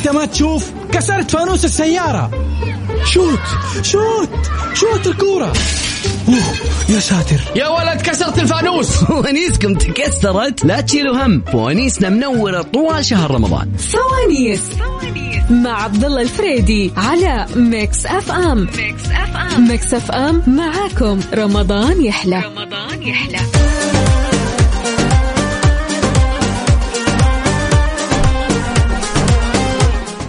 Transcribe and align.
انت 0.00 0.08
ما 0.08 0.24
تشوف 0.24 0.70
كسرت 0.92 1.30
فانوس 1.30 1.64
السيارة. 1.64 2.30
شوت 3.04 3.40
شوت 3.82 4.30
شوت 4.74 5.06
الكورة. 5.06 5.52
أوه 6.28 6.36
يا 6.88 7.00
ساتر. 7.00 7.40
يا 7.56 7.68
ولد 7.68 8.00
كسرت 8.00 8.38
الفانوس. 8.38 8.88
فوانيسكم 9.04 9.74
تكسرت. 9.74 10.64
لا 10.64 10.80
تشيلوا 10.80 11.26
هم. 11.26 11.42
فوانيسنا 11.52 12.08
منورة 12.08 12.62
طوال 12.62 13.04
شهر 13.04 13.30
رمضان. 13.30 13.72
فوانيس 13.76 14.62
مع 15.50 15.82
عبد 15.82 16.04
الله 16.04 16.22
الفريدي 16.22 16.92
على 16.96 17.46
Mix 17.56 18.06
FM 18.06 18.58
Mix 18.58 19.04
FM 19.04 19.68
Mix 19.68 19.94
FM 19.94 20.42
معاكم. 20.46 21.20
رمضان 21.34 22.04
يحلى. 22.04 22.42
رمضان 22.46 23.02
يحلى. 23.02 23.38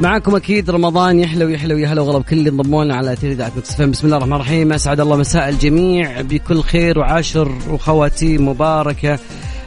معكم 0.02 0.36
أكيد 0.36 0.70
رمضان 0.70 1.20
يحلى 1.20 1.46
ويحلى 1.46 1.74
ويا 1.74 1.88
هلا 1.88 2.02
وغلا 2.02 2.18
بكل 2.18 2.38
اللي 2.38 2.50
انضموا 2.50 2.84
لنا 2.84 2.96
على 2.96 3.14
أثير 3.14 3.32
إذاعة 3.32 3.52
Mix 3.58 3.82
بسم 3.82 4.06
الله 4.06 4.18
الرحمن 4.18 4.34
الرحيم. 4.34 4.74
أسعد 4.74 5.00
الله 5.00 5.16
مساء 5.18 5.50
الجميع 5.50 6.22
بكل 6.22 6.62
خير 6.62 7.00
وعواشر 7.00 7.52
وخواتيم 7.70 8.48
مباركة 8.48 9.20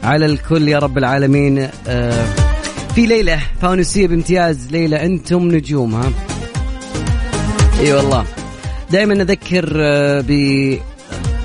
على 0.03 0.25
الكل 0.25 0.67
يا 0.67 0.79
رب 0.79 0.97
العالمين. 0.97 1.69
آه 1.87 2.25
في 2.95 3.05
ليلة 3.05 3.39
فانوسية 3.61 4.07
بامتياز. 4.07 4.67
ليلة 4.71 5.05
أنتم 5.05 5.47
نجومها 5.47 6.11
إي 7.79 7.93
والله. 7.93 8.25
دائما 8.91 9.13
نذكر 9.13 9.73
آه 9.75 10.23
ب 10.27 10.77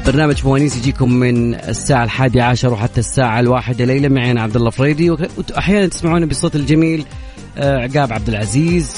برنامج 0.06 0.34
فوانيس 0.34 0.76
يجيكم 0.76 1.12
من 1.12 1.54
الساعة 1.54 2.04
الحادية 2.04 2.42
عشر 2.42 2.72
وحتى 2.72 3.00
الساعة 3.00 3.40
الواحدة 3.40 3.84
ليلة. 3.84 4.08
معي 4.08 4.30
أنا 4.30 4.42
عبد 4.42 4.56
الله 4.56 4.70
فريدي 4.70 5.10
وأحيانا 5.10 5.86
تسمعون 5.86 6.26
بصوت 6.26 6.56
الجميل. 6.56 7.04
عقاب 7.56 8.12
عبد 8.12 8.28
العزيز. 8.28 8.92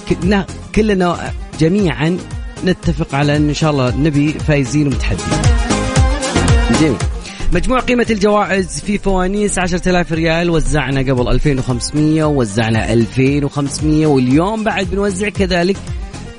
كلنا 0.74 1.32
جميعا 1.60 2.18
نتفق 2.64 3.14
على 3.14 3.36
إن 3.36 3.54
شاء 3.54 3.70
الله 3.70 3.96
نبي 3.96 4.32
فايزين 4.32 4.86
ومتحدين. 4.86 5.26
جميل. 6.80 6.96
مجموع 7.52 7.80
قيمة 7.80 8.06
الجوائز 8.10 8.80
في 8.80 8.98
فوانيس 8.98 9.58
10000 9.58 10.12
ريال. 10.12 10.50
وزعنا 10.50 11.00
قبل 11.00 11.28
2500 11.28 12.24
ووزعنا 12.24 12.92
2500 12.92 14.06
واليوم 14.06 14.64
بعد 14.64 14.86
بنوزع 14.90 15.28
كذلك 15.28 15.76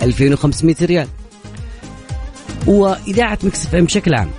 2500 0.02 0.76
ريال. 0.82 1.08
وإذاعة 2.68 3.40
Mix 3.44 3.76
FM 3.76 3.86
بشكل 3.86 4.16
عام 4.16 4.30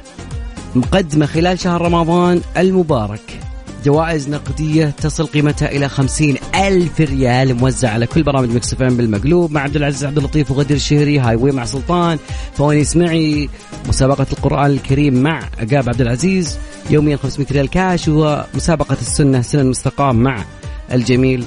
مقدمة 0.75 1.27
خلال 1.27 1.61
شهر 1.61 1.83
رمضان 1.83 2.41
المبارك. 2.57 3.41
جوائز 3.85 4.29
نقدية 4.29 4.87
تصل 4.87 5.27
قيمتها 5.27 5.69
إلى 5.69 5.89
خمسين 5.89 6.37
ألف 6.55 7.01
ريال 7.01 7.55
موزع 7.55 7.91
على 7.91 8.07
كل 8.07 8.23
برامج 8.23 8.51
مكسفين 8.51 8.97
بالمقلوب. 8.97 9.53
مع 9.53 9.61
عبد 9.61 9.77
العزيز 9.77 10.05
عبد 10.05 10.19
اللطيف 10.19 10.51
وغدير 10.51 10.77
الشهري 10.77 11.19
هاي 11.19 11.37
واي 11.37 11.53
مع 11.53 11.65
سلطان. 11.65 12.19
فوانيس 12.55 12.97
معي 12.97 13.49
مسابقة 13.89 14.27
القرآن 14.33 14.71
الكريم 14.71 15.23
مع 15.23 15.49
عقاب 15.59 15.89
عبد 15.89 16.01
العزيز. 16.01 16.59
يوميا 16.91 17.17
500 17.17 17.49
ريال 17.53 17.71
كاش 17.71 18.09
ومسابقة 18.09 18.97
السنة 19.01 19.43
سنة 19.43 19.63
المستقام 19.63 20.17
مع 20.17 20.45
الجميل 20.93 21.45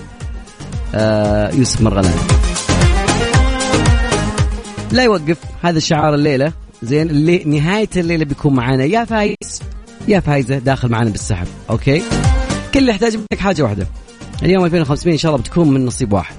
آه 0.96 1.56
يوسف 1.56 1.82
مرغلان. 1.82 2.18
لا 4.92 5.04
يوقف 5.04 5.38
هذا 5.62 5.78
الشعار 5.78 6.16
الليلة. 6.16 6.54
زين 6.84 7.10
اللي 7.10 7.44
نهاية 7.44 7.90
الليلة 7.98 8.26
بيكون 8.26 8.54
معنا 8.54 8.84
يا 8.84 9.06
فايز. 9.06 9.62
يا 10.08 10.20
فايزة 10.20 10.58
داخل 10.58 10.90
معنا 10.90 11.10
بالسحب 11.10 11.48
أوكي؟ 11.70 12.02
كل 12.74 12.80
اللي 12.80 12.92
يحتاج 12.92 13.18
منك 13.18 13.40
حاجة 13.40 13.62
واحدة. 13.64 13.88
اليوم 14.44 14.66
2500 14.66 15.14
إن 15.14 15.20
شاء 15.20 15.32
الله 15.32 15.44
بتكون 15.44 15.70
من 15.72 15.86
نصيب 15.86 16.14
واحد. 16.14 16.36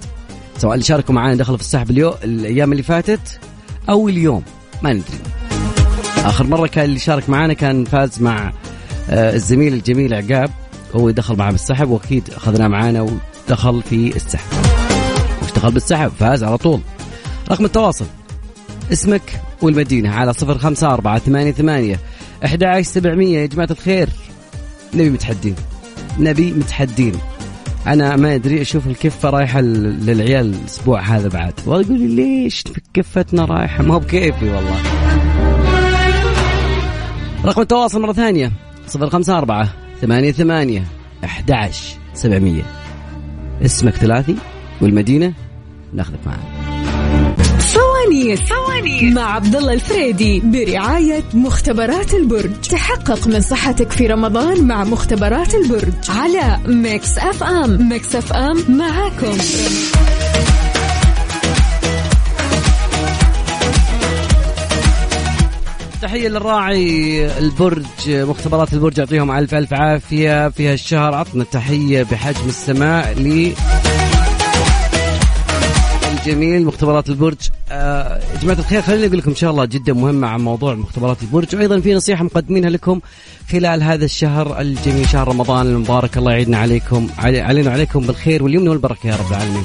سواء 0.59 0.75
اللي 0.75 0.85
شاركوا 0.85 1.15
معنا 1.15 1.35
دخلوا 1.35 1.57
في 1.57 1.63
السحب 1.63 1.91
اليوم 1.91 2.15
الأيام 2.25 2.73
اللي 2.73 2.83
فاتت 2.83 3.41
أو 3.89 4.09
اليوم 4.09 4.43
ما 4.83 4.93
ندري. 4.93 5.19
آخر 6.25 6.47
مرة 6.47 6.67
كان 6.67 6.85
اللي 6.85 6.99
شارك 6.99 7.31
معنا 7.31 7.53
كان 7.53 7.85
فاز 7.85 8.23
مع 8.23 8.53
آه، 9.11 9.35
الزميل 9.35 9.75
الجميل 9.75 10.15
عقاب. 10.15 10.51
هو 10.97 11.11
دخل 11.11 11.37
معنا 11.37 11.51
بالسحب 11.53 11.89
وأكيد 11.91 12.31
أخذناه 12.37 12.69
معانا 12.69 13.07
ودخل 13.49 13.83
في 13.83 14.17
السحب. 14.17 14.53
وش 15.43 15.53
دخل 15.53 15.71
بالسحب 15.71 16.13
فاز 16.19 16.45
على 16.45 16.59
طول. 16.59 16.81
رقم 17.51 17.65
التواصل. 17.65 18.07
اسمك 18.93 19.41
والمدينة 19.63 20.11
على 20.11 20.33
صفر 20.33 20.59
خمسة 20.59 20.87
أربعة 20.87 21.19
ثمانية 21.19 21.53
ثمانية 21.53 22.01
أحد 22.45 22.65
عشر 22.65 22.83
سبعمية. 22.83 23.39
يا 23.39 23.47
جماعة 23.47 23.69
الخير 23.71 24.09
نبي 24.95 25.11
متحدين. 25.11 25.55
نبي 26.19 26.53
متحدين. 26.53 27.13
أنا 27.87 28.17
ما 28.17 28.35
أدري 28.35 28.63
أشوف 28.63 28.87
الكفة 28.87 29.31
رايحة 29.31 29.61
للعيال 29.61 30.55
الأسبوع 30.55 31.01
هذا 31.01 31.29
بعد. 31.29 31.55
وأقول 31.67 31.87
لي 31.89 32.07
ليش 32.07 32.65
كفتنا 32.95 33.45
رايحة؟ 33.45 33.83
ما 33.83 33.99
بكيفي 33.99 34.45
والله. 34.45 34.77
رقم 37.45 37.63
التواصل 37.63 38.03
ثمانية 40.01 40.33
ثمانية 40.33 40.85
أحد 41.25 41.51
عشر 41.51 41.97
سبعمية. 42.15 42.63
اسمك 43.65 43.95
ثلاثي 43.95 44.37
والمدينة 44.81 45.33
ناخذك 45.93 46.19
معنا. 46.27 46.58
فوانيس 48.09 48.41
فوانيس 48.41 49.15
مع 49.15 49.35
عبد 49.35 49.57
الله 49.57 49.73
الفريدي 49.73 50.41
برعاية 50.41 51.25
مختبرات 51.35 52.15
البرج. 52.15 52.61
تحقق 52.71 53.27
من 53.27 53.41
صحتك 53.41 53.93
في 53.93 54.07
رمضان 54.07 54.67
مع 54.67 54.85
مختبرات 54.85 55.55
البرج. 55.55 55.93
على 56.09 56.59
Mix 56.67 57.19
FM. 57.19 57.89
Mix 57.89 58.15
FM 58.15 58.65
معاكم. 58.69 59.39
تحية 66.03 66.29
للراعي 66.29 67.39
البرج 67.39 67.85
مختبرات 68.09 68.73
البرج. 68.73 68.99
يعطيهم 68.99 69.31
ألف 69.31 69.55
ألف 69.55 69.73
عافية 69.73 70.49
في 70.49 70.69
هالشهر. 70.69 71.15
عطنا 71.15 71.45
تحية 71.45 72.03
بحجم 72.03 72.49
السماء 72.49 73.13
ل 73.13 73.53
الجميل 76.29 76.65
مختبرات 76.65 77.09
البرج. 77.09 77.37
آه 77.71 78.21
جماعة 78.43 78.59
الخير 78.59 78.83
خليني 78.83 79.07
أقول 79.07 79.19
لكم 79.19 79.31
إن 79.31 79.37
شاء 79.37 79.51
الله 79.51 79.65
جدا 79.65 79.93
مهمة 79.93 80.29
عن 80.29 80.41
موضوع 80.41 80.75
مختبرات 80.75 81.23
البرج. 81.23 81.57
وأيضا 81.57 81.81
في 81.81 81.95
نصيحة 81.95 82.25
مقدمينها 82.25 82.71
لكم 82.71 83.01
خلال 83.53 83.83
هذا 83.83 84.05
الشهر 84.05 84.61
الجميل 84.61 85.09
شهر 85.09 85.29
رمضان 85.29 85.67
المبارك. 85.67 86.19
الله 86.19 86.33
يعيدنا 86.33 86.59
عليكم 86.59 87.09
علينا 87.19 87.71
وعليكم 87.71 88.01
بالخير 88.01 88.43
واليمن 88.43 88.69
والبركة 88.69 89.07
يا 89.07 89.17
رب 89.17 89.31
العالمين. 89.31 89.65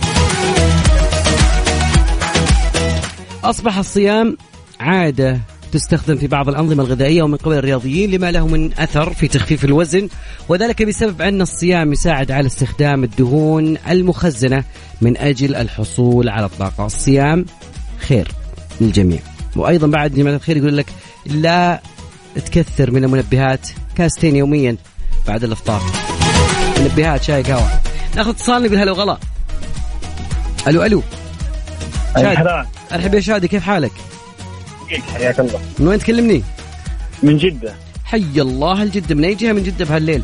أصبح 3.44 3.78
الصيام 3.78 4.38
عادة 4.80 5.40
تستخدم 5.74 6.16
في 6.16 6.28
بعض 6.28 6.50
الأنظمة 6.50 6.84
الغذائية 6.84 7.24
ومن 7.24 7.38
قبل 7.38 7.56
الرياضيين 7.56 8.12
لما 8.12 8.32
له 8.32 8.48
من 8.48 8.74
أثر 8.74 9.14
في 9.14 9.28
تخفيف 9.28 9.66
الوزن 9.66 10.10
وذلك 10.50 10.84
بسبب 10.84 11.22
أن 11.22 11.42
الصيام 11.42 11.94
يساعد 11.94 12.32
على 12.32 12.48
استخدام 12.48 13.04
الدهون 13.04 13.78
المخزنة 13.90 14.64
من 15.02 15.18
أجل 15.18 15.56
الحصول 15.56 16.30
على 16.30 16.46
الطاقة. 16.46 16.86
الصيام 16.86 17.46
خير 18.08 18.28
للجميع. 18.82 19.20
وأيضا 19.56 19.88
بعد 19.88 20.14
جماعة 20.14 20.36
الخير 20.36 20.58
يقول 20.58 20.78
لك 20.78 20.86
لا 21.26 21.82
تكثر 22.36 22.92
من 22.92 23.04
المنبهات 23.04 23.68
كاستين 23.96 24.36
يوميا 24.36 24.78
بعد 25.28 25.44
الإفطار. 25.44 25.82
منبهات 26.80 27.24
شاي 27.24 27.44
قهوة. 27.44 27.70
ناخذ 28.16 28.30
اتصال 28.30 28.64
نقول 28.64 28.78
هلا 28.78 28.92
وغلا. 28.92 29.18
ألو 30.68 30.84
ألو. 30.84 31.04
شادي. 32.16 32.68
أرحب 32.92 33.14
يا 33.14 33.20
شادي 33.20 33.48
كيف 33.48 33.64
حالك؟ 33.64 33.92
حياك 35.14 35.40
الله. 35.40 35.60
من 35.80 35.88
وين 35.88 36.00
تكلمني؟ 36.00 36.44
من 37.24 37.38
جدة. 37.38 37.74
حي 38.06 38.42
الله 38.42 38.84
الجدة 38.84 39.16
من 39.16 39.24
أي 39.24 39.36
جهة؟ 39.36 39.54
من 39.54 39.64
جدة 39.64 39.86
بهالليل؟ 39.86 40.24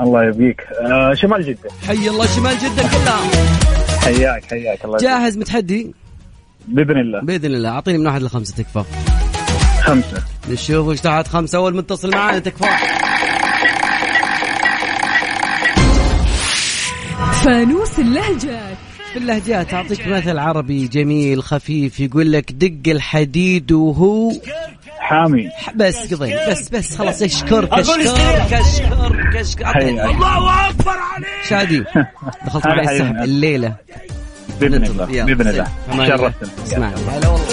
الله 0.00 0.24
يبقيك 0.24 0.60
آه 0.80 1.14
شمال 1.14 1.46
جدة. 1.46 1.70
حي 1.86 2.08
الله 2.08 2.26
شمال 2.26 2.58
جدة 2.58 2.82
كلها. 2.82 3.20
حياك 4.00 4.44
حياك 4.44 4.84
الله 4.84 4.98
جاهز 4.98 5.38
متحدي؟ 5.38 5.94
بإذن 6.68 7.00
الله. 7.00 7.20
بإذن 7.20 7.54
الله. 7.54 7.68
أعطيني 7.68 7.98
من 7.98 8.06
واحد 8.06 8.22
لخمسة 8.22 8.54
تكفى. 8.54 8.84
خمسة. 9.82 10.22
نشوف 10.50 10.86
وش 10.86 11.00
تحت 11.00 11.28
خمسة. 11.28 11.58
أول 11.58 11.76
متصل 11.76 12.10
معانا 12.10 12.38
تكفى. 12.38 12.66
فانوس 17.44 17.98
اللهجات. 17.98 18.73
في 19.14 19.20
اللهجات. 19.20 19.74
أعطيك 19.74 20.08
مثل 20.08 20.38
عربي 20.38 20.88
جميل 20.88 21.42
خفيف 21.42 22.00
يقول 22.00 22.32
لك 22.32 22.52
دق 22.52 22.92
الحديد 22.92 23.72
وهو 23.72 24.32
حامي. 24.98 25.48
بس 25.74 26.14
قضي. 26.14 26.34
بس 26.50 26.68
بس 26.68 26.96
خلاص 26.96 27.22
اشكرك 27.22 27.72
اشكرك 27.72 28.52
اشكرك 28.52 29.36
اشكرك 29.36 29.76
الله 29.76 30.68
أكبر 30.70 30.92
عليك. 30.92 31.28
شادي. 31.48 31.84
دخلت 32.46 32.66
معي 32.66 32.94
السحب 32.94 33.16
الليلة. 33.16 33.74
بإذن 34.60 34.84
الله 34.84 35.24
بإذن 35.24 35.48
الله. 35.48 35.68
شرفتنا. 36.06 36.48
اسمع. 36.66 36.88
هلا 36.88 37.28
والله 37.28 37.46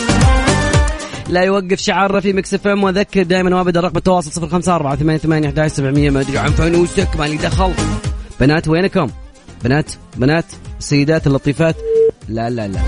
لا 1.29 1.41
يوقف 1.41 1.79
شعارنا 1.79 2.19
في 2.19 2.33
Mix 2.33 2.53
FM. 2.53 2.83
واذكر 2.83 3.23
دائما 3.23 3.55
وابدا 3.55 3.79
رقم 3.79 3.97
التواصل 3.97 4.41
054 4.41 5.17
88 5.17 5.45
11 5.45 5.75
700 5.75 6.09
ما 6.09 6.21
أدري 6.21 6.37
عن 6.37 6.49
فانوسك 6.49 7.15
مالي 7.19 7.37
دخل. 7.37 7.73
بنات 8.39 8.67
وينكم؟ 8.67 9.09
بنات 9.63 9.91
بنات 10.17 10.45
السيدات 10.79 11.27
اللطيفات. 11.27 11.75
لا 12.29 12.49
لا 12.49 12.67
لا. 12.67 12.79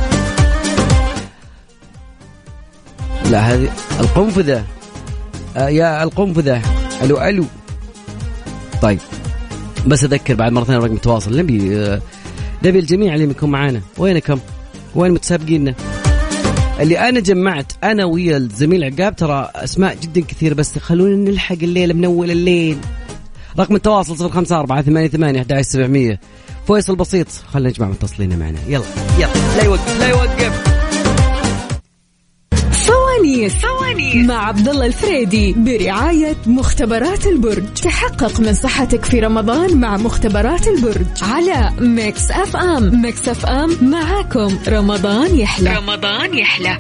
لا 3.32 3.40
هذه 3.40 3.70
القنفذة. 4.00 4.64
آه 5.58 5.70
يا 5.70 6.04
القنفذة. 6.04 6.62
ألو 7.04 7.22
ألو. 7.22 7.46
طيب 8.82 9.00
بس 9.88 10.04
أذكر 10.04 10.36
بعد 10.36 10.52
مره 10.52 10.64
ثانية 10.64 10.80
رقم 10.80 10.96
التواصل 10.96 11.38
نبي 11.38 11.78
آه 11.78 12.02
نبي 12.66 12.80
الجميع 12.80 13.14
اللي 13.14 13.30
يكون 13.30 13.52
معانا. 13.52 13.82
وينكم؟ 13.98 14.40
وين 14.96 15.12
متسابقيننا؟ 15.12 15.76
اللي 16.80 17.00
أنا 17.00 17.20
جمعت 17.20 17.72
أنا 17.84 18.06
ويا 18.06 18.38
الزميل 18.38 18.84
عقاب 18.84 19.16
ترى 19.16 19.50
أسماء 19.56 19.98
جدا 20.02 20.22
كثيرة 20.22 20.54
بس 20.54 20.78
خلونا 20.78 21.32
نلحق 21.32 21.56
الليلة 21.62 21.94
من 21.94 22.06
أول 22.06 22.32
الليل. 22.32 22.78
رقم 23.60 23.76
التواصل 23.76 24.26
054 24.26 24.84
88 24.84 25.38
11700 25.38 26.20
فيصل 26.68 26.96
بسيط 26.96 27.28
خلينا 27.54 27.70
نجمع 27.70 27.88
متصلين 27.88 28.40
معنا. 28.40 28.60
يلا 28.68 28.84
يلا 29.20 29.34
لا 29.58 29.64
يوقف 29.64 30.00
لا 30.00 30.10
يوقف. 30.10 30.74
فوانيس 32.72 33.54
فوانيس 33.54 34.16
مع 34.16 34.48
عبد 34.48 34.68
الله 34.70 34.86
الفريدي 34.86 35.54
برعاية 35.54 36.36
مختبرات 36.48 37.28
البرج. 37.28 37.74
تحقق 37.74 38.40
من 38.40 38.54
صحتك 38.54 39.06
في 39.06 39.20
رمضان 39.20 39.78
مع 39.78 39.98
مختبرات 39.98 40.68
البرج. 40.68 41.06
على 41.22 41.72
Mix 41.80 42.32
FM. 42.32 43.02
Mix 43.02 43.30
FM 43.30 43.90
معاكم. 43.90 44.58
رمضان 44.68 45.36
يحلى. 45.36 45.78
رمضان 45.78 46.38
يحلى. 46.38 46.78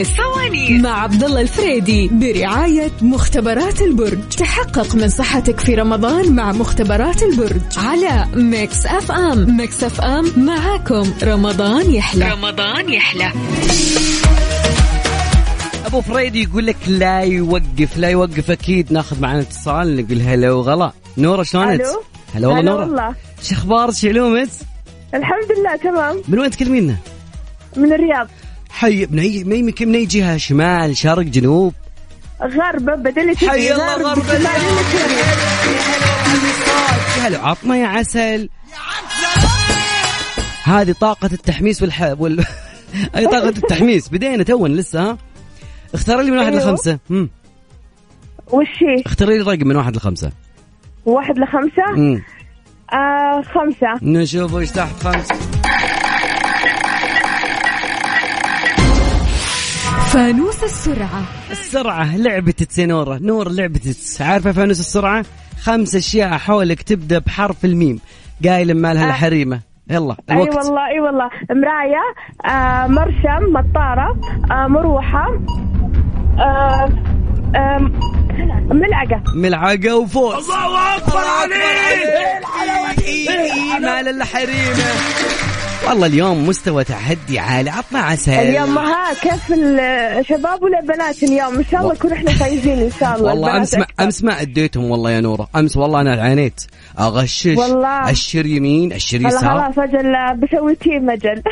الفوانيس 0.00 0.82
مع 0.82 1.02
عبد 1.02 1.24
الله 1.24 1.40
الفريدي 1.40 2.08
برعاية 2.08 2.90
مختبرات 3.02 3.80
البرج. 3.80 4.28
تحقق 4.28 4.94
من 4.94 5.08
صحتك 5.08 5.60
في 5.60 5.74
رمضان 5.74 6.34
مع 6.34 6.52
مختبرات 6.52 7.22
البرج. 7.22 7.60
على 7.76 8.26
Mix 8.34 8.86
FM 8.86 9.56
Mix 9.56 9.84
FM 9.84 10.32
معاكم. 10.36 11.14
رمضان 11.22 11.90
يحلى. 11.90 12.32
رمضان 12.32 12.92
يحلى. 12.92 13.32
أبو 15.86 16.00
فريدي 16.00 16.42
يقول 16.42 16.66
لك 16.66 16.76
لا 16.88 17.20
يوقف 17.20 17.96
لا 17.96 18.10
يوقف 18.10 18.50
أكيد. 18.50 18.92
ناخذ 18.92 19.20
معنا 19.20 19.40
اتصال 19.40 19.96
نقول 19.96 20.20
هلا 20.20 20.52
وغلا. 20.52 20.92
نورة 21.18 21.42
شلونك؟ 21.42 21.80
ألو 21.80 22.00
هلا 22.34 22.48
والله 22.48 22.74
والله. 22.74 23.14
شو 23.42 23.54
أخبارك؟ 23.54 23.94
شو 23.94 24.08
علومك؟ 24.08 24.48
الحمد 25.14 25.58
لله 25.58 25.76
تمام. 25.76 26.22
من 26.28 26.38
وين 26.38 26.50
تكلمينا؟ 26.50 26.96
من 27.76 27.92
الرياض. 27.92 28.28
حي 28.74 29.06
من 29.10 29.18
اي 29.18 29.44
من 29.44 29.94
اي 29.94 30.06
جهة؟ 30.06 30.36
شمال 30.36 30.96
شرق 30.96 31.22
جنوب؟ 31.22 31.74
غربة 32.42 32.94
بدل 32.94 33.36
حي 33.36 33.72
الله 33.72 33.94
غرب 33.94 34.24
هلا 37.22 37.38
عطنا 37.38 37.76
يا 37.76 37.86
عسل. 37.86 38.48
هذه 40.64 40.94
طاقة 41.00 41.30
التحميس 41.32 41.82
والح... 41.82 42.14
وال... 42.18 42.44
أي 43.16 43.26
طاقة 43.26 43.48
التحميس. 43.48 44.08
بدينا 44.08 44.42
تو 44.42 44.66
لسه 44.66 45.10
ها؟ 45.10 45.18
اختار 45.94 46.20
لي 46.20 46.30
من 46.30 46.38
واحد 46.38 46.52
أيوه. 46.52 46.64
لخمسة. 46.64 46.98
امم 47.10 47.30
وش 48.52 48.66
هي؟ 48.66 49.02
اختاري 49.06 49.38
لي 49.38 49.44
رقم 49.44 49.68
من 49.68 49.76
واحد 49.76 49.96
لخمسة. 49.96 50.32
واحد 51.06 51.38
لخمسة؟ 51.38 51.90
امم 51.96 52.22
آه 52.92 53.42
خمسة. 53.42 53.98
نشوف 54.02 54.52
وش 54.52 54.70
تحت 54.70 55.02
خمسة. 55.02 55.53
فانوس 60.14 60.64
السرعة. 60.64 61.22
السرعة 61.50 62.16
لعبة 62.16 62.52
تسينورة 62.52 63.18
نور 63.22 63.48
لعبة 63.48 63.78
تس. 63.78 64.22
عارفة 64.22 64.52
فانوس 64.52 64.80
السرعة؟ 64.80 65.24
خمس 65.62 65.94
أشياء 65.94 66.38
حولك 66.38 66.82
تبدأ 66.82 67.18
بحرف 67.18 67.64
الميم. 67.64 68.00
قايل 68.44 68.74
مالها 68.74 69.08
الحريمة. 69.08 69.60
يلا 69.90 70.16
أي 70.30 70.34
الوقت. 70.34 70.56
والله 70.56 70.86
أي 70.88 71.00
والله. 71.00 71.30
مراية 71.50 72.04
آه 72.54 72.86
مرشم 72.86 73.52
مطارة 73.52 74.20
آه 74.50 74.66
مروحة 74.66 75.26
آه 76.38 76.88
آه 77.56 77.78
ملعقة. 78.70 79.22
ملعقة 79.34 79.96
وفوز. 79.96 80.50
الله 80.50 80.96
أكبر 80.96 81.24
عليك! 81.40 82.44
مال 83.80 84.08
الحريمة. 84.08 84.84
والله 85.88 86.06
اليوم 86.06 86.48
مستوى 86.48 86.84
تحدي 86.84 87.38
عالي. 87.38 87.70
عطنا 87.70 87.98
عسل. 87.98 88.32
اليوم 88.32 88.78
ها 88.78 89.14
كيف 89.14 89.52
الشباب 89.52 90.62
ولا 90.62 90.80
بنات 90.80 91.22
اليوم؟ 91.22 91.54
إن 91.54 91.64
شاء 91.70 91.80
الله 91.80 91.92
نكون 91.92 92.12
إحنا 92.12 92.30
فايزين 92.30 92.78
إن 92.78 92.90
شاء 93.00 93.16
الله 93.16 93.30
والله 93.30 93.48
البنات 93.48 93.74
أمس 93.74 93.74
ما. 93.74 94.04
أمس 94.04 94.24
ما 94.24 94.40
أديتهم 94.40 94.90
والله 94.90 95.10
يا 95.10 95.20
نورة. 95.20 95.48
أمس 95.56 95.76
والله 95.76 96.00
أنا 96.00 96.22
عانيت. 96.22 96.60
أغشش 96.98 97.46
والله. 97.46 98.10
أشر 98.10 98.46
يمين 98.46 98.92
أشر 98.92 99.16
والله 99.16 99.38
يسار. 99.38 99.72
خلاص 99.72 99.78
أجل 99.78 100.40
بسوي 100.40 100.74
تيم 100.74 101.10
أجل. 101.10 101.42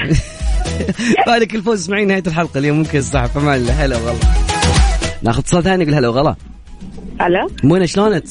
بالك 1.27 1.55
الفوز 1.55 1.81
اسمعين 1.81 2.09
نهاية 2.09 2.23
الحلقة. 2.27 2.59
اليوم 2.59 2.79
ممكن 2.79 2.99
الصح 2.99 3.27
فما 3.27 3.57
الله 3.57 3.85
هلا 3.85 3.97
والله. 3.97 4.21
ناخذ 5.23 5.39
اتصال 5.39 5.63
ثاني 5.63 5.85
نقول 5.85 5.95
هلا 5.95 6.09
وغلا. 6.09 6.37
ألو 7.21 7.51
منى 7.65 7.87
شلونك؟ 7.87 8.25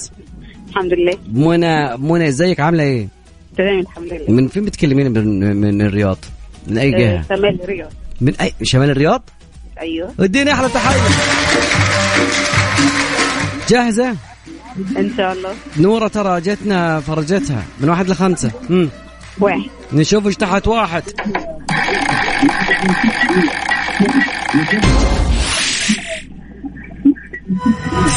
الحمد 0.70 0.94
لله. 0.94 1.18
منى 1.34 1.98
منى 1.98 2.28
إزيك؟ 2.28 2.60
عاملة 2.60 2.84
إيه؟ 2.84 3.21
تمام 3.58 3.80
الحمد 3.80 4.14
لله. 4.14 4.32
من 4.32 4.48
فين 4.48 4.66
بتكلمين؟ 4.66 5.12
من 5.12 5.56
من 5.56 5.82
الرياض؟ 5.82 6.18
من 6.68 6.78
أي 6.78 6.92
جهة؟ 6.92 7.20
آه، 7.20 7.24
شمال 7.30 7.62
الرياض. 7.64 7.92
من 8.22 8.36
اي 8.36 8.54
شمال 8.64 8.90
الرياض؟ 8.90 9.30
أيوه. 9.80 10.14
اديني 10.20 10.54
أحلى 10.54 10.70
تحية. 10.70 11.00
جاهزة؟ 13.70 14.16
إن 14.98 15.12
شاء 15.18 15.34
الله. 15.34 15.54
نورة 15.78 16.08
ترى 16.08 16.42
جتنا 16.42 17.00
فرجتها. 17.00 17.64
من 17.80 17.90
واحد 17.90 18.10
لخمسة. 18.10 18.52
امم 18.70 18.90
واحد. 19.40 19.70
نشوف 19.94 20.28
إيش 20.28 20.36
تحت 20.36 20.68
واحد. 20.68 21.04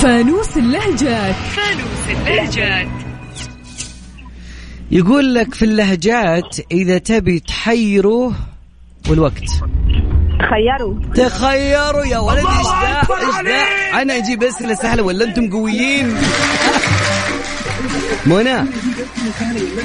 فانوس 0.03 0.57
اللهجات. 0.57 1.35
فانوس 1.35 2.19
اللهجات. 2.19 3.04
يقول 4.91 5.35
لك 5.35 5.55
في 5.55 5.65
اللهجات 5.65 6.57
إذا 6.73 6.99
تبي 6.99 7.41
تحيره 7.41 8.33
والوقت. 9.11 9.45
تخيروا. 10.41 10.95
تخيروا 11.15 12.05
يا 12.05 12.19
ولد 12.19 12.39
إيش 12.39 12.67
ذا 12.67 13.01
إيش 13.17 13.47
ذا 13.47 14.03
أنا 14.03 14.17
أجيب 14.17 14.43
أسئلة 14.43 14.75
سهلة 14.75 15.03
ولا 15.03 15.25
أنتم 15.25 15.51
قويين؟ 15.51 16.15
منى 18.27 18.65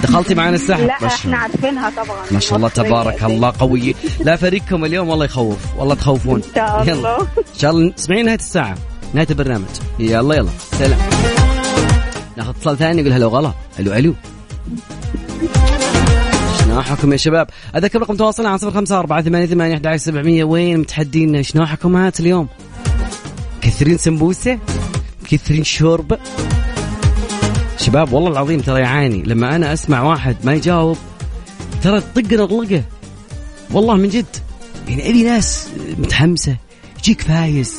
دخلتي 0.03 0.35
معنا 0.35 0.55
السحب؟ 0.55 0.87
لا 0.87 1.07
إحنا 1.07 1.37
عارفينها 1.37 1.89
طبعا. 1.89 2.17
ما 2.31 2.39
شاء 2.39 2.57
الله 2.57 2.69
تبارك 2.69 3.23
الله 3.23 3.53
قوي. 3.59 3.95
لا 4.19 4.35
فريقكم 4.35 4.85
اليوم 4.85 5.09
والله 5.09 5.25
يخوف 5.25 5.57
والله 5.77 5.95
تخوفون. 5.95 6.41
إن 6.41 6.55
شاء 6.55 6.81
الله. 6.81 6.93
يلا 6.93 7.21
إن 7.21 7.59
شاء 7.59 7.71
الله 7.71 7.93
اسمعين 7.99 8.25
نهاية 8.25 8.37
الساعة 8.37 8.75
نهاية 9.13 9.27
البرنامج. 9.29 9.67
يلا 9.99 10.35
يلا. 10.35 10.49
سلام. 10.71 10.99
ناخذ 12.37 12.49
اتصال 12.49 12.77
ثاني 12.77 13.01
نقول 13.01 13.13
هلا 13.13 13.25
وغلا 13.25 13.51
ألو 13.79 13.93
ألو. 13.93 14.13
شناحكم 16.59 17.11
يا 17.11 17.17
شباب؟ 17.17 17.47
أذكر 17.75 18.01
رقم 18.01 18.15
تواصلنا 18.15 18.49
عن 18.49 18.57
صفر 18.57 18.71
خمسة 18.71 18.99
أربعة 18.99 19.21
ثمانية 19.21 19.45
ثمانية 19.45 19.75
أحد 19.75 19.95
سبعمية. 19.95 20.43
وين 20.43 20.77
متحدين؟ 20.77 21.43
شناحكم 21.43 21.95
هات 21.95 22.19
اليوم؟ 22.19 22.47
كثرين 23.61 23.97
سمبوسة 23.97 24.59
كثرين 25.29 25.63
شوربة. 25.63 26.17
شباب 27.77 28.13
والله 28.13 28.31
العظيم 28.31 28.59
ترى 28.59 28.79
يعاني. 28.79 29.23
لما 29.23 29.55
أنا 29.55 29.73
أسمع 29.73 30.01
واحد 30.01 30.35
ما 30.43 30.53
يجاوب 30.53 30.97
ترى 31.83 32.01
تطقنا 32.01 32.45
طلقه 32.45 32.83
والله 33.71 33.95
من 33.95 34.09
جد. 34.09 34.25
يعني 34.87 35.09
أبي 35.09 35.23
ناس 35.23 35.67
متحمسة 35.97 36.55
يجيك 36.99 37.21
فايز. 37.21 37.75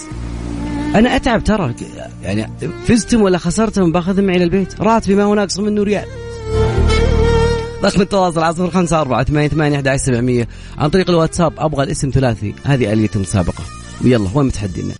أنا 0.94 1.16
أتعب 1.16 1.44
ترى. 1.44 1.74
يعني 2.22 2.50
فزتم 2.86 3.22
ولا 3.22 3.38
خسرتم 3.38 3.92
باخذهم 3.92 4.24
معي 4.24 4.38
للبيت. 4.38 4.80
راتبي 4.80 5.14
ما 5.14 5.22
هو 5.22 5.34
ناقص 5.34 5.58
منه 5.58 5.82
ريال 5.82 6.04
رقم 7.84 8.00
التواصل 8.00 8.40
على 8.40 8.54
صفر 8.54 8.70
خمسة 8.70 9.00
أربعة 9.00 9.24
ثمانية 9.24 9.48
ثمانية 9.48 9.76
أحد 9.76 9.88
عشر 9.88 10.04
سبعمية. 10.04 10.48
عن 10.78 10.90
طريق 10.90 11.10
الواتساب 11.10 11.52
أبغى 11.58 11.84
الاسم 11.84 12.10
ثلاثي. 12.14 12.54
هذه 12.64 12.92
آلية 12.92 13.10
المسابقة 13.16 13.64
ويلا 14.04 14.28
وين 14.34 14.46
متحدينا؟ 14.46 14.94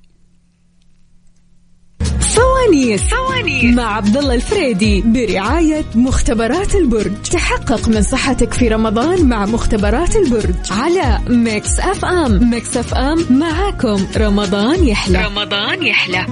فوانيس 2.20 3.02
فوانيس 3.02 3.76
مع 3.76 3.96
عبد 3.96 4.16
الله 4.16 4.34
الفريدي 4.34 5.00
برعاية 5.00 5.84
مختبرات 5.94 6.74
البرج. 6.74 7.12
تحقق 7.22 7.88
من 7.88 8.02
صحتك 8.02 8.52
في 8.52 8.68
رمضان 8.68 9.28
مع 9.28 9.46
مختبرات 9.46 10.16
البرج. 10.16 10.54
على 10.70 11.18
Mix 11.28 11.80
FM. 11.80 12.50
Mix 12.50 12.76
FM 12.76 13.38
معاكم. 13.38 14.06
رمضان 14.16 14.84
يحلى. 14.84 15.26
رمضان 15.26 15.82
يحلى. 15.82 16.26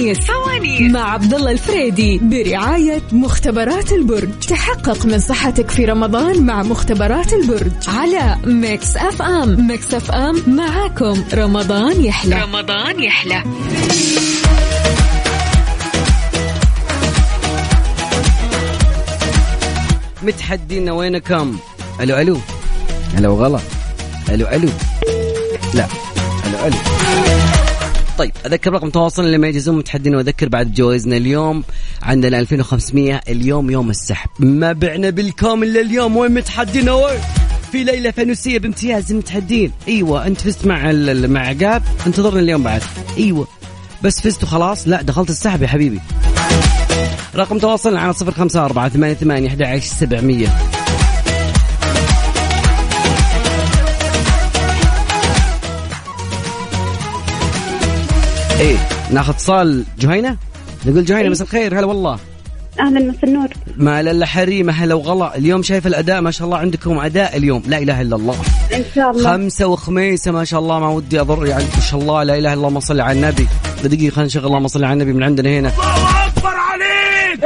فوانيس 0.00 0.18
فوانيس 0.18 0.92
مع 0.92 1.12
عبد 1.12 1.34
الله 1.34 1.50
الفريدي 1.50 2.18
برعاية 2.22 3.02
مختبرات 3.12 3.92
البرج. 3.92 4.28
تحقق 4.48 5.06
من 5.06 5.18
صحتك 5.18 5.70
في 5.70 5.84
رمضان 5.84 6.46
مع 6.46 6.62
مختبرات 6.62 7.32
البرج. 7.32 7.72
على 7.88 8.36
Mix 8.44 8.96
FM. 8.96 9.66
Mix 9.66 9.94
FM 9.94 10.56
معاكم. 10.56 11.24
رمضان 11.34 12.04
يحلى. 12.04 12.42
رمضان 12.42 13.02
يحلى. 13.02 13.42
متحدينا 20.22 20.92
وينكم 20.92 21.56
ألو 22.00 22.16
ألو. 22.16 22.36
ألو 23.18 23.34
غلط 23.34 23.62
ألو 24.30 24.46
ألو. 24.46 24.68
لا. 25.74 25.86
ألو 26.46 26.66
ألو. 26.66 27.49
طيب 28.20 28.32
أذكر 28.46 28.72
رقم 28.72 28.90
تواصل 28.90 29.24
اللي 29.24 29.38
ما 29.38 29.48
يجهزون 29.48 29.76
متحدين 29.76 30.14
وأذكر 30.14 30.48
بعد 30.48 30.72
جوائزنا 30.72 31.16
اليوم 31.16 31.64
عندنا 32.02 32.38
2500 32.38 33.20
اليوم 33.28 33.70
يوم 33.70 33.90
السحب. 33.90 34.30
ما 34.38 34.72
بعنا 34.72 35.10
بالكامل 35.10 35.72
لليوم 35.72 36.16
وين 36.16 36.34
متحدين؟ 36.34 36.88
وين 36.88 37.18
في 37.72 37.84
ليلة 37.84 38.10
فانوسية 38.10 38.58
بامتياز 38.58 39.12
المتحدين. 39.12 39.72
إيوه 39.88 40.26
أنت 40.26 40.40
فزت 40.40 40.66
مع 40.66 40.92
مع 41.26 41.40
عقاب 41.40 41.82
انتظرنا 42.06 42.40
اليوم 42.40 42.62
بعد. 42.62 42.82
إيوه 43.18 43.48
بس 44.02 44.20
فزت 44.20 44.42
وخلاص. 44.42 44.88
لا 44.88 45.02
دخلت 45.02 45.30
السحب 45.30 45.62
يا 45.62 45.68
حبيبي. 45.68 46.00
رقم 47.36 47.58
تواصل 47.58 47.96
على 47.96 48.12
صفر 48.12 48.32
خمسة 48.32 48.64
أربعة 48.64 48.88
ثمانية 48.88 49.14
ثمانية 49.14 49.48
أحد 49.48 49.62
عشر 49.62 49.86
سبعمية. 49.86 50.48
إيه 58.60 58.76
ناخذ 59.10 59.32
اتصال 59.32 59.84
جهينة؟ 59.98 60.36
نقول 60.86 61.04
جهينة 61.04 61.28
مساء 61.28 61.46
الخير 61.46 61.78
هلا 61.78 61.86
والله. 61.86 62.18
أهلا 62.80 63.00
مساء 63.00 63.24
النور. 63.24 63.48
ما 63.76 64.02
لا 64.02 64.26
حريمة 64.26 64.72
هلا 64.72 64.94
وغلا. 64.94 65.36
اليوم 65.36 65.62
شايف 65.62 65.86
الأداء 65.86 66.20
ما 66.20 66.30
شاء 66.30 66.46
الله 66.46 66.58
عندكم 66.58 66.98
أداء 66.98 67.36
اليوم. 67.36 67.62
لا 67.66 67.78
إله 67.78 68.00
إلا 68.00 68.16
الله. 68.16 68.36
إن 68.74 68.84
شاء 68.94 69.10
الله. 69.10 69.32
خمسة 69.32 69.66
وخميسة 69.66 70.30
ما 70.32 70.44
شاء 70.44 70.60
الله 70.60 70.78
ما 70.80 70.88
ودي 70.88 71.20
أضر 71.20 71.46
يعني 71.46 71.64
ما 71.74 71.80
شاء 71.80 72.00
الله 72.00 72.22
لا 72.22 72.38
إله 72.38 72.52
إلا 72.52 72.68
الله 72.68 72.80
صل 72.80 73.00
على 73.00 73.18
النبي. 73.18 73.46
دقيقة 73.84 74.14
خلينا 74.14 74.26
نشغل 74.26 74.46
اللهم 74.46 74.68
صل 74.68 74.84
على 74.84 74.92
النبي 74.92 75.12
من 75.12 75.22
عندنا 75.22 75.58
هنا. 75.58 75.68
الله 75.68 76.26
اكبر 76.26 76.54
عليك 76.54 77.40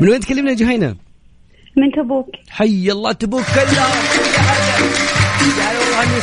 من 0.00 0.08
وين 0.08 0.20
تكلمنا 0.20 0.50
يا 0.50 0.56
جهينة؟ 0.56 0.96
من 1.76 1.90
تبوك. 1.96 2.26
حي 2.50 2.92
الله 2.92 3.12
تبوك. 3.12 3.44
كلها 3.54 3.88
يا 5.58 5.78
والله 5.78 6.02
اني 6.02 6.20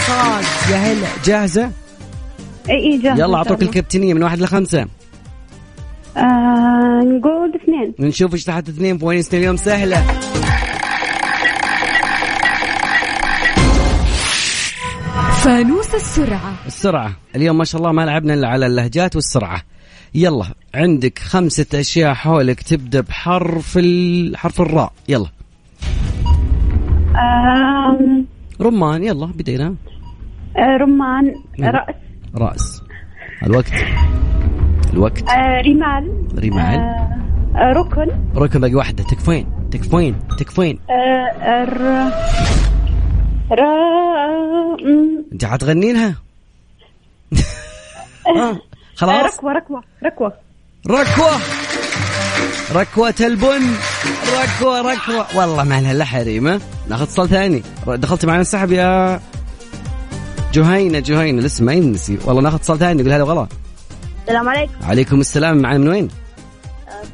يا 0.72 0.78
هلا. 0.78 1.08
جاهزة؟ 1.26 1.72
اي 2.70 2.76
اي 2.76 2.98
جاهزة 2.98 3.24
يلا 3.24 3.38
أعطوك 3.38 3.62
الكابتنية 3.62 4.14
من 4.14 4.24
واحد 4.24 4.40
لخمسة. 4.40 4.88
آه 6.18 7.02
نقول 7.04 7.54
اثنين. 7.56 7.94
نشوف 8.00 8.34
إيش 8.34 8.44
تحت 8.44 8.70
اثنين 8.70 8.98
بوينتنا 8.98 9.40
اليوم 9.40 9.56
سهلة. 9.56 10.04
فانوس 15.44 15.96
السرعة. 15.96 16.54
السرعة. 16.68 17.14
اليوم 17.36 17.58
ما 17.58 17.64
شاء 17.64 17.82
الله 17.82 17.92
ما 17.92 18.02
لعبنا 18.02 18.34
إلا 18.34 18.48
على 18.48 18.66
اللهجات 18.66 19.16
والسرعة. 19.16 19.62
يلا 20.16 20.46
عندك 20.76 21.20
خمسة 21.20 21.66
أشياء 21.80 22.14
حولك 22.14 22.62
تبدأ 22.62 23.02
بحرف 23.02 23.78
ال... 23.78 24.38
حرف 24.38 24.62
الراء. 24.62 24.94
يلا. 25.08 25.28
آه 27.16 28.24
رمان 28.62 29.04
يلا 29.04 29.26
بدينا. 29.26 29.76
آه 30.58 30.78
رمان 30.82 31.36
رأس. 31.60 31.96
رأس. 32.38 32.82
الوقت. 33.44 33.72
الوقت. 34.94 35.30
آه 35.30 35.62
رمال. 35.62 36.28
رمال. 36.40 36.80
آه 37.56 37.74
ركن. 37.74 38.12
ركن 38.36 38.60
باقي 38.62 38.76
واحدة. 38.76 39.04
تكفين 39.04 39.48
تكفين 39.72 40.16
تكفين 40.40 40.80
آه 40.90 41.64
ر 41.64 41.82
ر 43.54 43.62
انت 45.34 45.46
حتغنينها؟ 45.46 46.16
آه. 48.28 48.58
خلاص. 48.96 49.36
ركوة 49.38 49.52
ركوة 49.54 49.84
ركوة. 50.04 50.34
ركوة. 50.88 51.40
ركوة 52.76 53.16
البن. 53.22 53.62
ركوة 54.44 54.82
ركوة. 54.82 55.38
والله 55.38 55.64
ما 55.64 55.82
لها 55.82 55.92
إلا 55.92 56.06
حريمة 56.06 56.62
ناخذ 56.90 57.04
اتصال 57.04 57.30
ثاني. 57.30 57.64
دخلت 57.88 58.26
معنا 58.26 58.42
السحب 58.42 58.72
يا 58.72 59.20
جهينة 60.54 61.00
جهينة 61.00 61.42
لسه 61.42 61.64
ما 61.64 61.74
ينسي 61.74 62.18
والله 62.26 62.42
ناخذ 62.42 62.56
اتصال 62.56 62.80
ثاني 62.80 63.02
نقول 63.02 63.14
هلا 63.14 63.24
وغلا 63.24 63.48
السلام 64.22 64.50
عليكم 64.50 64.74
عليكم 64.82 65.20
السلام 65.20 65.58
معنا 65.58 65.78
من 65.78 65.88
وين؟ 65.88 66.08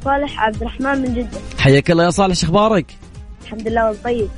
صالح 0.05 0.39
عبد 0.43 0.55
الرحمن 0.55 1.01
من 1.01 1.13
جدة 1.13 1.39
حياك 1.57 1.91
الله 1.91 2.03
يا 2.03 2.09
صالح 2.09 2.35
شو 2.35 2.47
أخبارك؟ 2.47 2.85
الحمد 3.43 3.67
لله 3.67 3.95
طيب 4.03 4.29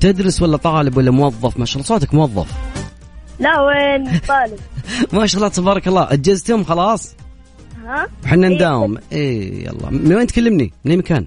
تدرس 0.00 0.42
ولا 0.42 0.56
طالب 0.56 0.96
ولا 0.96 1.10
موظف؟ 1.10 1.58
ما 1.58 1.64
شاء 1.64 1.74
الله 1.76 1.86
صوتك 1.86 2.14
موظف 2.14 2.46
لا 3.38 3.60
وين 3.60 4.18
طالب 4.18 4.58
ما 5.12 5.26
شاء 5.26 5.36
الله 5.36 5.48
تبارك 5.48 5.88
الله 5.88 6.12
اجزتم 6.12 6.64
خلاص؟ 6.64 7.14
ها؟ 7.84 8.08
إحنا 8.24 8.48
نداوم 8.48 8.98
إيه 9.12 9.64
يلا 9.64 9.90
من 9.90 10.14
وين 10.14 10.26
تكلمني؟ 10.26 10.72
من 10.84 10.90
أي 10.90 10.96
مكان؟ 10.96 11.26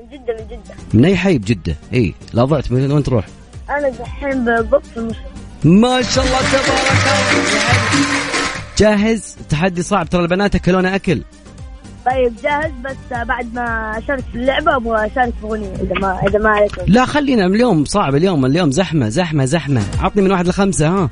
من 0.00 0.18
جدة 0.18 0.36
من 0.40 0.46
جدة 0.46 0.74
من 0.94 1.04
أي 1.04 1.16
حي 1.16 1.38
بجدة؟ 1.38 1.76
اي 1.94 2.14
لا 2.32 2.44
ضعت 2.44 2.72
من 2.72 2.92
وين 2.92 3.02
تروح؟ 3.02 3.26
أنا 3.70 3.88
دحين 3.88 4.44
بالضبط 4.44 4.86
في 4.86 4.96
المشروع 4.96 5.34
ما 5.64 6.02
شاء 6.02 6.24
الله 6.24 6.38
تبارك 6.38 6.68
الله. 6.68 8.04
جاهز؟ 8.78 9.36
تحدي 9.50 9.82
صعب 9.82 10.08
ترى 10.08 10.22
البنات 10.22 10.54
اكلونا 10.54 10.94
أكل. 10.94 11.22
طيب 12.06 12.32
جاهز 12.42 12.72
بس 12.84 13.18
بعد 13.28 13.54
ما 13.54 13.98
أشارك 13.98 14.24
في 14.32 14.38
اللعبة 14.38 14.76
أبغى 14.76 15.06
أشارك 15.06 15.34
في 15.40 15.46
أغنية 15.46 15.74
إذا 15.74 15.94
ما 16.00 16.20
إذا 16.28 16.38
ما 16.38 16.48
عليك. 16.50 16.72
لا 16.86 17.04
خلينا 17.04 17.46
اليوم 17.46 17.84
صعب 17.84 18.14
اليوم 18.14 18.46
اليوم 18.46 18.70
زحمة 18.70 19.08
زحمة 19.08 19.44
زحمة. 19.44 19.82
عطني 20.00 20.22
من 20.22 20.32
واحد 20.32 20.48
لخمسة 20.48 20.88
ها. 20.88 21.10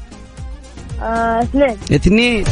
آه، 1.03 1.43
اثنين. 1.43 1.77
اثنين. 1.93 2.45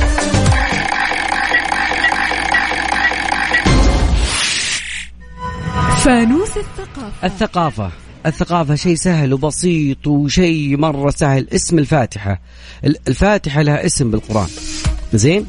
فانوس 6.04 6.56
الثقافة. 6.56 7.26
الثقافة. 7.26 7.90
الثقافة 8.26 8.74
شيء 8.74 8.94
سهل 8.94 9.32
وبسيط 9.32 10.06
وشيء 10.06 10.76
مرة 10.76 11.10
سهل. 11.10 11.48
اسم 11.54 11.78
الفاتحة. 11.78 12.40
الفاتحة 12.84 13.62
لها 13.62 13.86
اسم 13.86 14.10
بالقرآن. 14.10 14.48
زين؟ 15.14 15.46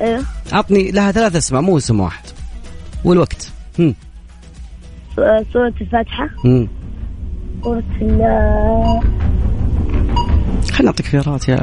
أيوه 0.00 0.24
عطني 0.52 0.90
لها 0.90 1.12
ثلاث 1.12 1.36
أسماء 1.36 1.62
مو 1.62 1.76
اسم 1.76 2.00
واحد. 2.00 2.24
والوقت. 3.04 3.52
هم. 3.78 3.94
سورة 5.52 5.74
الفاتحة. 5.80 6.28
هم. 6.44 6.68
سورة 7.62 7.82
خلينا 10.72 10.84
نعطيك 10.84 11.06
خيارات 11.06 11.48
يا 11.48 11.56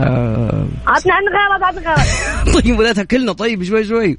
عطنا 0.87 1.13
خيارات 1.13 1.63
عطنا 1.63 1.81
خيارات 1.81 2.07
طيب 2.63 2.79
ولا 2.79 2.93
تأكلنا. 2.93 3.31
طيب 3.31 3.63
شوي 3.63 3.83
شوي. 3.83 4.17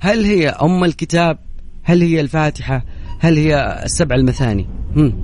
هل 0.00 0.24
هي 0.24 0.48
أم 0.48 0.84
الكتاب؟ 0.84 1.38
هل 1.82 2.02
هي 2.02 2.20
الفاتحة؟ 2.20 2.84
هل 3.20 3.36
هي 3.36 3.82
السبع 3.84 4.14
المثاني؟ 4.16 4.66
هم. 4.96 5.22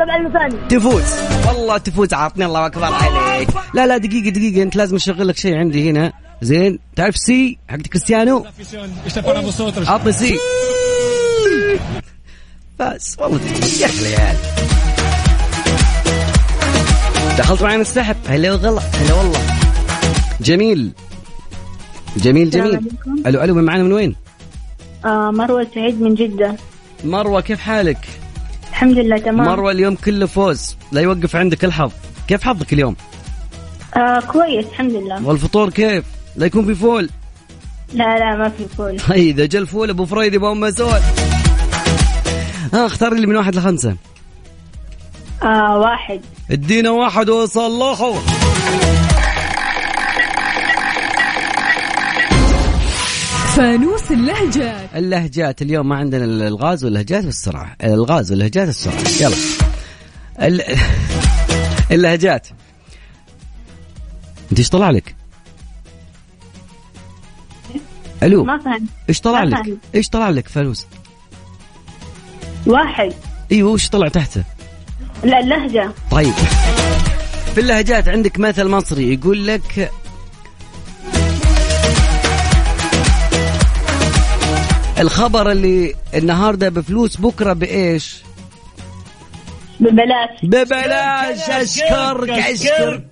المثاني. 0.00 0.68
تفوز. 0.68 1.04
والله 1.48 1.78
تفوز 1.78 2.14
عطني 2.14 2.44
الله 2.44 2.66
أكبر 2.66 2.84
عليك. 2.84 3.48
لا 3.74 3.86
لا 3.86 3.96
دقيقة 3.96 4.30
دقيقة 4.30 4.62
أنت 4.62 4.76
لازم 4.76 4.96
أشغل 4.96 5.28
لك 5.28 5.36
شيء 5.36 5.54
عندي 5.54 5.90
هنا. 5.90 6.12
زين 6.42 6.78
تعرف 6.96 7.16
sí 7.16 7.58
حق 7.68 7.76
كريستيانو؟ 7.76 8.46
عطني 9.86 10.12
sí. 10.12 10.38
بس 12.78 13.16
والله 13.18 13.40
يا 13.80 13.86
أخي 13.86 14.00
العيال 14.00 14.36
دخلت 17.38 17.62
معنا 17.62 17.82
السحب. 17.82 18.16
هلا 18.26 18.52
وغلا. 18.52 18.80
هلا 18.80 19.14
والله. 19.14 19.40
جميل. 20.40 20.92
جميل 22.16 22.50
جميل. 22.50 22.80
ألو 23.26 23.42
ألو 23.42 23.54
من 23.54 23.64
معنا 23.64 23.82
من 23.82 23.92
وين؟ 23.92 24.16
آه 25.04 25.30
مروة 25.30 25.66
سعيد 25.74 26.02
من 26.02 26.14
جدة. 26.14 26.56
مروة 27.04 27.40
كيف 27.40 27.60
حالك؟ 27.60 27.98
الحمد 28.82 28.98
لله 28.98 29.18
تمام. 29.18 29.46
مروة 29.46 29.70
اليوم 29.70 29.94
كله 29.94 30.26
فوز. 30.26 30.76
لا 30.92 31.00
يوقف 31.00 31.36
عندك 31.36 31.64
الحظ. 31.64 31.92
كيف 32.28 32.42
حظك 32.42 32.72
اليوم؟ 32.72 32.96
آه 33.96 34.20
كويس 34.20 34.66
الحمد 34.66 34.92
لله. 34.92 35.26
والفطور 35.26 35.70
كيف؟ 35.70 36.04
لا 36.36 36.46
يكون 36.46 36.64
في 36.64 36.74
فول. 36.74 37.10
لا 37.92 38.18
لا 38.18 38.36
ما 38.36 38.48
في 38.48 38.64
فول. 38.76 38.96
هاي 39.06 39.28
إذا 39.30 39.46
جا 39.46 39.58
الفول 39.58 39.90
أبو 39.90 40.06
فريدي 40.06 40.36
ابو 40.36 40.54
مسول 40.54 41.00
ها 42.72 42.86
اختار 42.86 43.14
لي 43.14 43.26
من 43.26 43.36
واحد 43.36 43.56
لخمسة. 43.56 43.96
آه 45.42 45.78
واحد. 45.78 46.20
ادينا 46.50 46.90
واحد 46.90 47.30
وصلحه 47.30 48.12
فانوس 53.56 53.91
اللهجات. 54.10 54.88
اللهجات. 54.94 55.62
اليوم 55.62 55.88
ما 55.88 55.96
عندنا 55.96 56.24
الغاز 56.24 56.84
واللهجات 56.84 57.24
والسرعة. 57.24 57.76
الغاز 57.84 58.30
واللهجات 58.30 58.66
والسرعة. 58.66 59.00
يلا. 59.20 59.36
ال... 60.40 60.62
اللهجات. 61.94 62.48
انت 64.50 64.58
إيش 64.58 64.68
طلع 64.68 64.90
لك؟ 64.90 65.14
ألو. 68.22 68.44
ما 68.44 68.58
فهمت. 68.58 68.82
إيش 69.08 69.20
طلع 69.20 69.44
ما 69.44 69.50
لك؟ 69.50 69.78
إيش 69.94 70.08
طلع 70.08 70.30
لك 70.30 70.48
فانوس؟ 70.48 70.86
واحد. 72.66 73.12
أيوه 73.52 73.70
وش 73.70 73.88
طلع 73.88 74.08
تحته؟ 74.08 74.44
لا 75.24 75.40
اللهجة. 75.40 75.90
طيب. 76.10 76.32
في 77.54 77.60
اللهجات 77.60 78.08
عندك 78.08 78.38
مثل 78.38 78.68
مصري 78.68 79.12
يقول 79.14 79.46
لك 79.46 79.90
الخبر 85.02 85.50
اللي 85.50 85.94
النهارده 86.14 86.68
بفلوس 86.68 87.16
بكرة 87.16 87.52
بإيش؟ 87.52 88.22
ببلاش. 89.80 90.30
ببلاش 90.42 91.50
أشكرك 91.50 92.30
أشكرك. 92.30 93.04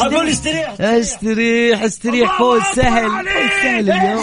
أقول 0.00 0.28
استريح. 0.28 0.74
استريح 0.80 1.82
استريح 1.82 2.38
فوز 2.38 2.62
سهل 2.74 3.10
فوز 3.10 3.50
سهل 3.62 3.90
اليوم. 3.90 4.22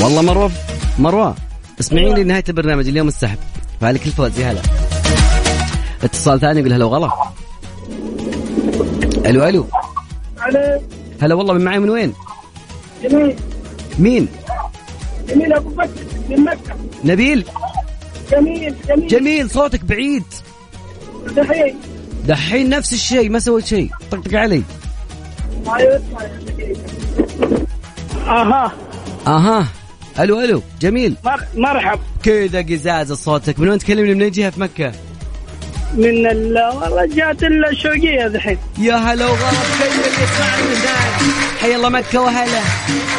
والله 0.00 0.22
مروة 0.22 0.50
مروة 0.98 1.34
اسمعيني 1.80 2.24
نهايه 2.24 2.44
البرنامج 2.48 2.88
اليوم 2.88 3.08
السحب. 3.08 3.38
فالك 3.80 4.06
الفوز 4.06 4.40
يا 4.40 4.50
هلا. 4.50 4.62
اتصال 6.02 6.40
ثاني 6.40 6.60
يقول 6.60 6.72
هلا 6.72 6.84
وغلا 6.84 7.10
ألو 9.26 9.44
ألو. 9.48 9.66
هلا 11.20 11.34
والله 11.34 11.54
من 11.54 11.64
معي 11.64 11.78
من 11.78 11.90
وين؟ 11.90 12.14
جميل. 13.02 13.36
مين؟ 13.98 14.28
جميل 15.28 15.52
أبو 15.52 15.68
بكر 15.68 15.88
من 16.28 16.40
مكة. 16.40 16.76
نبيل؟ 17.04 17.44
جميل 18.32 18.74
جميل. 18.88 19.06
جميل 19.08 19.50
صوتك 19.50 19.84
بعيد. 19.84 20.22
دحين. 21.36 21.76
دحين 22.26 22.68
نفس 22.68 22.92
الشيء 22.92 23.30
ما 23.30 23.38
سويت 23.38 23.66
شيء. 23.66 23.90
طقطق 24.10 24.34
علي. 24.34 24.62
أها. 28.26 28.72
أها. 29.26 29.66
ألو 30.20 30.40
ألو. 30.40 30.62
جميل. 30.80 31.16
مر- 31.24 31.44
مرحب. 31.56 31.98
كذا 32.22 32.62
قزاز 32.62 33.12
صوتك. 33.12 33.60
من 33.60 33.68
وين 33.68 33.78
تكلمني؟ 33.78 34.14
من 34.14 34.22
أي 34.22 34.30
جهة؟ 34.30 34.50
في 34.50 34.60
مكة؟ 34.60 34.92
من 35.96 36.26
ال 36.26 36.58
والله 36.82 37.06
جات 37.06 37.42
الشوقيه 37.42 38.26
دحين 38.26 38.58
يا 38.78 38.94
هلا 38.94 39.26
وغلا 39.26 39.50
كل 39.78 39.84
اللي 39.84 40.22
يسمعني 40.22 40.62
من 40.62 40.76
هناك 40.76 41.36
حي 41.60 41.74
الله 41.74 41.88
مكة 41.88 42.20
وهلا. 42.20 42.60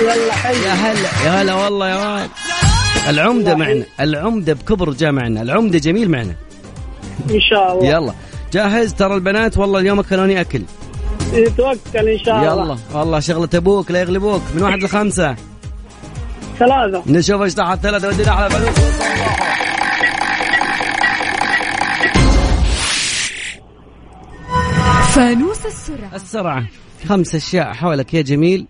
يلا 0.01 0.34
حي. 0.34 0.53
يا 0.53 0.74
هلا. 0.74 1.10
يا 1.25 1.41
هلا 1.41 1.53
والله 1.53 1.89
يا 1.89 2.15
ولد 2.15 2.29
العمدة 3.10 3.55
معنا. 3.55 3.84
العمدة 4.00 4.53
بكبر 4.53 4.91
جاء 4.91 5.12
معنا 5.12 5.41
العمدة 5.41 5.79
جميل 5.79 6.12
معنا. 6.12 6.36
إن 7.31 7.41
شاء 7.41 7.74
الله. 7.74 7.89
يلا. 7.89 8.13
جاهز؟ 8.53 8.93
ترى 8.93 9.15
البنات 9.15 9.57
والله 9.57 9.79
اليوم 9.79 10.00
اكلوني 10.00 10.41
أكل. 10.41 10.62
توكل 11.57 12.10
إن 12.10 12.19
شاء 12.25 12.36
الله. 12.36 12.63
يلا. 12.63 12.77
والله 12.93 13.19
شغلة 13.19 13.50
أبوك 13.55 13.91
لا 13.91 14.00
يغلبوك. 14.00 14.41
من 14.55 14.63
واحد 14.63 14.84
لخمسة؟ 14.84 15.36
ثلاثة. 16.60 17.03
نشوف 17.07 17.41
إيش 17.41 17.53
تحت 17.53 17.79
ثلاثة. 17.84 18.07
ودينا 18.07 18.31
على 18.31 18.50
فلوس 18.50 18.77
فانوس 25.17 25.65
السرعة. 25.65 26.15
السرعة. 26.15 26.65
خمس 27.07 27.36
أشياء 27.36 27.74
حولك 27.74 28.13
يا 28.13 28.21
جميل. 28.21 28.65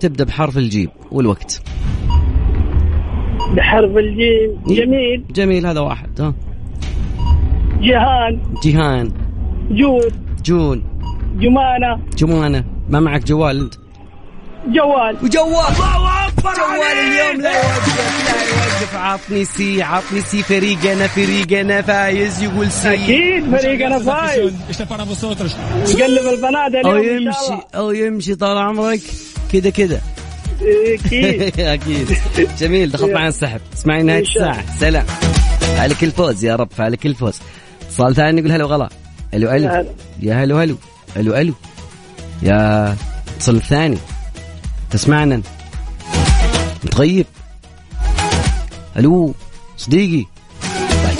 تبدأ 0.00 0.24
بحرف 0.24 0.58
الجيم 0.58 0.88
والوقت. 1.10 1.62
بحرف 3.56 3.96
الجيم. 3.96 4.62
جميل. 4.66 5.24
جميل 5.30 5.66
هذا 5.66 5.80
واحد 5.80 6.20
ها. 6.20 6.34
جهان. 7.80 8.54
جيهان 8.62 9.12
جود 9.70 10.12
جون. 10.44 10.84
جمانة. 11.36 12.00
جمانة. 12.16 12.64
ما 12.88 13.00
معك 13.00 13.24
جوال 13.24 13.60
أنت؟ 13.60 13.83
جوال. 14.68 15.16
وجوال. 15.22 15.74
جوال 16.42 16.98
اليوم 16.98 17.40
لا 17.40 17.52
يوقف 17.52 17.96
لا 18.26 18.40
يوقف. 18.42 18.94
عطني 18.94 19.44
sí 19.44 19.82
عطني 19.82 20.20
sí 20.20 20.42
فريقنا 20.42 21.06
فريقنا 21.06 21.82
فايز 21.82 22.42
يقول 22.42 22.70
sí. 22.70 22.94
أكيد 22.94 23.56
فريقنا 23.56 23.98
فايز. 23.98 24.52
نقلب 25.90 26.28
البنات 26.28 26.74
أو 26.86 26.96
يمشي 26.96 27.62
أو 27.74 27.90
يمشي 27.90 28.34
طال 28.34 28.58
عمرك. 28.58 29.00
كذا 29.52 29.70
كذا 29.70 30.00
أكيد. 30.62 31.60
أكيد. 31.60 32.18
جميل. 32.58 32.90
دخلت 32.90 33.12
معنا 33.12 33.28
السحب. 33.28 33.60
اسمعي 33.74 34.02
نهاية. 34.02 34.22
الساعة. 34.22 34.78
سلام. 34.80 35.06
فعلك 35.60 36.04
الفوز 36.04 36.44
يا 36.44 36.56
رب 36.56 36.68
فعلك 36.76 37.06
الفوز. 37.06 37.34
اتصال 37.82 38.14
ثاني 38.14 38.40
يقول 38.40 38.52
هلا 38.52 38.64
وغلا. 38.64 38.88
ألو 39.34 39.50
ألو. 39.50 39.86
يا 40.22 40.44
هلو 40.44 40.56
هلو 40.56 40.76
ألو 41.16 41.34
ألو. 41.34 41.54
يا 42.42 42.96
اتصال 43.36 43.56
الثاني. 43.56 43.98
تسمعنا؟ 44.94 45.42
متغيب 46.84 47.26
ألو 48.96 49.34
صديقي. 49.76 50.26
طيب. 50.90 51.16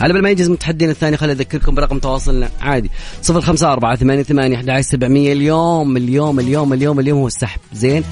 على 0.00 0.12
بال 0.12 0.22
ما 0.22 0.30
يجهز 0.30 0.50
متحدينا 0.50 0.92
الثاني. 0.92 1.16
خليني 1.16 1.40
أذكركم 1.40 1.74
برقم 1.74 1.98
تواصلنا. 1.98 2.50
عادي. 2.60 2.90
صفر 3.22 3.40
خمسة 3.40 3.72
أربعة 3.72 3.96
ثمانية 3.96 4.22
ثمانية 4.22 4.56
أحد 4.56 4.80
سبعمية. 4.80 5.32
اليوم 5.32 5.96
اليوم 5.96 6.40
اليوم 6.40 6.72
اليوم 6.72 7.00
اليوم 7.00 7.18
هو 7.18 7.26
السحب. 7.26 7.60
زين. 7.72 8.04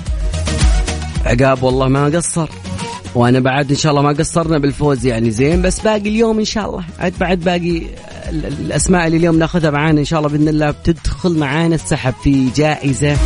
عقاب 1.27 1.63
والله 1.63 1.89
ما 1.89 2.05
قصر. 2.05 2.49
وأنا 3.15 3.41
بعد 3.41 3.71
إن 3.71 3.77
شاء 3.77 3.91
الله 3.93 4.03
ما 4.03 4.13
قصرنا 4.13 4.59
بالفوز 4.59 5.07
يعني. 5.07 5.31
زين. 5.31 5.63
بس 5.63 5.81
باقي 5.81 6.09
اليوم 6.09 6.39
إن 6.39 6.45
شاء 6.45 6.71
الله. 6.71 6.85
عاد 6.99 7.19
بعد 7.19 7.41
باقي 7.41 7.79
ال- 7.79 7.87
ال- 8.29 8.47
الأسماء 8.47 9.07
اللي 9.07 9.17
اليوم 9.17 9.39
ناخذها 9.39 9.71
معانا 9.71 10.01
إن 10.01 10.05
شاء 10.05 10.19
الله 10.19 10.31
بإذن 10.31 10.49
الله 10.49 10.71
بتدخل 10.71 11.39
معانا 11.39 11.75
السحب 11.75 12.15
في 12.23 12.51
جائزة 12.57 13.17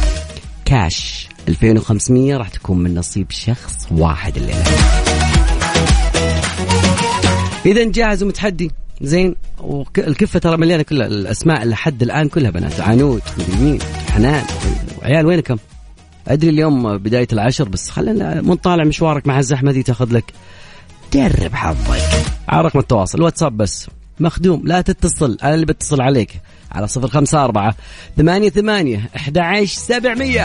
كاش. 0.64 1.21
2500 1.48 2.36
راح 2.36 2.48
تكون 2.48 2.78
من 2.78 2.94
نصيب 2.94 3.30
شخص 3.30 3.86
واحد 3.90 4.36
الليلة. 4.36 4.64
إذا 7.66 7.84
جاهز 7.84 8.22
ومتحدي. 8.22 8.70
زين 9.00 9.34
والكفه 9.60 10.38
ترى 10.38 10.56
مليانة 10.56 10.82
كلها 10.82 11.06
الأسماء 11.06 11.64
لحد 11.64 12.02
الآن 12.02 12.28
كلها 12.28 12.50
بنات 12.50 12.80
عنود 12.80 13.22
مين 13.60 13.78
حنان 14.10 14.44
عيال 15.02 15.26
وينكم؟ 15.26 15.56
أدري 16.28 16.50
اليوم 16.50 16.98
بداية 16.98 17.28
العشر 17.32 17.68
بس 17.68 17.90
خلينا 17.90 18.40
من 18.40 18.54
طالع 18.54 18.84
مشوارك 18.84 19.26
مع 19.26 19.38
الزحمة 19.38 19.72
دي 19.72 19.82
تاخذ 19.82 20.12
لك 20.12 20.24
جرب 21.12 21.54
حظك. 21.54 22.02
على 22.48 22.66
رقم 22.66 22.78
التواصل 22.78 23.18
الواتساب 23.18 23.56
بس. 23.56 23.88
مخدوم 24.20 24.62
لا 24.64 24.80
تتصل 24.80 25.38
أنا 25.42 25.54
اللي 25.54 25.66
بتصل 25.66 26.00
عليك. 26.00 26.40
على 26.72 26.88
صفر 26.88 27.08
خمسة 27.08 27.44
أربعة 27.44 27.74
ثمانية 28.16 28.50
ثمانية 28.50 29.10
أحد 29.16 29.38
عشر 29.38 29.66
سبعمية. 29.66 30.44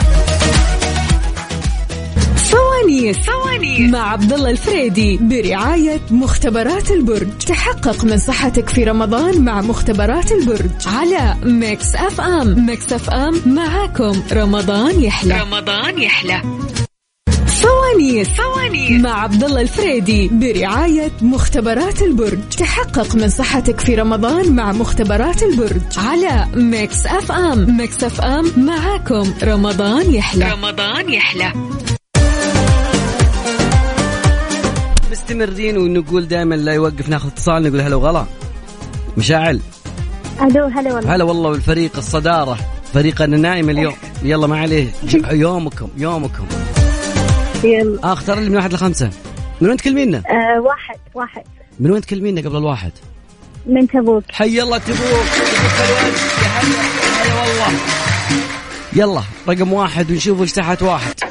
فوانيس 2.77 3.17
فوانيس 3.17 3.91
مع 3.93 4.11
عبد 4.11 4.33
الله 4.33 4.49
الفريدي 4.49 5.17
برعاية 5.17 5.99
مختبرات 6.11 6.91
البرج. 6.91 7.27
تحقق 7.47 8.05
من 8.05 8.17
صحتك 8.17 8.69
في 8.69 8.83
رمضان 8.83 9.45
مع 9.45 9.61
مختبرات 9.61 10.31
البرج. 10.31 10.69
على 10.85 11.35
Mix 11.43 11.95
FM. 11.95 12.65
Mix 12.65 12.93
FM 12.93 13.41
معاكم. 13.45 14.21
رمضان 14.33 15.03
يحلى. 15.03 15.41
رمضان 15.41 16.01
يحلى. 16.01 16.41
فوانيس 17.47 18.27
فوانيس 18.27 19.03
مع 19.03 19.21
عبد 19.23 19.43
الله 19.43 19.61
الفريدي 19.61 20.27
برعاية 20.27 21.11
مختبرات 21.21 22.01
البرج. 22.01 22.39
تحقق 22.57 23.15
من 23.15 23.29
صحتك 23.29 23.79
في 23.79 23.95
رمضان 23.95 24.55
مع 24.55 24.71
مختبرات 24.71 25.43
البرج. 25.43 25.81
على 25.97 26.47
Mix 26.55 27.05
FM. 27.05 27.77
Mix 27.77 28.03
FM 28.03 28.51
معاكم. 28.57 29.33
رمضان 29.43 30.13
يحلى. 30.13 30.51
رمضان 30.51 31.13
يحلى. 31.13 31.53
مستمرين 35.27 35.77
ونقول 35.77 36.27
دائما 36.27 36.55
لا 36.55 36.73
يوقف 36.73 37.09
ناخذ 37.09 37.27
اتصال 37.27 37.63
نقول 37.63 37.81
هلا 37.81 37.95
وغلا. 37.95 38.25
مشاعل. 39.17 39.59
ألو 40.41 40.65
هلا 40.65 40.93
والله. 40.93 41.15
هلا 41.15 41.23
والله 41.23 41.51
بالفريق 41.51 41.97
الصدارة. 41.97 42.57
فريقنا 42.93 43.37
نايم 43.37 43.69
اليوم. 43.69 43.93
يلا 44.23 44.47
ما 44.47 44.59
عليه. 44.59 44.87
يومكم 45.31 45.89
يومكم. 45.97 46.45
يلا. 47.63 48.03
آه 48.03 48.13
اختار 48.13 48.39
لي 48.39 48.49
من 48.49 48.55
واحد 48.55 48.73
لخمسة. 48.73 49.09
من 49.61 49.69
وين 49.69 49.77
تكلمينا؟ 49.77 50.17
آه 50.17 50.61
واحد 50.61 50.99
واحد. 51.15 51.43
من 51.79 51.91
وين 51.91 52.01
تكلمينا 52.01 52.41
قبل 52.41 52.57
الواحد؟ 52.57 52.91
من 53.65 53.87
تبوك. 53.87 54.23
حي 54.31 54.61
الله 54.61 54.77
تبوك. 54.77 54.97
يا 56.43 56.47
هلا 57.23 57.41
والله 57.41 57.79
يلا 58.93 59.21
رقم 59.49 59.73
واحد 59.73 60.11
ونشوف 60.11 60.41
إيش 60.41 60.51
تحت 60.51 60.81
واحد. 60.81 61.26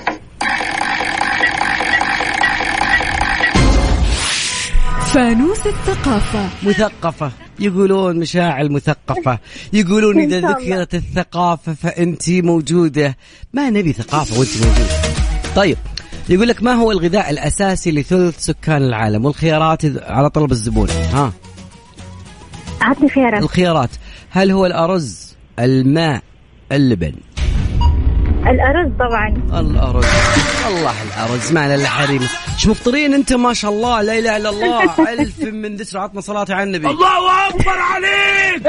فانوس 5.16 5.66
الثقافة. 5.66 6.48
مثقفة. 6.62 7.33
يقولون 7.59 8.18
مشاعل 8.18 8.72
مثقفة. 8.72 9.38
يقولون 9.72 10.20
إذا. 10.20 10.40
ذكرت 10.40 10.94
الثقافة 10.94 11.74
فأنت 11.74 12.31
موجودة. 12.31 13.16
ما 13.52 13.70
نبي 13.70 13.92
ثقافة 13.92 14.38
وأنت 14.38 14.57
موجودة. 14.57 14.87
طيب 15.57 15.76
يقول 16.29 16.48
لك 16.48 16.62
ما 16.62 16.72
هو 16.72 16.90
الغذاء 16.90 17.31
الأساسي 17.31 17.92
لثلث 17.92 18.38
سكان 18.38 18.83
العالم؟ 18.83 19.24
والخيارات 19.24 19.83
على 20.02 20.31
طلب 20.31 20.52
الزبون. 20.52 20.88
ها. 20.90 21.33
عطني 22.81 23.09
خيارات. 23.09 23.42
الخيارات. 23.42 23.90
هل 24.31 24.50
هو 24.50 24.66
الأرز 24.66 25.37
الماء 25.59 26.22
اللبن؟ 26.72 27.12
الأرز 28.50 28.90
طبعا. 28.98 29.28
الأرز. 29.61 30.04
والله 30.64 30.94
الأرز. 31.02 31.52
معنا 31.52 31.74
إلا 31.74 31.88
حريم. 31.88 32.28
شو 32.56 32.70
مفطرين 32.70 33.14
أنتم 33.14 33.42
ما 33.42 33.54
شاء 33.54 33.70
الله. 33.70 34.02
لا 34.02 34.18
إله 34.18 34.37
إلا 34.37 34.50
الله. 34.50 34.82
ألف 35.12 35.42
من 35.42 35.76
ذكر 35.76 35.98
عطنا 35.98 36.20
صلاة 36.20 36.46
على 36.50 36.62
النبي. 36.62 36.87
الله 36.87 37.48
أكبر 37.48 37.78
عليك. 37.78 38.62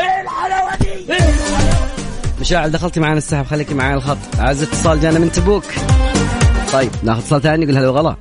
مشاعل 2.41 2.71
دخلتي 2.71 2.99
معنا 2.99 3.17
السحب. 3.17 3.45
خليكي 3.45 3.73
معنا 3.73 3.95
الخط. 3.95 4.17
أعز 4.39 4.63
اتصال 4.63 5.01
جانا 5.01 5.19
من 5.19 5.31
تبوك. 5.31 5.63
طيب 6.73 6.91
ناخذ 7.03 7.19
اتصال 7.19 7.41
ثاني 7.41 7.63
يقول 7.63 7.77
هلا 7.77 7.89
وغلا. 7.89 8.15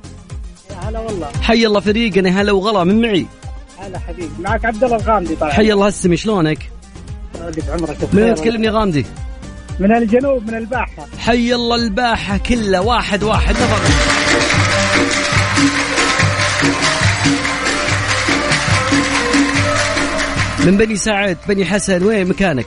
هلا 0.83 0.99
والله. 0.99 1.27
حي 1.41 1.67
الله 1.67 1.79
فريقنا. 1.79 2.41
هلا 2.41 2.51
وغلا. 2.51 2.83
من 2.83 3.01
معي. 3.01 3.25
هلا 3.79 3.99
حبيبي. 3.99 4.29
معك 4.39 4.65
عبد 4.65 4.83
الله 4.83 4.95
الغامدي 4.95 5.35
طبعا. 5.35 5.51
حي 5.51 5.73
الله 5.73 5.87
السمي 5.87 6.17
شلونك؟ 6.17 6.71
عمرك. 7.69 7.97
من 8.13 8.35
تكلمني 8.35 8.69
غامدي؟ 8.69 9.05
من 9.79 9.95
الجنوب 9.95 10.47
من 10.47 10.55
الباحة. 10.55 11.05
حي 11.19 11.53
الله 11.53 11.75
الباحة 11.75 12.37
كله 12.37 12.81
واحد 12.81 13.23
واحد 13.23 13.55
نفر. 13.55 13.79
من 20.65 20.77
بني 20.77 20.95
سعد 20.95 21.37
بني 21.47 21.65
حسن 21.65 22.03
وين 22.03 22.27
مكانك؟ 22.27 22.65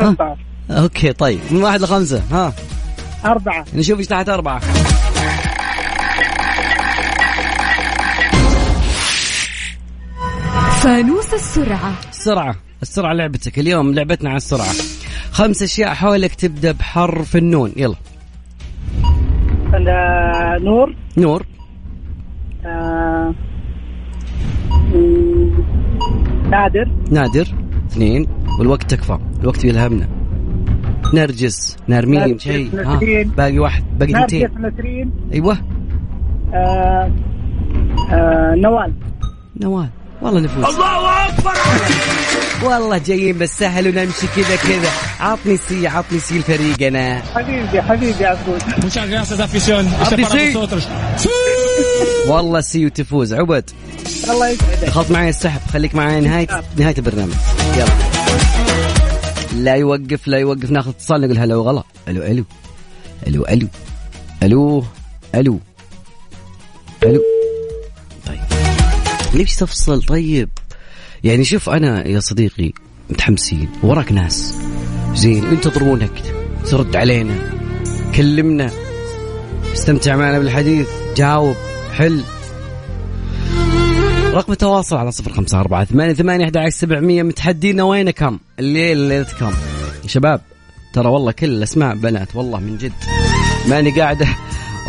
أربعة. 0.00 0.36
أوكي 0.70 1.12
طيب. 1.12 1.40
من 1.50 1.62
واحد 1.62 1.80
لخمسة 1.82 2.22
ها؟ 2.30 2.52
أربعة. 3.24 3.64
نشوف 3.74 3.98
إيش 3.98 4.06
تحت 4.06 4.28
أربعة. 4.28 4.60
فانوس 10.82 11.34
السرعة. 11.34 11.92
السرعة 12.10 12.54
السرعة 12.82 13.12
لعبتك. 13.12 13.58
اليوم 13.58 13.94
لعبتنا 13.94 14.28
على 14.28 14.36
السرعة. 14.36 14.72
خمس 15.38 15.62
أشياء 15.62 15.94
حولك 15.94 16.34
تبدأ 16.34 16.72
بحرف 16.72 17.36
النون. 17.36 17.72
يلا. 17.76 17.94
نور. 20.60 20.94
نور. 21.16 21.46
آه، 22.66 23.34
نادر. 26.50 26.88
نادر. 27.10 27.46
اثنين. 27.90 28.26
والوقت 28.58 28.90
تكفى. 28.90 29.18
الوقت 29.40 29.64
يلهمنا. 29.64 30.08
نرجس. 31.14 31.76
نرمين 31.88 32.20
نرجس، 32.20 32.42
شيء. 32.42 32.70
باقي 33.36 33.58
واحد. 33.58 33.98
باقي 33.98 34.12
اثنتين. 34.12 34.48
نسرين. 34.58 35.12
أيوه. 35.32 35.58
آه، 36.54 37.10
آه، 38.10 38.54
نوال. 38.54 38.92
نوال. 39.60 39.88
والله 40.22 40.40
نفوز. 40.40 40.64
الله 40.64 41.26
أكبر. 41.28 41.52
والله 42.62 42.98
جايين 42.98 43.38
بالسهل 43.38 43.88
ونمشي 43.88 44.26
كذا 44.36 44.56
كذا. 44.56 44.90
عطني 45.20 45.56
sí 45.56 45.86
عطني 45.86 46.20
sí 46.20 46.36
لفريقنا 46.36 47.22
حبيبي 47.34 47.82
حبيبي 47.82 48.26
عبود. 48.26 48.62
Muchas 48.62 49.06
gracias, 49.08 49.40
afición. 49.40 49.84
والله 52.28 52.60
sí 52.60 52.86
وتفوز. 52.86 53.34
عبد. 53.34 53.70
الله 54.30 54.48
يسعدك. 54.48 54.84
دخلت 54.84 55.10
معي 55.10 55.28
السحب. 55.28 55.60
خليك 55.72 55.94
معي 55.94 56.20
نهاية 56.20 56.64
نهاية 56.76 56.94
البرنامج. 56.98 57.32
يلا. 57.76 57.88
لا 59.54 59.74
يوقف 59.74 60.28
لا 60.28 60.38
يوقف. 60.38 60.70
ناخذ 60.70 60.88
اتصال 60.90 61.20
نقول 61.20 61.38
هلا 61.38 61.56
وغلا. 61.56 61.82
ألو 62.08 62.22
ألو. 62.22 62.44
ألو 63.26 63.44
ألو. 63.44 63.68
ألو 64.42 64.84
ألو. 65.34 65.60
ألو. 67.04 67.22
طيب. 68.26 68.40
ليش 69.34 69.56
تفصل. 69.56 70.02
طيب. 70.02 70.48
يعني 71.24 71.44
شوف 71.44 71.68
أنا 71.70 72.08
يا 72.08 72.20
صديقي 72.20 72.72
متحمسين 73.10 73.68
وراك 73.82 74.12
ناس. 74.12 74.54
زين 75.14 75.44
ينتظرونك 75.44 76.22
ترد 76.70 76.96
علينا 76.96 77.34
كلمنا. 78.16 78.70
استمتع 79.74 80.16
معنا 80.16 80.38
بالحديث 80.38 80.88
جاوب 81.16 81.56
حل. 81.96 82.22
رقم 84.32 84.52
التواصل 84.52 84.96
على 84.96 85.12
صفر 85.12 85.32
خمسة 85.32 85.60
أربعة 85.60 85.84
ثمانية 85.84 86.12
ثمانية 86.14 86.44
أحد 86.44 86.56
عشر 86.56 86.70
سبعمية. 86.70 87.22
متحدينا 87.22 87.82
وينكم 87.82 88.38
الليل 88.58 88.96
ليلتكم 88.96 89.52
شباب 90.06 90.40
ترى 90.92 91.08
والله 91.08 91.32
كل 91.32 91.46
الأسماء 91.46 91.94
بنات 91.94 92.36
والله 92.36 92.60
من 92.60 92.78
جد. 92.78 92.92
ماني 93.68 93.90
قاعدة. 93.90 94.26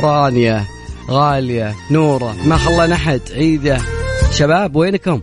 رانيا 0.04 0.66
غالية 1.10 1.76
نورة 1.92 2.36
ما 2.46 2.58
خلانا 2.58 2.96
أحد. 2.96 3.22
عيدة. 3.32 3.78
شباب 4.32 4.76
وينكم؟ 4.76 5.22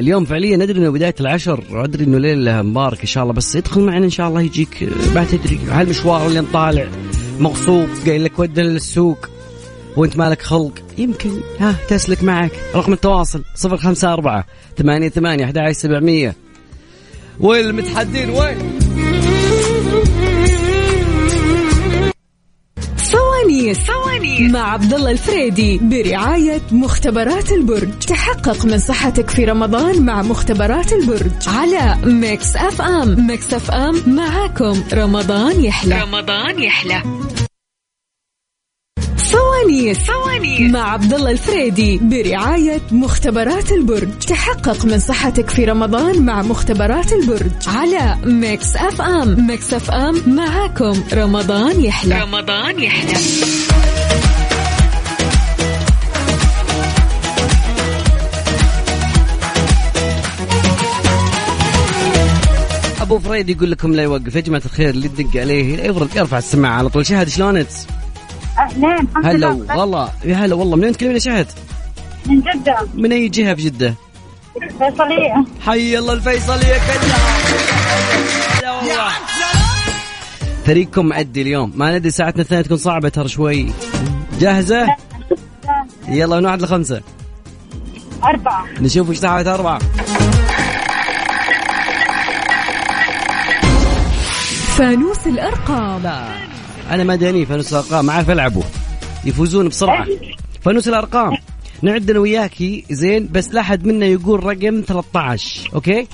اليوم 0.00 0.24
فعليا 0.24 0.56
ندري 0.56 0.78
إنه 0.78 0.90
بداية 0.90 1.14
العشر 1.20 1.64
وأدري 1.70 2.04
إنه 2.04 2.18
ليلة 2.18 2.62
مبارك 2.62 3.00
إن 3.00 3.06
شاء 3.06 3.22
الله 3.22 3.34
بس 3.34 3.56
ادخل 3.56 3.80
معنا 3.80 4.04
إن 4.04 4.10
شاء 4.10 4.28
الله 4.28 4.40
يجيك 4.40 4.88
ما 5.14 5.24
تدري 5.24 5.58
هالمشوار 5.70 6.26
اللي 6.26 6.42
طالع 6.52 6.88
مغصوب 7.40 7.88
قايل 8.06 8.24
لك 8.24 8.38
ودنا 8.38 8.64
للسوق 8.64 9.28
وإنت 9.96 10.16
مالك 10.16 10.42
خلق. 10.42 10.72
يمكن 10.98 11.30
ها 11.60 11.74
تسلك 11.88 12.24
معك. 12.24 12.52
رقم 12.74 12.92
التواصل 12.92 13.44
صفر 13.54 13.76
خمسة 13.76 14.12
أربعة 14.12 14.46
ثمانية 14.76 15.08
ثمانية 15.08 15.44
أحد 15.44 15.58
عشر 15.58 15.72
سبعمية. 15.72 16.36
والمتحدين 17.40 18.30
وين؟ 18.30 18.75
فوانيس 23.56 23.78
فوانيس 23.78 24.52
مع 24.52 24.72
عبد 24.72 24.94
الله 24.94 25.10
الفريدي 25.10 25.78
برعاية 25.78 26.60
مختبرات 26.72 27.52
البرج. 27.52 27.98
تحقق 27.98 28.64
من 28.64 28.78
صحتك 28.78 29.30
في 29.30 29.44
رمضان 29.44 30.04
مع 30.04 30.22
مختبرات 30.22 30.92
البرج. 30.92 31.30
على 31.46 31.96
Mix 32.04 32.56
FM. 32.56 33.26
Mix 33.26 33.54
FM 33.54 34.02
معاكم. 34.06 34.82
رمضان 34.92 35.64
يحلى. 35.64 36.02
رمضان 36.02 36.62
يحلى. 36.62 37.02
فوانيس 39.26 39.98
فوانيس 39.98 40.72
مع 40.72 40.92
عبد 40.92 41.14
الله 41.14 41.30
الفريدي 41.30 41.98
برعاية 42.02 42.80
مختبرات 42.92 43.72
البرج. 43.72 44.18
تحقق 44.18 44.84
من 44.84 44.98
صحتك 44.98 45.50
في 45.50 45.64
رمضان 45.64 46.22
مع 46.22 46.42
مختبرات 46.42 47.12
البرج 47.12 47.50
على 47.66 48.16
Mix 48.24 48.76
FM 48.76 49.46
Mix 49.46 49.74
FM 49.74 50.22
معاكم. 50.26 51.02
رمضان 51.12 51.84
يحلى. 51.84 52.22
رمضان 52.22 52.82
يحلى. 52.82 53.18
أبو 63.00 63.18
فريد 63.18 63.50
يقول 63.50 63.70
لكم 63.70 63.92
لا 63.92 64.02
يوقف 64.02 64.34
يا 64.34 64.40
جماعة 64.40 64.62
الخير 64.64 64.90
اللي 64.90 65.08
تدق 65.08 65.40
عليه 65.40 65.84
يفرق 65.84 66.16
يرفع 66.16 66.38
السماعة 66.38 66.78
على 66.78 66.88
طول. 66.88 67.06
شهد 67.06 67.28
شلونك؟ 67.28 67.66
الحمد 68.58 69.26
هلا 69.26 69.46
لله 69.46 69.78
والله. 69.78 70.12
يا 70.24 70.36
هلا 70.36 70.54
والله. 70.54 70.76
من 70.76 70.84
وين 70.84 70.92
تكلمين 70.92 71.14
يا 71.14 71.20
شهد؟ 71.20 71.46
من 72.26 72.40
جدة. 72.40 72.88
من 72.94 73.12
أي 73.12 73.28
جهة 73.28 73.54
في 73.54 73.62
جدة؟ 73.62 73.94
فيصلية. 74.78 75.44
حي 75.66 75.98
الله 75.98 76.12
الفيصلية 76.12 76.76
كلها. 76.76 77.18
هلا 78.58 78.72
والله. 78.72 79.12
فريقكم 80.66 81.06
مأدي 81.06 81.42
اليوم. 81.42 81.72
ما 81.74 81.98
ندري 81.98 82.10
ساعتنا 82.10 82.42
الثانية 82.42 82.62
تكون 82.62 82.76
صعبة 82.76 83.08
ترى 83.08 83.28
شوي. 83.28 83.72
جاهزة؟ 84.40 84.96
يلا 86.08 86.40
من 86.40 86.46
واحد 86.46 86.62
لخمسة. 86.62 87.00
أربعة. 88.24 88.66
نشوف 88.80 89.08
وش 89.08 89.18
تحت 89.18 89.46
أربعة. 89.46 89.78
فانوس 94.76 95.26
الأرقام. 95.26 96.45
لا 96.88 96.94
أنا 96.94 97.04
مدني 97.04 97.46
فانوس 97.46 97.72
الأرقام. 97.72 98.06
ما 98.06 98.12
أعرف 98.12 98.30
ألعبه 98.30 98.62
يفوزون 99.24 99.68
بسرعة. 99.68 100.06
فانوس 100.62 100.88
الأرقام. 100.88 101.36
نعد 101.82 102.10
أنا 102.10 102.18
وياكي 102.18 102.84
زين 102.90 103.28
بس 103.32 103.54
لا 103.54 103.60
أحد 103.60 103.86
منا 103.86 104.06
يقول 104.06 104.44
رقم 104.44 104.80
13 104.80 105.70
أوكي؟ 105.74 106.06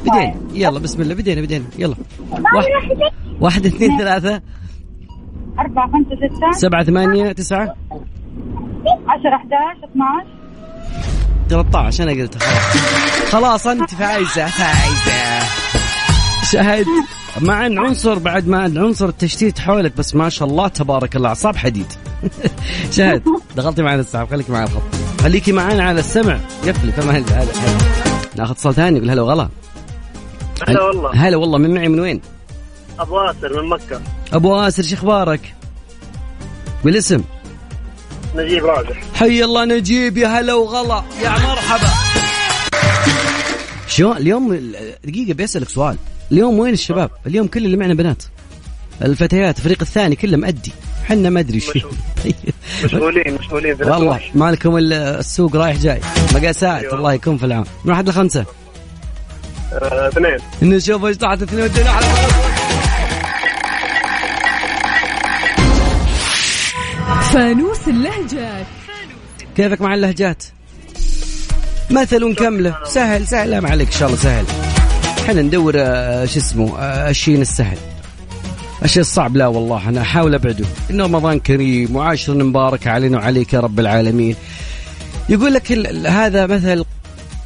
بدينا 0.00 0.34
يلا 0.52 0.78
بسم 0.78 1.02
الله. 1.02 1.14
بدينا 1.14 1.40
بدينا 1.40 1.64
يلا. 1.78 1.94
واحد. 2.30 3.12
واحد 3.40 3.66
اثنين. 3.66 3.98
ثلاثة. 3.98 4.42
أربعة 5.58 5.92
خمسة 5.92 6.16
ستة. 6.16 6.52
سبعة 6.52 6.84
ثمانية 6.84 7.32
تسعة. 7.32 7.74
عشرة 9.08 9.36
أحداش 9.36 9.90
12 9.90 10.26
13 11.48 12.04
أنا 12.04 12.12
قلت 12.12 12.42
خلاص. 12.42 13.32
خلاص 13.32 13.66
أنت 13.66 13.94
فايزة 13.94 14.46
فايزة. 14.46 15.46
شهد. 16.52 16.86
مع 17.40 17.66
أن 17.66 17.78
عنصر 17.78 18.18
بعد 18.18 18.48
ما 18.48 18.62
عنصر 18.62 19.08
التشتيت 19.08 19.58
حولك 19.58 19.96
بس 19.96 20.14
ما 20.14 20.28
شاء 20.28 20.48
الله 20.48 20.68
تبارك 20.68 21.16
الله 21.16 21.28
أعصاب 21.28 21.56
حديد. 21.56 21.86
شهد 22.96 23.22
دخلتي 23.56 23.82
معنا 23.82 24.00
السحب 24.00 24.30
خليكي 24.30 24.52
معنا 24.52 24.64
الخط. 24.64 24.82
خليكي 25.20 25.52
معنا 25.52 25.84
على 25.84 26.00
السمع. 26.00 26.38
قفلي 26.66 26.92
فما. 26.92 27.24
ناخذ 28.36 28.50
اتصال 28.50 28.74
ثاني 28.74 28.98
يقول 28.98 29.10
هلا 29.10 29.22
وغلا 29.22 29.48
هلا 30.68 30.82
والله. 30.82 31.10
هلا 31.14 31.36
والله 31.36 31.58
من 31.58 31.74
معي 31.74 31.88
من 31.88 32.00
وين؟ 32.00 32.20
أبو 32.98 33.16
واسر 33.16 33.62
من 33.62 33.68
مكة. 33.68 34.00
أبو 34.32 34.52
واسر 34.52 34.82
شو 34.82 34.94
أخبارك؟ 34.94 35.54
بالاسم 36.84 37.22
نجيب 38.34 38.64
راجح. 38.64 39.02
حي 39.14 39.44
الله 39.44 39.64
نجيب 39.64 40.18
يا 40.18 40.28
هلا 40.28 40.54
وغلا 40.54 41.02
يا 41.22 41.30
مرحبا. 41.30 41.88
شو 43.88 44.12
اليوم 44.12 44.72
دقيقة 45.04 45.34
بيسألك 45.34 45.68
سؤال. 45.68 45.96
اليوم 46.32 46.58
وين 46.58 46.72
الشباب؟ 46.72 47.10
اليوم 47.26 47.46
كل 47.46 47.64
اللي 47.64 47.76
معنا 47.76 47.94
بنات. 47.94 48.22
الفتيات 49.02 49.58
الفريق 49.58 49.78
الثاني 49.82 50.16
كله 50.16 50.36
مأدي. 50.36 50.72
حنا 51.04 51.30
ما 51.30 51.40
أدري 51.40 51.60
شو. 51.60 51.72
مشغولين 52.84 53.34
مشغولين 53.40 53.76
في 53.76 53.82
والله 53.84 54.16
الأسواق. 54.16 54.36
ما 54.36 54.50
لكم 54.50 54.76
الا 54.76 55.20
السوق 55.20 55.56
رايح 55.56 55.76
جاي. 55.76 56.00
مقاسات 56.34 56.82
أيوة. 56.82 56.94
الله 56.94 57.12
يكون 57.12 57.38
في 57.38 57.46
العون. 57.46 57.64
من 57.84 57.90
واحد 57.90 58.08
لخمسه 58.08 58.44
آه، 59.72 60.08
اثنين. 60.08 60.38
نشوف 60.76 61.04
إيش 61.04 61.16
تحت 61.16 61.42
اثنين 61.42 61.64
ودينا 61.64 61.90
على 61.90 62.06
فانوس 67.32 67.88
اللهجات. 67.88 68.66
كيفك 69.56 69.80
مع 69.80 69.94
اللهجات؟ 69.94 70.42
مثل 71.90 72.34
كمله 72.34 72.74
سهل 72.84 73.26
سهل. 73.26 73.50
لا 73.50 73.60
ما 73.60 73.70
عليك 73.70 73.86
إن 73.88 73.92
شاء 73.98 74.08
الله 74.08 74.20
سهل. 74.20 74.44
إحنا 75.24 75.42
ندور 75.42 75.74
آه، 75.76 76.24
شو 76.24 76.38
اسمه 76.38 76.78
آه، 76.78 77.10
الشيء 77.10 77.40
السهل. 77.40 77.78
الشيء 78.82 79.00
الصعب 79.00 79.36
لا 79.36 79.46
والله 79.46 79.88
أنا 79.88 80.00
أحاول 80.00 80.34
أبعده. 80.34 80.64
ان 80.90 81.00
رمضان 81.00 81.38
كريم 81.38 81.96
وعاشر 81.96 82.34
مبارك 82.34 82.86
علينا 82.86 83.18
وعليك 83.18 83.52
يا 83.52 83.60
رب 83.60 83.80
العالمين. 83.80 84.36
يقول 85.28 85.54
لك 85.54 85.72
هذا 86.06 86.46
مثل 86.46 86.84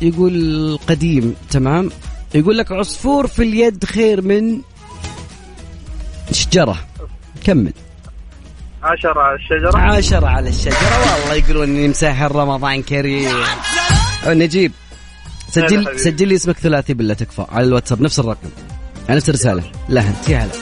يقول 0.01 0.79
قديم 0.89 1.35
تمام؟ 1.51 1.91
يقول 2.35 2.59
لك 2.59 2.73
عصفور 2.73 3.27
في 3.27 3.43
اليد 3.43 3.85
خير 3.85 4.23
من 4.23 4.61
شجرة. 6.33 6.77
كمل. 7.45 7.73
عشرة 8.83 9.21
على 9.21 9.37
الشجرة. 9.37 9.79
عشرة 9.79 10.27
على 10.27 10.49
الشجرة. 10.49 11.21
والله 11.21 11.35
يقولون 11.35 11.69
إني 11.69 11.89
مسهر 11.89 12.37
رمضان 12.37 12.83
كريم. 12.83 13.37
نجيب. 14.27 14.73
سجل 15.51 16.01
سجل 16.01 16.29
لي 16.29 16.35
اسمك 16.35 16.59
ثلاثي 16.59 16.95
بالله 16.95 17.15
تكفى 17.15 17.45
على 17.49 17.67
الواتساب 17.67 18.03
نفس 18.03 18.19
الرقم. 18.19 18.49
على 19.09 19.17
نفس 19.17 19.29
الرسالة. 19.29 19.63
لا 19.89 20.01
انت 20.01 20.29
يا 20.29 20.39
هلا. 20.39 20.53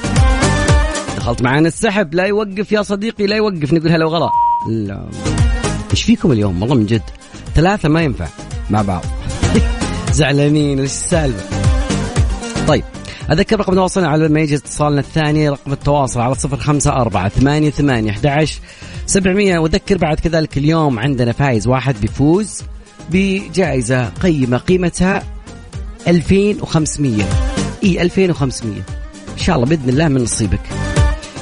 دخلت 1.16 1.42
معانا 1.42 1.68
السحب. 1.68 2.14
لا 2.14 2.24
يوقف 2.24 2.72
يا 2.72 2.82
صديقي 2.82 3.26
لا 3.26 3.36
يوقف. 3.36 3.72
نقول 3.72 3.92
هلا 3.92 4.04
وغلا. 4.04 4.30
لا. 4.68 5.08
إيش 5.90 6.02
فيكم 6.02 6.32
اليوم؟ 6.32 6.62
والله 6.62 6.76
من 6.76 6.86
جد. 6.86 7.02
ثلاثة 7.54 7.88
ما 7.88 8.02
ينفع. 8.02 8.26
مع 8.70 8.82
بعض. 8.82 9.04
زعلانين. 10.12 10.80
إيش 10.80 10.90
السالفة؟ 10.90 11.56
طيب. 12.68 12.84
أذكر 13.30 13.60
رقم 13.60 13.74
تواصلنا 13.74 14.08
على 14.08 14.28
ما 14.28 14.40
يجي 14.40 14.56
اتصالنا 14.56 15.00
الثاني 15.00 15.48
رقم 15.48 15.72
التواصل 15.72 16.20
على 16.20 16.34
صفر 16.34 16.56
خمسة 16.56 16.90
أربعة 16.90 17.28
ثمانية 17.28 17.70
ثمانية 17.70 18.10
أحد 18.10 18.48
سبعمية. 19.06 19.58
وذكر 19.58 19.98
بعد 19.98 20.20
كذلك 20.20 20.58
اليوم 20.58 20.98
عندنا 20.98 21.32
فايز 21.32 21.66
واحد 21.66 22.00
بيفوز 22.00 22.62
بجائزة 23.10 24.04
قيمة 24.08 24.56
قيمتها 24.56 25.22
2500 26.08 27.24
إي 27.84 28.02
2500 28.02 28.76
إن 29.32 29.38
شاء 29.38 29.56
الله 29.56 29.66
بإذن 29.66 29.88
الله 29.88 30.08
من 30.08 30.22
نصيبك. 30.22 30.60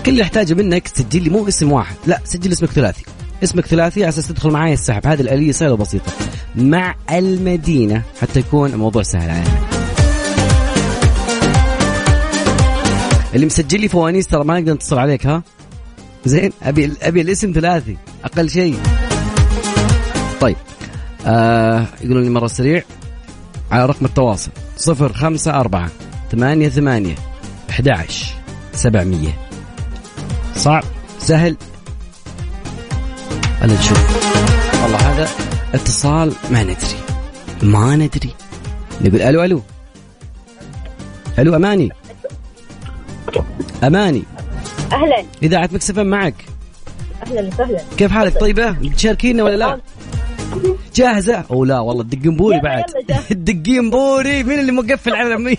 كل 0.06 0.10
اللي 0.10 0.20
يحتاجه 0.20 0.54
منك 0.54 0.88
تسجل 0.88 1.22
لي 1.22 1.30
مو 1.30 1.48
اسم 1.48 1.72
واحد 1.72 1.96
لا 2.06 2.20
سجل 2.24 2.52
اسمك 2.52 2.70
ثلاثي. 2.70 3.04
اسمك 3.42 3.66
ثلاثي 3.66 4.02
على 4.02 4.08
أساس 4.08 4.28
تدخل 4.28 4.50
معي 4.50 4.72
السحب. 4.72 5.06
هذه 5.06 5.20
الآلية 5.20 5.52
سهلة 5.52 5.72
وبسيطة. 5.72 6.12
مع 6.56 6.94
المدينة 7.10 8.02
حتى 8.20 8.40
يكون 8.40 8.72
الموضوع 8.72 9.02
سهل 9.02 9.30
علينا 9.30 9.60
اللي 13.34 13.46
مسجل 13.46 13.80
لي 13.80 13.88
فوانيس 13.88 14.26
ترى 14.26 14.44
ما 14.44 14.60
نقدر 14.60 14.72
نتصل 14.72 14.98
عليك 14.98 15.26
ها؟ 15.26 15.42
زين 16.24 16.52
أبي 16.62 16.92
أبي 17.02 17.20
الاسم 17.20 17.52
ثلاثي 17.54 17.96
أقل 18.24 18.50
شيء. 18.50 18.78
طيب. 20.40 20.56
آه 21.26 21.86
يقولون 22.00 22.22
لي 22.22 22.30
مرة 22.30 22.46
سريع. 22.46 22.82
على 23.72 23.86
رقم 23.86 24.06
التواصل. 24.06 24.50
صفر 24.76 25.12
خمسة 25.12 25.60
أربعة 25.60 25.90
ثمانية 26.32 26.68
ثمانية 26.68 27.14
أحد 27.70 28.06
سبعمية. 28.72 29.36
صعب؟ 30.56 30.84
سهل؟ 31.18 31.56
أنا 33.62 33.74
نشوف. 33.74 34.24
والله 34.82 34.98
هذا 34.98 35.28
اتصال 35.74 36.32
ما 36.50 36.62
ندري. 36.62 36.98
ما 37.62 37.96
ندري. 37.96 38.34
نقول 39.00 39.22
ألو 39.22 39.44
ألو. 39.44 39.62
ألو 41.38 41.56
أماني. 41.56 41.88
أماني. 43.84 44.22
أهلا. 44.92 45.24
إذاعة 45.42 45.68
مكسفة 45.72 46.02
معك. 46.02 46.34
أهلا 47.26 47.48
وسهلا 47.48 47.80
كيف 47.96 48.12
حالك؟ 48.12 48.40
طيبة؟ 48.40 48.72
تشاركينا 48.96 49.42
ولا 49.44 49.56
لا؟ 49.56 49.80
جاهزة؟ 50.94 51.44
أو 51.50 51.64
لا 51.64 51.80
والله 51.80 52.02
تدقين 52.02 52.36
بوري 52.36 52.60
بعد. 52.60 52.84
تدقين 53.30 53.90
بوري 53.94 54.42
مين 54.42 54.58
اللي 54.60 54.72
مقفل 54.72 55.14
على 55.14 55.36
مين 55.38 55.56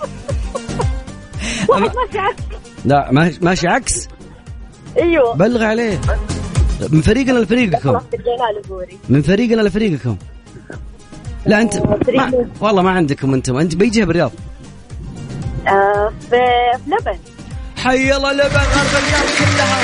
واحد 1.70 1.82
ماشي 1.96 2.20
عكس. 2.20 2.44
لا 2.86 3.12
ماشي 3.42 3.68
عكس؟ 3.68 4.08
أيوه. 5.02 5.36
بلغ 5.36 5.64
عليه. 5.64 6.02
من 6.90 7.02
فريقنا 7.02 7.40
لفريقكم. 7.40 8.00
من 9.10 9.22
فريقنا 9.22 9.62
لفريقكم. 9.62 10.18
لا 11.46 11.62
أنت 11.62 11.78
ما 11.78 12.48
والله 12.62 12.82
ما 12.82 12.92
عندكم 12.92 13.34
أنتم. 13.34 13.58
أنت 13.58 13.76
بيجي 13.76 14.06
بالرياض؟ 14.06 14.32
آه 15.68 16.14
في 16.30 16.36
لبن. 16.88 17.20
حي 17.78 18.16
الله 18.16 18.34
لبن 18.34 18.44
غرب 18.46 18.96
الرياض 18.96 19.28
كلها. 19.40 19.82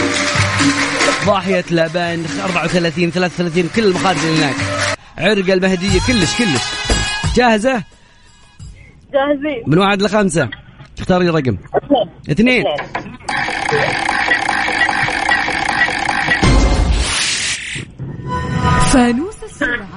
ضاحية 1.25 1.65
لبن 1.71 2.25
34 2.43 3.11
33 3.11 3.69
كل 3.75 3.83
المخارج 3.83 4.17
اللي 4.25 4.37
هناك. 4.45 4.55
عرق 5.17 5.51
المهدية 5.51 5.99
كلش 6.07 6.37
كلش. 6.37 6.61
جاهزة؟ 7.35 7.83
جاهزين. 9.13 9.63
من 9.67 9.77
واحد 9.77 10.01
لخمسة. 10.01 10.49
اختاري 10.99 11.29
رقم. 11.29 11.57
اثنين. 12.29 12.63
اثنين. 12.63 12.63
فانوس 18.91 19.35
السرعة. 19.43 19.87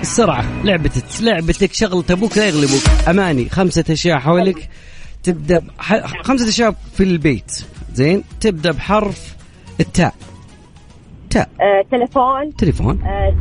السرعة. 0.00 0.62
لعبتك 0.64 1.04
لعبتك 1.20 1.72
شغلة 1.72 2.04
أبوك 2.10 2.38
لا 2.38 2.46
يغلبوك. 2.46 2.82
أماني. 3.08 3.48
خمسة 3.48 3.84
أشياء 3.90 4.18
حولك. 4.18 4.68
تبدأ 5.22 5.62
خمسة 6.24 6.48
أشياء 6.48 6.74
في 6.96 7.02
البيت. 7.02 7.64
زين. 7.94 8.24
تبدأ 8.40 8.72
بحرف 8.72 9.34
التاء. 9.80 10.14
تاء. 11.28 11.48
آه، 11.60 11.84
تلفون 11.90 12.56
تليفون. 12.56 13.02
آه، 13.02 13.34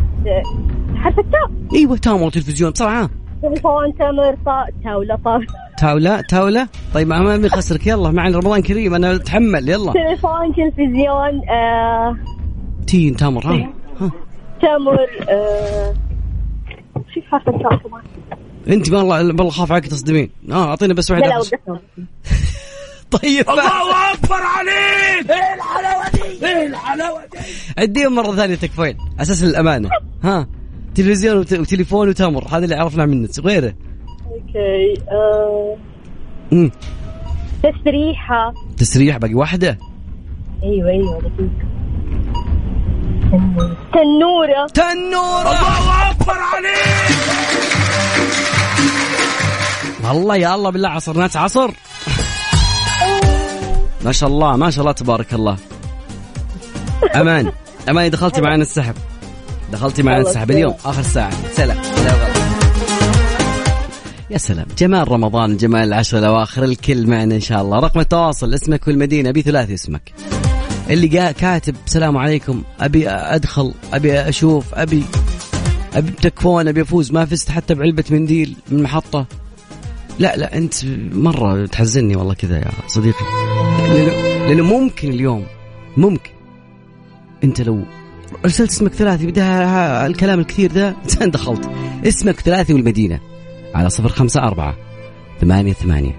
حرف 0.96 1.20
التاء. 1.20 1.52
أيوه 1.74 1.98
تامر 1.98 2.30
تلفزيون 2.30 2.72
بسرعة. 2.72 3.10
تليفون 3.42 3.96
تمر 4.00 4.38
طاء 4.46 4.70
تاولة 4.84 5.16
طاولة. 5.26 5.48
تاولة 5.78 6.22
تاولة. 6.22 6.68
طيب 6.94 7.08
ما 7.08 7.38
بيخسرك 7.38 7.88
يلا 7.88 8.12
معنا 8.12 8.38
رمضان 8.38 8.62
كريم 8.62 8.94
أنا 8.94 9.16
أتحمل. 9.16 9.70
يلا. 9.70 9.92
تليفون 9.94 10.54
تلفزيون 10.56 11.50
آه 11.50 12.18
تين 12.88 13.16
تامر 13.16 13.46
ها, 13.46 13.70
ها. 14.02 14.12
تمر 14.62 15.08
آه 15.30 15.94
في 17.14 17.22
حرف 17.22 17.50
التاء؟ 17.50 17.80
أنت 18.68 18.92
والله 18.92 19.26
والله 19.26 19.50
خاف 19.50 19.72
عليك 19.72 19.88
تصدمين. 19.88 20.30
آه 20.52 20.70
أعطينا 20.70 20.94
بس 20.94 21.12
واحد 21.12 21.22
لا 21.22 21.28
لا 21.28 21.80
طيب. 23.12 23.50
الله 23.50 24.14
أكبر 24.14 24.36
عليك! 24.42 25.32
إيه 25.32 25.54
الحلاوة 25.56 26.10
دي؟ 26.10 26.46
إيه 26.48 26.68
الحلاوة 26.68 27.22
دي؟ 27.32 27.38
أديهم 27.78 28.16
مرة 28.16 28.36
ثانية 28.36 28.56
تكفين 28.56 28.98
أساس 29.20 29.44
الأمانة. 29.44 29.90
ها؟ 30.24 30.48
تلفزيون 30.96 31.38
وتليفون 31.38 32.10
وتمر 32.10 32.48
هذا 32.48 32.64
اللي 32.64 32.76
عرفنا 32.76 33.06
منك 33.06 33.40
غيره 33.40 33.74
أوكي 34.26 35.02
آه... 35.12 35.78
امم 36.54 36.72
تسريحة. 37.64 38.54
تسريح 38.78 39.18
باقي 39.18 39.34
واحدة؟ 39.34 39.78
أيوه 40.64 40.90
أيوه 40.90 41.20
دقيقة. 41.20 41.68
تنورة. 43.94 44.68
تنورة! 44.74 45.50
الله 45.50 46.12
أكبر 46.12 46.38
عليك! 46.38 47.18
والله 50.04 50.36
يا 50.36 50.56
الله 50.56 50.70
بالله 50.70 50.90
عصر 50.90 51.18
ناس 51.18 51.38
عصر. 51.38 51.72
ما 54.08 54.14
شاء 54.14 54.30
الله 54.30 54.56
ما 54.56 54.70
شاء 54.70 54.82
الله 54.82 54.92
تبارك 54.92 55.34
الله. 55.34 55.58
أمان 57.16 57.52
أمان 57.90 58.12
دخلتي 58.12 58.42
معنا 58.42 58.62
السحب. 58.62 58.96
دخلتي 59.72 60.04
معنا 60.04 60.22
السحب 60.22 60.52
اليوم 60.52 60.74
آخر 60.86 61.02
ساعة. 61.02 61.34
سلام. 61.54 61.78
يا 64.30 64.38
سلام. 64.38 64.66
جمال 64.78 65.12
رمضان 65.12 65.58
جمال 65.58 65.88
العشر 65.88 66.20
الأواخر 66.20 66.64
الكل 66.64 67.08
معنا 67.08 67.36
إن 67.36 67.42
شاء 67.42 67.62
الله. 67.62 67.80
رقم 67.80 68.00
التواصل 68.00 68.54
اسمك 68.54 68.88
والمدينة 68.88 69.30
أبي 69.30 69.42
ثلاثي 69.42 69.74
اسمك. 69.74 70.14
اللي 70.90 71.34
كاتب 71.34 71.76
السلام 71.86 72.18
عليكم. 72.18 72.64
أبي 72.80 73.10
أدخل 73.10 73.74
أبي 73.94 74.20
أشوف 74.20 74.74
أبي 74.74 75.04
ابي 75.96 76.12
تكفون 76.12 76.68
أبي 76.68 76.82
أفوز. 76.82 77.12
ما 77.12 77.26
فزت 77.26 77.52
حتى 77.52 77.76
بعلبة 77.76 78.04
منديل 78.10 78.56
من 78.72 78.84
محطة. 78.84 79.26
لا 80.20 80.36
لا 80.36 80.58
أنت 80.58 80.74
مرة 81.14 81.66
تحزني 81.66 82.16
والله 82.16 82.34
كذا 82.34 82.58
يا 82.58 82.72
صديقي. 82.88 83.26
لأنه 84.48 84.64
ممكن 84.64 85.10
اليوم 85.10 85.46
ممكن. 85.98 86.32
أنت 87.44 87.62
لو 87.62 87.84
أرسلت 88.46 88.70
اسمك 88.70 88.94
ثلاثي 88.94 89.28
بدها 89.28 90.08
الكلام 90.08 90.40
الكثير 90.40 90.72
ده 90.72 90.96
دخلت. 91.22 91.70
اسمك 92.08 92.40
ثلاثي 92.40 92.74
والمدينة. 92.74 93.20
على 93.76 93.90
صفر 93.90 94.10
خمسة 94.10 94.44
أربعة 94.44 94.76
ثمانية 95.42 95.74
ثمانية 95.74 96.16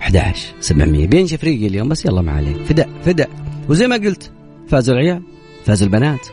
11 0.00 0.54
700 0.60 1.06
بينشف 1.06 1.44
ريقي 1.44 1.66
اليوم 1.66 1.88
بس 1.88 2.04
يلا 2.04 2.22
ما 2.22 2.32
عليك. 2.32 2.56
فداء 2.64 2.88
فداء. 3.04 3.30
وزي 3.68 3.86
ما 3.86 3.96
قلت 3.96 4.32
فازوا 4.68 4.94
العيال 4.94 5.22
فازوا 5.66 5.86
البنات. 5.86 6.26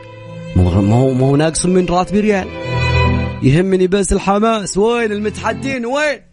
مو 0.56 0.70
هو 0.70 0.82
مو 1.14 1.26
هو 1.26 1.36
ناقص 1.36 1.66
من 1.66 1.86
راتبي 1.86 2.20
ريال. 2.20 2.48
يهمني 3.44 3.88
بس 3.88 4.14
الحماس. 4.14 4.78
وين 4.78 5.12
المتحدين؟ 5.12 5.86
وين؟ 5.86 6.31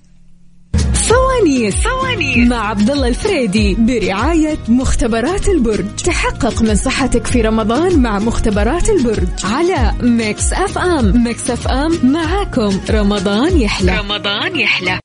فوانيس 1.09 1.75
فوانيس 1.75 2.49
مع 2.49 2.69
عبد 2.69 2.91
الله 2.91 3.09
الفريدي 3.09 3.75
برعاية 3.75 4.59
مختبرات 4.69 5.49
البرج. 5.49 5.97
تحقق 6.05 6.63
من 6.63 6.75
صحتك 6.75 7.27
في 7.27 7.41
رمضان 7.41 8.03
مع 8.03 8.19
مختبرات 8.19 8.89
البرج. 8.89 9.29
على 9.45 9.95
Mix 10.03 10.53
FM. 10.53 11.25
Mix 11.25 11.51
FM 11.51 12.13
معاكم. 12.13 12.81
رمضان 12.91 13.61
يحلى. 13.61 13.99
رمضان 13.99 14.57
يحلى. 14.57 14.99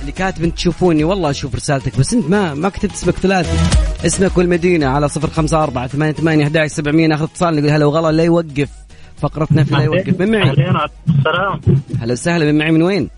اللي 0.00 0.12
كاتب 0.12 0.54
تشوفوني 0.54 1.04
والله 1.04 1.30
أشوف 1.30 1.54
رسالتك 1.54 1.98
بس 1.98 2.14
أنت 2.14 2.28
ما 2.30 2.54
ما 2.54 2.68
كتبت 2.68 2.92
اسمك 2.92 3.14
ثلاثي 3.14 3.58
اسمك 4.06 4.38
والمدينة 4.38 4.86
على 4.86 5.08
صفر 5.08 5.30
خمسة 5.30 5.62
أربعة 5.62 5.86
ثمانية 5.86 6.12
ثمانية 6.12 6.44
أحد 6.44 6.66
سبعمية. 6.66 7.06
ناخذ 7.06 7.24
اتصال 7.24 7.56
نقول 7.56 7.70
هلا 7.70 7.84
وغلا 7.84 8.12
لا 8.12 8.24
يوقف. 8.24 8.68
فقرتنا 9.22 9.64
في 9.64 9.74
لا 9.74 9.80
يوقف 9.80 10.20
من 10.20 10.30
معي. 10.30 10.50
السلام. 10.50 11.60
هلا 12.00 12.12
وسهلا 12.12 12.52
من 12.52 12.58
معي 12.58 12.70
من 12.70 12.82
وين؟ 12.82 13.10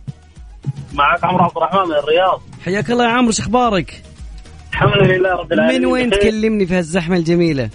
معك 0.93 1.25
عمرو 1.25 1.45
عبد 1.45 1.57
الرحمن 1.57 1.89
من 1.89 1.95
الرياض. 1.95 2.41
حياك 2.65 2.91
الله 2.91 3.05
يا 3.05 3.11
عمرو 3.11 3.33
شو 3.33 3.43
أخبارك؟ 3.43 4.03
الحمد 4.73 5.11
لله 5.11 5.33
رب 5.33 5.53
العالمين. 5.53 5.81
من 5.81 5.87
وين. 5.87 6.11
تكلمني 6.11 6.67
في 6.67 6.75
هالزحمة 6.75 7.17
الجميلة؟ 7.17 7.71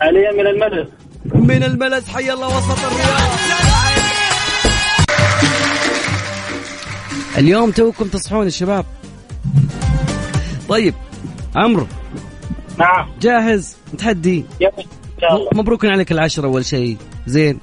حاليا 0.00 0.32
من 0.32 0.46
الملك 0.46 0.88
من 1.34 1.62
الملز 1.62 2.08
حي 2.08 2.32
الله 2.32 2.46
وسط 2.46 2.84
الرياض. 2.84 3.20
اليوم 7.38 7.70
توكم 7.70 8.04
تصحون 8.04 8.46
الشباب 8.46 8.84
طيب 10.68 10.94
عمرو. 11.56 11.86
نعم. 12.78 13.08
جاهز؟ 13.20 13.76
تحدي 13.98 14.44
يلا 14.60 15.48
مبروك 15.54 15.84
عليك 15.84 16.12
العشرة 16.12 16.46
أول 16.46 16.64
شيء. 16.64 16.96
زين. 17.26 17.58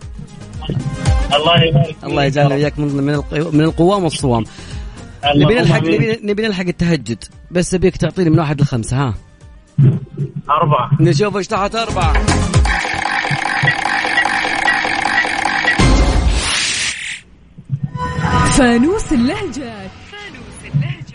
الله 1.33 1.63
يبارك 1.63 1.95
الله 2.03 2.23
يجعلنا 2.23 2.55
وياك 2.55 2.79
من 2.79 2.87
من 2.87 3.13
الق- 3.13 3.53
من 3.53 3.61
القوام 3.61 4.03
والصوام 4.03 4.43
نبي 5.35 5.53
نلحق 5.55 5.81
نبي 6.23 6.41
نلحق 6.47 6.65
التهجد. 6.67 7.23
بس 7.51 7.73
ابيك 7.73 7.97
تعطيني 7.97 8.29
من 8.29 8.39
واحد 8.39 8.61
لخمسة 8.61 8.97
ها. 8.97 9.13
أربعة. 10.49 10.89
نشوف 10.99 11.37
إيش 11.37 11.47
تحت 11.47 11.75
أربعة. 11.75 12.13
فانوس 18.57 19.13
اللهجات. 19.13 19.91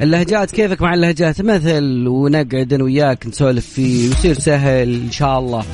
اللهجات 0.00 0.50
كيفك 0.50 0.82
مع 0.82 0.94
اللهجات؟ 0.94 1.40
مثل 1.42 2.04
ونقعد 2.08 2.72
أنا 2.72 2.84
وياك 2.84 3.26
نسولف 3.26 3.66
فيه 3.66 4.08
ويصير 4.08 4.34
سهل 4.34 4.94
إن 5.04 5.10
شاء 5.10 5.38
الله. 5.38 5.64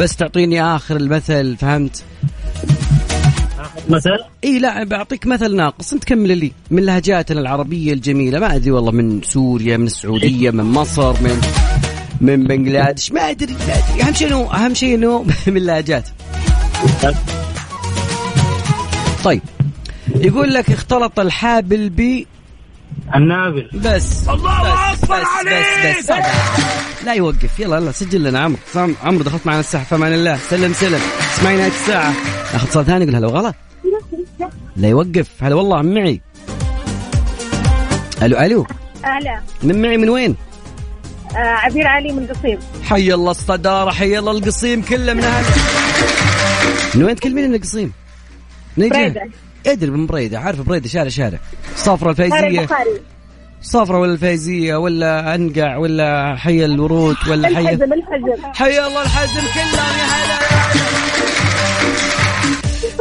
بس 0.00 0.16
تعطيني 0.16 0.62
آخر 0.62 0.96
المثل 0.96 1.56
فهمت؟ 1.56 2.04
مثل؟ 3.88 4.10
إي 4.44 4.58
لا 4.58 4.84
بعطيك 4.84 5.26
مثل 5.26 5.56
ناقص 5.56 5.92
أنت 5.92 6.04
كمل 6.04 6.38
لي. 6.38 6.52
من 6.70 6.82
لهجاتنا 6.82 7.40
العربية 7.40 7.92
الجميلة 7.92 8.38
ما 8.38 8.54
أدري 8.56 8.70
والله 8.70 8.92
من 8.92 9.22
سوريا 9.22 9.76
من 9.76 9.86
السعودية 9.86 10.50
من 10.50 10.64
مصر 10.64 11.12
من 11.22 11.40
من 12.20 12.44
بنجلاديش 12.44 13.12
ما 13.12 13.30
أدري 13.30 13.52
ما 13.52 13.58
أدري. 13.78 14.02
أهم 14.02 14.14
شيء 14.14 14.28
انه 14.28 14.54
أهم 14.54 14.74
شيء 14.74 14.94
انه 14.94 15.22
من 15.46 15.56
اللهجات 15.56 16.08
طيب 19.24 19.42
يقول 20.14 20.54
لك 20.54 20.70
اختلط 20.70 21.20
الحابل 21.20 21.90
ب 21.90 22.24
النابل. 23.14 23.70
بس 23.74 24.28
الله 24.28 24.62
بس 24.62 25.02
أكبر 25.04 25.20
بس 25.20 25.26
عليك! 25.26 25.98
بس, 25.98 26.10
بس. 26.10 26.85
لا 27.06 27.12
يوقف. 27.14 27.60
يلا 27.60 27.76
يلا 27.76 27.92
سجل 27.92 28.22
لنا. 28.24 28.40
عمرو 28.40 28.58
سام- 28.72 28.94
عمرو 29.02 29.22
دخلت 29.24 29.46
معنا 29.46 29.60
الساحة. 29.60 29.84
في 29.84 29.94
أمان 29.94 30.12
الله. 30.14 30.38
سلم 30.50 30.72
سلم. 30.72 31.00
اسمعي 31.34 31.56
نهايه 31.56 31.70
الساعة. 31.70 32.12
ناخذ 32.52 32.66
اتصال 32.66 32.86
ثاني 32.86 33.04
يقول 33.04 33.16
هلا 33.16 33.26
وغلا. 33.26 33.52
لا 34.76 34.88
يوقف. 34.88 35.28
هلا 35.40 35.54
والله 35.54 35.82
من 35.82 35.94
معي. 35.94 36.20
ألو 38.22 38.38
ألو. 38.38 38.66
هلا 39.02 39.40
من 39.62 39.82
معي 39.82 39.96
من 39.96 40.08
وين؟ 40.08 40.36
آه 41.36 41.38
عبير 41.38 41.86
علي 41.86 42.12
من 42.12 42.26
قصيم. 42.26 42.58
حي 42.84 43.14
الله 43.14 43.30
الصدارة 43.30 43.90
حي 43.90 44.18
الله 44.18 44.32
القصيم 44.32 44.82
كله 44.82 45.14
من 45.14 45.24
هذا 45.24 45.54
من 46.94 47.02
وين 47.04 47.16
تكلمين 47.16 47.48
من 47.48 47.54
القصيم؟ 47.54 47.92
من 48.76 48.88
جهة؟ 48.88 48.98
بريدة. 48.98 49.30
إدري 49.66 49.90
من 49.90 50.06
بريدة. 50.06 50.38
عارف 50.38 50.60
بريدة 50.60 50.88
شارع 50.88 51.08
شارع. 51.08 51.38
صفرة 51.76 52.24
البخاري 52.24 52.90
صفرة 53.66 53.98
ولا 53.98 54.12
الفايزية 54.12 54.76
ولا 54.76 55.34
أنقع 55.34 55.76
ولا 55.76 56.36
حي 56.36 56.64
الورود 56.64 57.16
ولا 57.28 57.48
حي 57.48 57.60
الحزم 57.60 57.92
الحزم. 57.92 58.52
حي 58.54 58.86
الله 58.86 59.02
الحزم 59.02 59.40
كلهم 59.54 59.98
يا 59.98 60.04
هلا. 60.04 60.38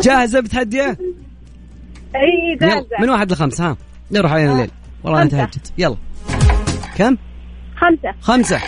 جاهزة 0.04 0.39
بتهديه؟ 0.39 0.97
إي 2.15 2.58
جاهزة. 2.62 2.88
من 2.99 3.10
واحد 3.10 3.32
لخمسة 3.32 3.69
ها؟ 3.69 3.78
نروح 4.12 4.32
علينا 4.32 4.54
الليل. 4.54 4.71
والله. 5.04 5.23
نتهجد 5.23 5.67
يلا. 5.78 5.97
كم؟ 6.97 7.17
خمسة. 7.78 8.13
خمسة. 8.21 8.60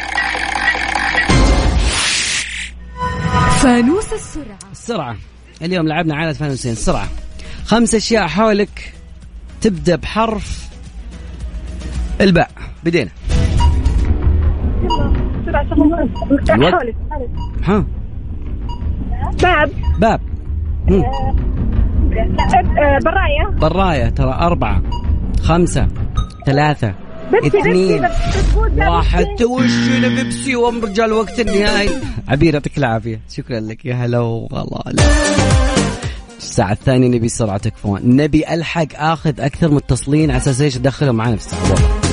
فانوس 3.61 4.13
السرعة. 4.13 4.59
السرعة. 4.71 5.17
اليوم 5.61 5.87
لعبنا 5.87 6.15
على 6.15 6.33
فانوسين. 6.33 6.71
السرعة. 6.71 7.07
خمس 7.65 7.95
أشياء 7.95 8.27
حولك 8.27 8.93
تبدأ 9.61 9.95
بحرف 9.95 10.67
الباء. 12.21 12.49
بدينا. 12.83 13.09
الوقت. 16.49 16.95
ها. 17.63 17.85
باب. 19.43 19.71
باب. 19.99 20.21
براية. 23.05 23.47
براية 23.61 24.09
ترى 24.09 24.33
أربعة 24.33 24.81
خمسة 25.43 25.87
ثلاثة 26.45 26.93
اثنين 27.45 28.07
واحد. 28.77 29.25
توشنا 29.39 30.07
بيبسي 30.07 30.55
وام 30.55 30.85
رجال 30.85 31.13
وقت 31.13 31.39
النهائي؟ 31.39 31.89
عبير 32.27 32.53
يعطيك 32.53 32.77
العافية. 32.77 33.21
شكرا 33.29 33.59
لك. 33.59 33.85
يا 33.85 33.95
هلا 33.95 34.19
وغلا 34.19 35.03
الساعة 36.37 36.71
الثانية 36.71 37.07
نبي 37.07 37.29
سرعة 37.29 37.57
تكفون 37.57 37.99
نبي 38.03 38.53
ألحق 38.53 38.87
آخذ 38.95 39.41
أكثر 39.41 39.71
متصلين 39.71 40.31
على 40.31 40.37
أساس 40.37 40.61
إيش؟ 40.61 40.77
أدخلهم 40.77 41.15
معنا 41.15 41.35
في 41.35 41.45
الساعة. 41.45 41.61
والله 41.63 42.06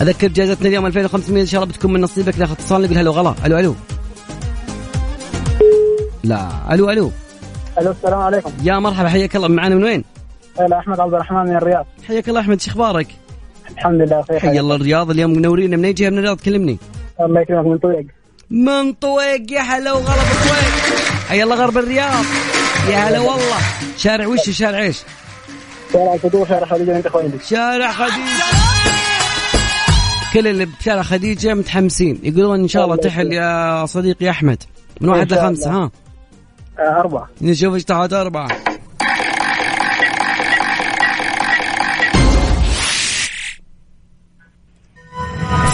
أذكر 0.00 0.28
جائزتنا 0.28 0.68
اليوم 0.68 0.86
2500 0.86 1.42
إن 1.42 1.46
شاء 1.46 1.62
الله 1.62 1.72
بتكون 1.72 1.92
من 1.92 2.00
نصيبك 2.00 2.38
ناخذ 2.38 2.52
اتصال 2.52 2.82
نقول 2.82 2.98
هلا 2.98 3.10
وغلا 3.10 3.34
ألو 3.46 3.58
ألو. 3.58 3.74
لا 6.24 6.48
ألو 6.74 6.90
ألو. 6.90 7.10
ألو 7.78 7.90
السلام 7.90 8.20
عليكم. 8.20 8.52
يا 8.62 8.78
مرحبا 8.78 9.08
حياك 9.08 9.36
الله. 9.36 9.48
معنا 9.48 9.74
من 9.74 9.84
وين؟ 9.84 10.04
هلا 10.60 10.78
أحمد 10.78 11.00
عبد 11.00 11.14
الرحمن 11.14 11.44
من 11.44 11.56
الرياض. 11.56 11.86
حياك 12.08 12.28
الله 12.28 12.40
أحمد 12.40 12.60
شو 12.60 12.70
أخبارك؟ 12.70 13.06
الحمد 13.70 14.00
لله 14.00 14.20
بخير. 14.20 14.40
حي 14.40 14.60
الله 14.60 14.76
الرياض 14.76 15.10
اليوم 15.10 15.30
منورين. 15.30 15.78
من 15.78 15.84
أي 15.84 15.92
جهة 15.92 16.10
من 16.10 16.18
الرياض؟ 16.18 16.40
كلمني. 16.40 16.78
الله 17.20 17.40
يكرمك 17.40 17.66
من 17.66 17.78
طويق. 17.78 18.06
من 18.50 18.92
طويق 18.92 19.52
يا 19.52 19.60
هلا 19.60 19.92
وغلا 19.92 20.14
بطويق 20.14 21.00
حي 21.28 21.42
الله 21.42 21.56
غرب 21.56 21.78
الرياض. 21.78 22.24
يا 22.90 22.96
هلا 22.96 23.20
والله. 23.20 23.58
شارع 23.96 24.26
وش 24.26 24.50
شارع 24.50 24.78
إيش؟ 24.78 24.98
شارع 25.92 26.14
الفطور 26.14 26.48
شارع 26.48 26.66
خديجة 26.66 26.92
بنت 26.92 27.08
خويلد 27.08 27.42
شارع 27.42 27.92
خديجة. 27.92 28.69
كل 30.34 30.46
اللي 30.46 30.66
بشارع 30.66 31.02
خديجة 31.02 31.54
متحمسين. 31.54 32.20
يقولون 32.22 32.60
إن 32.60 32.68
شاء 32.68 32.84
الله 32.84 32.96
تحل 32.96 33.32
يا 33.32 33.86
صديقي 33.86 34.30
أحمد. 34.30 34.62
من 35.00 35.08
واحد 35.08 35.32
إن 35.32 35.38
لخمسة 35.38 35.70
ها؟ 35.70 35.90
آه 36.78 37.00
أربعة. 37.00 37.28
نشوف 37.40 37.74
إيش 37.74 37.84
تحت 37.84 38.12
أربعة. 38.12 38.48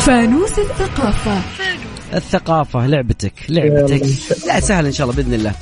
فانوس 0.01 0.59
الثقافة. 0.59 1.43
الثقافة 2.15 2.87
لعبتك 2.87 3.33
لعبتك. 3.49 4.03
لا 4.47 4.61
سهل 4.61 4.87
إن 4.87 4.93
شاء 4.93 5.11
الله 5.11 5.17
بإذن 5.23 5.35
الله. 5.35 5.53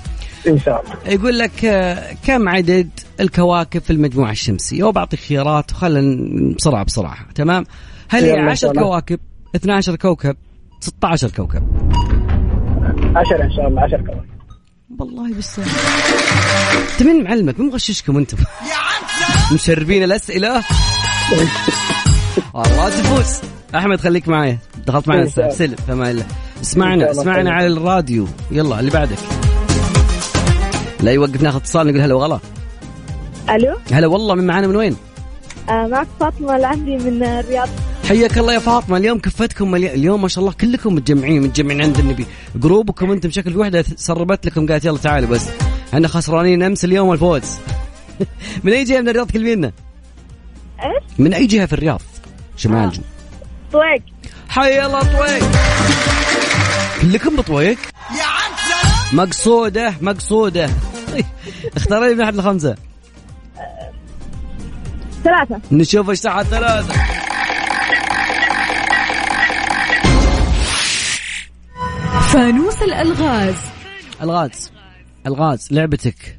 إن 0.48 0.58
شاء 0.58 0.82
الله. 0.82 1.12
يقول 1.14 1.38
لك 1.38 1.64
آه، 1.64 2.16
كم 2.26 2.48
عدد 2.48 2.90
الكواكب 3.20 3.80
في 3.80 3.90
المجموعة 3.90 4.30
الشمسية؟ 4.30 4.84
وبعطيك 4.84 5.20
خيارات 5.20 5.72
وخلنا 5.72 6.54
بسرعة 6.56 6.84
بسرعة 6.84 7.16
تمام؟ 7.34 7.64
هل 8.14 8.24
هي 8.24 8.30
يلا 8.30 8.40
إن 8.40 8.48
10 8.48 8.54
شاء 8.54 8.70
الله. 8.70 8.82
كواكب؟ 8.82 9.20
12 9.56 9.96
كوكب؟ 9.96 10.36
16 10.80 11.30
كوكب. 11.30 11.62
10 13.16 13.42
إن 13.42 13.52
شاء 13.56 13.68
الله 13.68 13.82
10 13.82 13.96
كمان 13.96 14.24
والله 14.98 15.34
بالسهل 15.34 15.66
انت 16.92 17.02
مين 17.02 17.24
معلمك 17.24 17.60
مين 17.60 17.68
مغششكم 17.68 18.16
أنتم. 18.16 18.36
مشربين 19.52 20.02
الأسئلة؟ 20.02 20.64
والله 22.54 22.88
تفوز. 22.88 23.40
أحمد 23.74 24.00
خليك 24.00 24.28
معايا 24.28 24.58
دخلت 24.86 25.08
معنا. 25.08 25.26
سلم. 25.26 25.76
فما 25.88 26.10
الله 26.10 26.22
إن 26.22 26.62
اسمعنا 26.62 27.10
اسمعنا. 27.10 27.52
على 27.52 27.66
الراديو. 27.66 28.26
يلا 28.50 28.80
اللي 28.80 28.90
بعدك. 28.90 29.18
لا 31.00 31.12
يوقف 31.12 31.42
ناخذ 31.42 31.56
اتصال 31.56 31.86
نقول 31.86 32.00
هلا 32.00 32.14
وغلا. 32.14 32.38
ألو؟ 33.50 33.76
هلا 33.92 34.06
والله 34.06 34.34
من 34.34 34.46
معانا 34.46 34.66
من 34.66 34.76
وين؟ 34.76 34.96
آه 35.68 35.86
معك 35.86 36.06
فاطمة 36.20 36.56
العهدي 36.56 36.96
من 36.96 37.22
الرياض. 37.22 37.68
حياك 38.08 38.38
الله 38.38 38.54
يا 38.54 38.58
فاطمة. 38.58 38.96
اليوم 38.96 39.18
كفتكم 39.18 39.70
مليان 39.70 39.94
اليوم 39.94 40.22
ما 40.22 40.28
شاء 40.28 40.44
الله 40.44 40.54
كلكم 40.60 40.94
متجمعين 40.94 41.42
متجمعين 41.42 41.82
عند 41.82 41.98
النبي. 41.98 42.26
جروبكم 42.56 43.10
أنتم 43.10 43.28
بشكل 43.28 43.56
وحدة 43.56 43.84
سربت 43.96 44.46
لكم. 44.46 44.66
قالت 44.66 44.84
يلا 44.84 44.98
تعالوا 44.98 45.28
بس. 45.28 45.48
إحنا 45.94 46.08
خسرانين 46.08 46.62
امس 46.62 46.84
اليوم 46.84 47.12
الفوز. 47.12 47.58
من 48.64 48.72
أي 48.72 48.84
جهة 48.84 49.00
من 49.00 49.08
الرياض 49.08 49.30
كلمينا؟ 49.30 49.72
إيش؟ 50.80 51.18
من 51.18 51.34
أي 51.34 51.46
جهة 51.46 51.66
في 51.66 51.72
الرياض؟ 51.72 52.00
شمال 52.56 52.90
جنوب. 52.90 53.06
طويق. 53.72 54.02
حي 54.48 54.86
الله 54.86 55.00
طويق. 55.00 55.44
كلكم 57.02 57.36
بطويق؟ 57.36 57.78
يا 58.10 58.22
عم 58.22 59.16
مقصودة 59.16 59.94
مقصودة. 60.00 60.70
اختاري 61.76 62.14
من 62.14 62.20
أحد 62.20 62.36
لخمسة. 62.36 62.76
ثلاثة. 65.24 65.60
نشوف 65.72 66.10
إيش 66.10 66.18
صح 66.18 66.42
ثلاثة. 66.42 67.23
فانوس 72.34 72.82
الألغاز. 72.82 73.54
الغاز. 74.22 74.72
الغاز 75.26 75.68
لعبتك. 75.70 76.38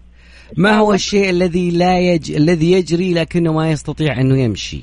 ما 0.57 0.77
هو 0.77 0.93
الشيء 0.93 1.29
الذي 1.29 1.71
لا 1.71 1.99
يج... 1.99 2.31
الذي 2.31 2.71
يجري 2.71 3.13
لكنه 3.13 3.53
ما 3.53 3.71
يستطيع 3.71 4.21
انه 4.21 4.37
يمشي؟ 4.37 4.81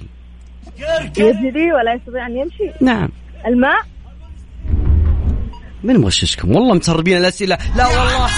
يجري 1.18 1.72
ولا 1.72 1.94
يستطيع 1.94 2.26
أن 2.26 2.36
يمشي؟ 2.36 2.70
نعم. 2.80 3.08
الماء. 3.46 3.80
من 5.84 5.96
مغششكم 5.96 6.50
والله 6.56 6.74
متسربين 6.74 7.16
الاسئله 7.16 7.58
لا 7.76 7.86
والله. 7.86 8.28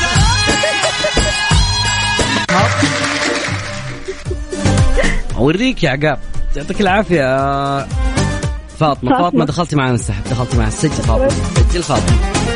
أوريك 5.36 5.82
يا 5.82 5.90
عقاب. 5.90 6.18
يعطيك 6.56 6.80
العافية 6.80 7.20
يا 7.20 7.88
فاطمة. 8.78 9.18
فاطمة. 9.18 9.44
دخلتي 9.44 9.76
معنا 9.76 9.94
السحب. 9.94 10.24
دخلتي 10.30 10.56
معنا 10.56 10.70
سجل 10.70 10.90
فاطمة. 10.90 11.28
سجل 11.70 11.82
فاطمة. 11.82 12.53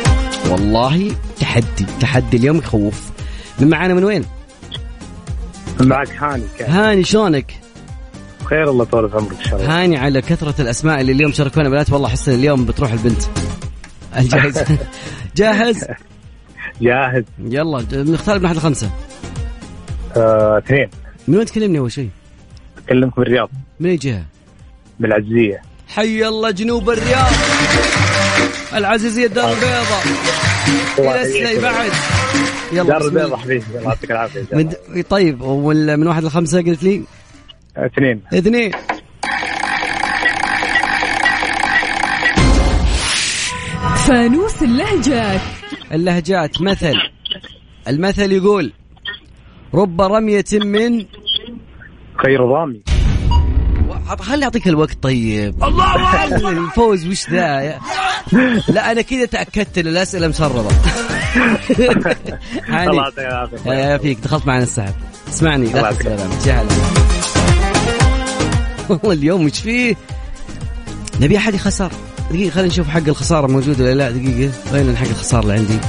والله 0.49 1.11
تحدي 1.39 1.85
تحدي 1.99 2.37
اليوم 2.37 2.57
يخوف. 2.57 3.09
من 3.59 3.69
معانا 3.69 3.93
من 3.93 4.03
وين؟ 4.03 4.25
معك 5.79 6.09
هاني 6.23 6.43
كان 6.59 6.71
هاني 6.71 7.03
شلونك؟ 7.03 7.59
خير 8.43 8.69
الله 8.69 8.83
طول 8.85 9.11
عمرك 9.13 9.37
إن 9.39 9.43
شاء 9.45 9.59
الله. 9.59 9.83
هاني 9.83 9.97
على 9.97 10.21
كثرة 10.21 10.61
الأسماء 10.61 11.01
اللي 11.01 11.11
اليوم 11.11 11.31
شاركونا 11.31 11.69
بنات 11.69 11.91
والله 11.91 12.07
أحس 12.07 12.29
إن 12.29 12.35
اليوم 12.35 12.65
بتروح 12.65 12.91
البنت. 12.91 13.21
الجاهز؟ 14.17 14.63
جاهز؟ 15.37 15.85
جاهز. 16.81 17.23
يلا 17.39 17.85
نختار 17.93 18.39
من 18.39 18.45
أحد 18.45 18.55
لخمسة. 18.55 18.89
آه، 20.17 20.57
اثنين. 20.57 20.89
من 21.27 21.35
وين 21.37 21.45
تكلمني 21.45 21.79
أول 21.79 21.91
شيء؟ 21.91 22.09
أكلمك 22.85 23.17
من 23.19 23.25
الرياض. 23.25 23.49
من 23.79 23.89
أي 23.89 23.95
جهة؟ 23.95 24.25
من 24.99 25.05
العزيزية. 25.05 25.61
حي 25.87 26.27
الله 26.27 26.51
جنوب 26.51 26.89
الرياض. 26.89 27.31
العزيزية 28.73 29.25
الدار 29.25 29.49
البيضاء. 29.53 30.03
سلي 31.23 31.61
بعد. 31.61 31.91
يلا 32.71 32.83
دار 32.83 33.01
الله. 33.07 33.37
حبيبي. 33.37 33.63
الله 33.69 33.81
يعطيك 33.81 34.11
العافية. 34.11 34.45
من 34.53 34.71
طيب 35.09 35.43
من 35.43 36.07
واحد 36.07 36.23
لخمسة 36.23 36.61
قلت 36.61 36.83
لي؟ 36.83 37.03
اثنين. 37.77 38.21
اثنين. 38.33 38.71
فانوس 44.07 44.63
اللهجات. 44.63 45.41
اللهجات 45.91 46.61
مثل. 46.61 46.93
المثل 47.87 48.31
يقول 48.31 48.73
رب 49.73 50.01
رمية 50.01 50.45
من 50.53 51.05
خير 52.25 52.45
ضامي. 52.45 52.81
خلي 54.17 54.45
اعطيك 54.45 54.67
الوقت 54.67 54.97
طيب؟ 55.03 55.63
الله 55.63 55.93
أكبر. 56.25 56.49
الفوز 56.49 57.07
وش 57.07 57.29
ذا؟ 57.29 57.79
لا 58.67 58.91
أنا 58.91 59.01
كذا 59.01 59.25
تأكدت 59.25 59.77
إن 59.77 59.87
الأسئلة 59.87 60.27
مسربة. 60.27 60.69
الله 61.79 62.15
هاني 62.67 62.97
يعطيك 62.97 63.19
العافية. 63.19 63.71
يا 63.71 63.97
فيك 63.97 64.19
دخلت 64.19 64.47
معنا 64.47 64.63
السحب. 64.63 64.93
اسمعني 65.29 65.67
لا 65.67 65.89
الله 65.89 66.29
جهل 66.45 66.67
والله 68.89 69.11
اليوم 69.13 69.45
وش 69.45 69.59
فيه؟ 69.59 69.95
نبي 71.21 71.37
أحد 71.37 71.53
يخسر. 71.53 71.91
دقيقة 72.31 72.51
خلينا 72.53 72.67
نشوف 72.69 72.87
حق 72.87 73.07
الخسارة 73.07 73.47
موجود 73.47 73.81
ولا 73.81 73.93
لا؟ 73.93 74.11
دقيقة 74.11 74.51
وين 74.73 74.97
حق 74.97 75.07
الخسارة 75.07 75.41
اللي 75.41 75.53
عندي؟ 75.53 75.79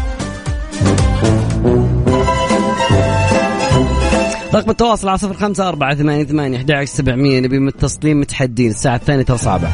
رقم 4.54 4.70
التواصل 4.70 5.08
على 5.08 5.18
صفر 5.18 5.34
خمسة 5.34 5.68
أربعة 5.68 5.94
ثمانية 5.94 6.24
ثمانية 6.24 6.56
أحد 6.56 6.70
عشر 6.70 6.92
سبعمية. 6.92 7.40
نبي 7.40 7.58
متصلين 7.58 8.20
متحدين. 8.20 8.70
الساعة 8.70 8.96
الثانية 8.96 9.22
ترى 9.22 9.38
صعبة. 9.38 9.68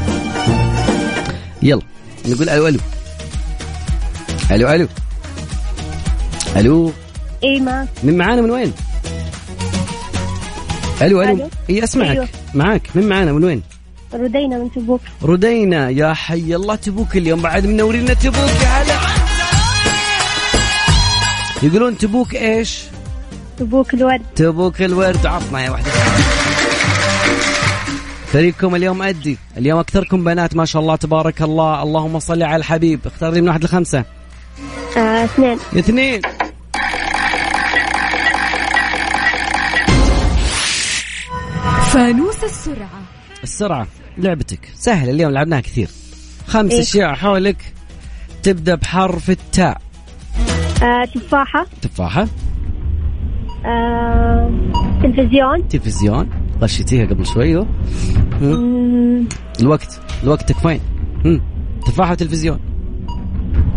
يلا 1.62 1.82
نقول 2.28 2.48
ألو 2.48 2.68
ألو. 2.68 2.78
ألو 4.50 4.68
ألو. 4.68 4.88
ألو. 6.56 6.92
ما. 7.44 7.86
من 8.02 8.18
معانا 8.18 8.42
من 8.42 8.50
وين؟ 8.50 8.72
ألو 11.02 11.22
ألو. 11.22 11.50
اي 11.70 11.84
أسمعك. 11.84 12.10
أيوه. 12.10 12.28
معاك. 12.54 12.82
من 12.94 13.08
معانا؟ 13.08 13.32
من 13.32 13.44
وين؟ 13.44 13.62
ردينا 14.14 14.58
من 14.58 14.72
تبوك. 14.72 15.00
ردينا 15.22 15.90
يا 15.90 16.14
حي 16.14 16.54
الله 16.54 16.74
تبوك 16.74 17.16
اليوم. 17.16 17.42
بعد 17.42 17.66
منورينا 17.66 18.14
تبوك. 18.14 18.62
يا 18.62 18.68
هلا. 18.68 18.96
يقولون 21.62 21.98
تبوك 21.98 22.34
إيش؟ 22.34 22.78
تبوك 23.58 23.94
الورد. 23.94 24.22
تبوك 24.36 24.82
الورد. 24.82 25.26
عطنا 25.26 25.64
يا 25.64 25.70
واحدة 25.70 25.90
فريقكم 28.26 28.74
اليوم 28.74 29.02
أدي. 29.02 29.38
اليوم 29.56 29.78
أكثركم 29.78 30.24
بنات 30.24 30.56
ما 30.56 30.64
شاء 30.64 30.82
الله 30.82 30.96
تبارك 30.96 31.42
الله. 31.42 31.82
اللهم 31.82 32.18
صل 32.18 32.42
على 32.42 32.56
الحبيب. 32.56 33.00
اختار 33.06 33.32
لي 33.32 33.40
من 33.40 33.48
واحد 33.48 33.64
لخمسة. 33.64 34.04
آه، 34.96 35.24
اثنين. 35.24 35.58
اثنين. 35.78 36.20
فانوس 41.92 42.44
السرعة. 42.44 43.00
السرعة. 43.42 43.86
لعبتك. 44.18 44.68
سهلة. 44.74 45.10
اليوم 45.10 45.32
لعبناها 45.32 45.60
كثير. 45.60 45.88
خمس 46.46 46.72
إيه. 46.72 46.82
أشياء 46.82 47.14
حولك. 47.14 47.56
تبدأ 48.42 48.74
بحرف 48.74 49.30
التاء. 49.30 49.80
آه، 50.82 51.04
تفاحة. 51.14 51.66
تفاحة. 51.82 52.28
آه، 53.66 54.50
تلفزيون. 55.02 55.68
تلفزيون. 55.68 56.30
غشيتيها 56.60 57.06
قبل 57.06 57.26
شوي 57.26 57.66
الوقت. 59.60 60.00
الوقت 60.22 60.52
هم. 61.24 61.42
تفاحة 61.86 62.12
وتلفزيون 62.12 62.60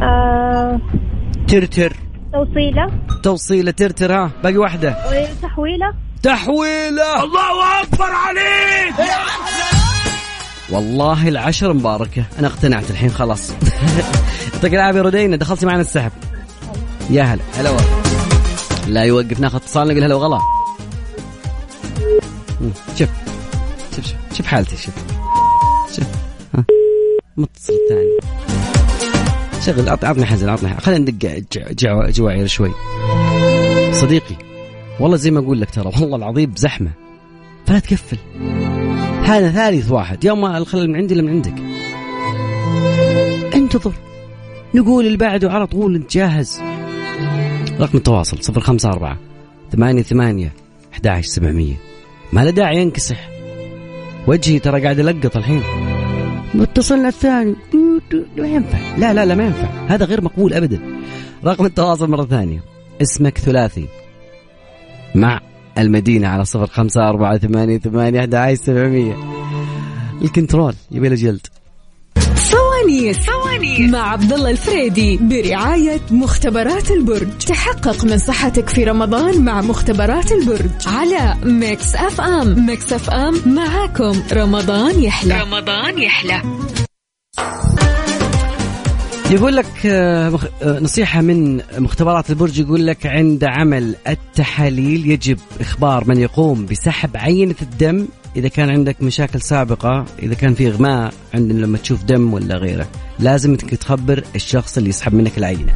آه، 0.01 0.79
ترتر. 1.47 1.93
توصيلة. 2.33 2.91
توصيلة 3.23 3.71
ترتر 3.71 4.13
ها؟ 4.13 4.31
باقي 4.43 4.57
واحدة. 4.57 4.95
وتحويلة. 5.07 5.93
تحويلة. 6.23 7.23
الله 7.23 7.81
أكبر 7.83 8.05
عليك! 8.05 9.09
والله 10.69 11.27
العشر 11.27 11.73
مباركة. 11.73 12.23
أنا 12.39 12.47
اقتنعت 12.47 12.91
الحين 12.91 13.09
خلاص. 13.09 13.51
يعطيك 14.53 14.73
العافية 14.73 15.01
ردينا 15.01 15.35
دخلتي 15.35 15.65
معنا 15.65 15.81
السحب. 15.81 16.11
يا 17.09 17.23
هلا. 17.23 17.41
هلا 17.57 17.69
والله. 17.69 18.08
لا 18.89 19.03
يوقف 19.03 19.39
ناخذ 19.39 19.55
اتصال 19.55 19.87
نقول 19.87 20.03
هلا 20.03 20.15
وغلا 20.15 20.39
شوف 22.97 23.09
شوف 23.95 24.05
شوف 24.05 24.15
شوف 24.37 24.45
حالتي 24.47 24.77
شوف. 24.77 24.93
شوف 25.95 26.05
ها. 26.55 26.65
متصل 27.37 27.73
الثاني. 27.73 28.17
شغل 29.65 29.89
عط- 29.89 30.05
عطني 30.05 30.25
حزن 30.25 30.49
عطني 30.49 30.69
حزن. 30.69 30.79
خلينا 30.79 30.99
ندق 31.11 31.13
ج- 31.27 31.75
جوا- 31.79 32.09
جواعر 32.09 32.47
شوي. 32.47 32.71
صديقي 33.91 34.35
والله 34.99 35.17
زي 35.17 35.31
ما 35.31 35.39
أقول 35.39 35.61
لك 35.61 35.69
ترى 35.69 35.91
والله 36.01 36.15
العظيم 36.17 36.53
زحمة. 36.57 36.91
فلا 37.67 37.79
تكفل. 37.79 38.17
هذا 39.25 39.51
ثالث 39.51 39.91
واحد. 39.91 40.23
يوم 40.25 40.45
الخلل 40.45 40.89
من 40.89 40.95
عندي 40.95 41.13
ولا 41.13 41.23
من 41.23 41.29
عندك. 41.29 41.53
انتظر. 43.55 43.93
نقول 44.75 45.05
اللي 45.05 45.17
بعده 45.17 45.51
على 45.51 45.67
طول 45.67 45.95
انت 45.95 46.11
جاهز 46.13 46.61
رقم 47.79 47.97
التواصل 47.97 48.43
صفر 48.43 48.59
خمسة 48.59 48.89
أربعة 48.89 49.17
ثمانية 49.71 50.01
ثمانية 50.01 50.53
أحد 50.93 51.07
عشر 51.07 51.27
سبعمية. 51.27 51.75
ما 52.33 52.41
له 52.41 52.49
داعي 52.49 52.77
ينكسح. 52.81 53.29
وجهي 54.27 54.59
ترى 54.59 54.81
قاعد 54.83 54.99
ألقط 54.99 55.37
الحين. 55.37 55.63
متصلنا 56.53 57.07
الثاني. 57.07 57.55
ما 58.37 58.47
ينفع. 58.47 58.97
لا 58.97 59.13
لا 59.13 59.25
لا 59.25 59.35
ما 59.35 59.45
ينفع. 59.45 59.67
هذا 59.87 60.05
غير 60.05 60.23
مقبول 60.23 60.53
أبدا. 60.53 60.79
رقم 61.45 61.65
التواصل 61.65 62.09
مرة 62.09 62.25
ثانية. 62.25 62.63
اسمك 63.01 63.37
ثلاثي. 63.37 63.87
مع 65.15 65.39
المدينة 65.77 66.27
على 66.27 66.45
صفر 66.45 66.67
خمسة 66.67 67.09
أربعة 67.09 67.37
ثمانية 67.37 67.77
ثمانية 67.77 68.19
أحد 68.19 68.53
سبعمية. 68.53 69.15
ال 70.21 70.27
control. 70.27 70.73
يبي 70.91 71.09
له 71.09 71.15
جلد. 71.15 71.47
فوانيس 72.89 73.17
فوانيس 73.17 73.91
مع 73.91 74.11
عبد 74.11 74.33
الله 74.33 74.49
الفريدي 74.49 75.17
برعاية 75.21 75.99
مختبرات 76.11 76.91
البرج. 76.91 77.27
تحقق 77.47 78.05
من 78.05 78.17
صحتك 78.17 78.69
في 78.69 78.83
رمضان 78.83 79.45
مع 79.45 79.61
مختبرات 79.61 80.31
البرج. 80.31 80.69
على 80.85 81.35
Mix 81.43 81.95
FM. 81.95 82.65
Mix 82.65 82.93
FM 82.93 83.55
معاكم. 83.55 84.21
رمضان 84.33 85.03
يحلى. 85.03 85.41
رمضان 85.41 85.99
يحلى. 85.99 86.41
يقول 89.31 89.55
لك 89.55 89.85
آه، 89.85 90.39
آه، 90.61 90.79
نصيحة 90.79 91.21
من 91.21 91.61
مختبرات 91.77 92.29
البرج. 92.29 92.59
يقول 92.59 92.87
لك 92.87 93.05
عند 93.05 93.43
عمل 93.43 93.95
التحاليل 94.07 95.11
يجب 95.11 95.37
إخبار 95.59 96.03
من 96.07 96.19
يقوم 96.19 96.65
بسحب 96.65 97.17
عينة 97.17 97.55
الدم 97.61 98.07
إذا 98.35 98.47
كان 98.47 98.69
عندك 98.69 99.01
مشاكل 99.01 99.41
سابقة 99.41 100.05
إذا 100.23 100.33
كان 100.33 100.53
في 100.53 100.67
إغماء 100.67 101.13
عندنا 101.33 101.65
لما 101.65 101.77
تشوف 101.77 102.03
دم 102.03 102.33
ولا 102.33 102.55
غيره 102.55 102.87
لازم 103.19 103.49
إنك 103.49 103.75
تخبر 103.75 104.23
الشخص 104.35 104.77
اللي 104.77 104.89
يسحب 104.89 105.13
منك 105.13 105.37
العينة. 105.37 105.73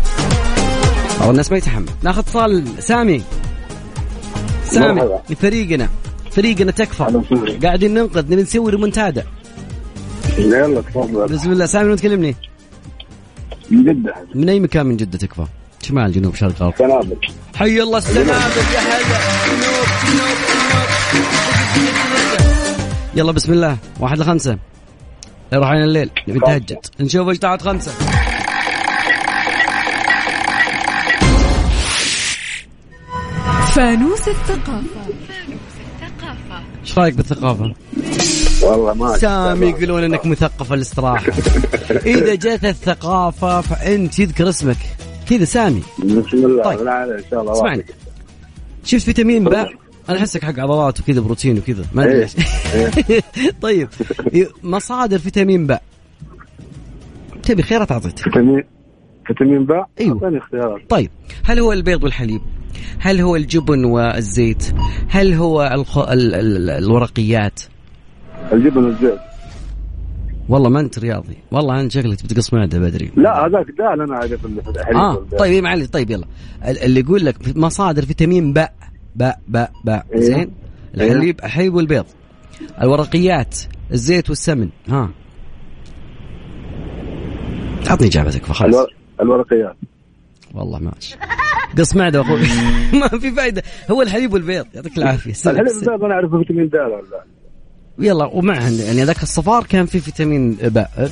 أو 1.22 1.32
الناس 1.32 1.52
ما 1.52 1.58
يتحمل. 1.58 1.90
ناخذ 2.04 2.20
اتصال. 2.20 2.64
سامي. 2.80 3.22
سامي. 4.66 5.02
فريقنا. 5.42 5.90
فريقنا 6.32 6.72
تكفى. 6.72 7.22
قاعدين 7.64 7.94
ننقذ 7.94 8.26
نبي 8.32 8.42
نسوي 8.42 8.72
ريمونتادا. 8.72 9.24
يلا 10.38 10.82
تفضل. 10.82 11.28
بسم 11.28 11.52
الله. 11.52 11.66
سامي 11.66 11.90
من 11.90 11.96
تكلمني؟ 11.96 12.36
من 13.72 13.84
جدة. 13.84 14.16
من 14.36 14.50
أي 14.50 14.60
مكان 14.60 14.86
من 14.86 14.98
جدة 14.98 15.18
تكفى؟ 15.18 15.46
شمال 15.82 16.12
جنوب 16.12 16.36
شرق 16.36 16.62
غرب. 16.62 16.74
سنابل. 16.78 17.18
حي 17.56 17.82
الله 17.82 17.98
السنابل 17.98 18.30
يا 18.30 18.80
هلا. 18.80 19.20
جنوب 19.48 19.88
جنوب 20.06 20.38
جنوب 21.14 22.33
يلا 23.16 23.32
بسم 23.32 23.54
الله. 23.54 23.78
واحد 24.00 24.20
لخمسة. 24.20 24.58
يروح 25.54 25.68
علينا 25.68 25.86
الليل. 25.86 26.10
نبي 26.28 26.40
نتهجد. 26.40 26.78
نشوف 27.00 27.30
إيش 27.30 27.40
تحت 27.40 27.62
خمسة. 27.62 27.92
فانوس 33.76 34.28
الثقافة. 34.28 35.14
إيش 36.82 36.98
رأيك 36.98 37.14
بالثقافة؟ 37.14 37.74
والله 38.64 38.94
ما 38.94 39.18
سامي 39.18 39.66
يقولون 39.66 40.04
إنك 40.04 40.26
مثقف 40.26 40.74
الاستراحة. 40.74 41.26
إذا 42.06 42.36
جت 42.36 42.66
الثقافة 42.66 43.62
فأنت 43.62 44.20
يذكر 44.20 44.50
اسمك. 44.50 44.78
كذا 45.30 45.46
سامي. 45.46 45.84
بسم 46.00 46.38
الله. 46.38 46.64
طيب. 46.64 46.82
لا 46.82 47.04
إن 47.04 47.24
شاء 47.32 47.42
الله 47.42 47.54
اسمعني. 47.54 47.86
شفت 48.84 49.06
فيتامين 49.06 49.44
باء؟ 49.44 49.72
أنا 50.10 50.18
احسك 50.18 50.46
حق 50.46 50.60
عضلات 50.60 51.00
وكذا 51.00 51.22
بروتين 51.22 51.58
وكذا. 51.58 51.86
ما 51.94 52.04
أدري 52.04 52.14
إيه. 52.16 52.22
ليش. 53.10 53.22
طيب 53.62 53.88
مصادر 54.64 55.18
فيتامين 55.20 55.68
باء 55.68 55.82
تبي 57.44 57.64
خيرات 57.64 57.92
اعطيتك 57.92 58.24
فيتامين 58.24 58.64
فيتامين 59.28 59.66
باء 59.66 59.90
أيوه. 60.02 60.14
أعطيني 60.24 60.38
اختيارات. 60.38 60.82
طيب 60.90 61.10
هل 61.46 61.60
هو 61.60 61.74
البيض 61.74 62.04
والحليب؟ 62.04 62.42
هل 63.00 63.22
هو 63.22 63.36
الجبن 63.36 63.86
والزيت؟ 63.86 64.74
هل 65.10 65.34
هو 65.34 65.72
الخ... 65.74 65.98
ال... 65.98 66.36
ال... 66.36 66.70
الورقيات؟ 66.70 67.60
الجبن 68.54 68.84
والزيت. 68.84 69.20
والله 70.50 70.70
ما 70.70 70.80
أنت 70.80 71.00
رياضي. 71.00 71.38
والله 71.52 71.82
انت 71.82 71.92
شكلك 71.92 72.24
بتقص 72.24 72.54
معدة 72.54 72.80
بدري. 72.80 73.12
لا 73.16 73.46
هذاك 73.46 73.66
دال 73.78 74.02
أنا 74.02 74.16
عارف 74.16 74.46
آه 74.96 75.18
والزيت. 75.18 75.40
طيب 75.40 75.54
إيه 75.54 75.62
معلش 75.62 75.88
طيب 75.88 76.12
يلا. 76.12 76.26
ال- 76.68 76.78
اللي 76.84 77.00
يقول 77.00 77.26
لك 77.26 77.58
مصادر 77.58 78.06
فيتامين 78.06 78.54
باء 78.54 78.74
باء 79.16 79.40
باء 79.48 79.72
باء 79.84 80.06
إيه. 80.14 80.20
زين؟ 80.20 80.52
الحليب 80.96 81.40
الحليب 81.44 81.74
والبيض. 81.74 82.06
الورقيات 82.82 83.58
الزيت 83.92 84.30
والسمن. 84.30 84.70
ها. 84.90 85.10
اعطني 87.90 88.08
إجابتك 88.08 88.46
فخلاص. 88.46 88.76
الور... 88.76 88.88
الورقيات. 89.22 89.76
والله 90.54 90.80
ماشي 90.80 91.16
قص 91.78 91.96
معدة 91.96 92.22
أخوي. 92.22 92.40
ما 93.00 93.08
في 93.08 93.32
فايدة. 93.32 93.64
هو 93.92 94.02
الحليب 94.02 94.34
والبيض. 94.34 94.66
يعطيك 94.74 94.98
العافية. 94.98 95.32
الحليب 95.32 95.68
والزيت 95.68 95.88
أنا 95.90 96.14
اعرفه 96.14 96.38
فيتامين 96.38 96.70
دال 96.70 96.82
ولا 96.82 97.24
يلا 98.00 98.26
ومعها 98.26 98.70
يعني 98.70 99.04
ذاك 99.04 99.24
الصفار 99.24 99.64
كان 99.64 99.86
فيه 99.86 100.00
فيتامين 100.00 100.54
باء 100.54 101.12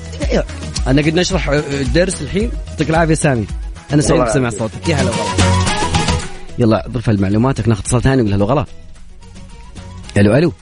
أنا 0.88 1.02
قد 1.02 1.14
نشرح 1.20 1.50
الدرس 1.50 2.22
الحين. 2.22 2.52
يعطيك 2.70 2.90
العافية 2.90 3.14
سامي. 3.14 3.46
أنا 3.94 4.02
سعيد 4.02 4.22
بسمع. 4.22 4.50
صوتك. 4.50 4.90
يا 4.90 4.96
هلا 4.96 5.10
والله. 5.10 5.41
يلا 6.62 6.86
ضرف 6.90 7.10
معلوماتك 7.10 7.68
ناخذ 7.68 7.82
اتصال 7.82 8.02
ثاني 8.02 8.22
ولا 8.22 8.46
غلط 8.46 8.68
ألو 10.18 10.36
ألو 10.36 10.54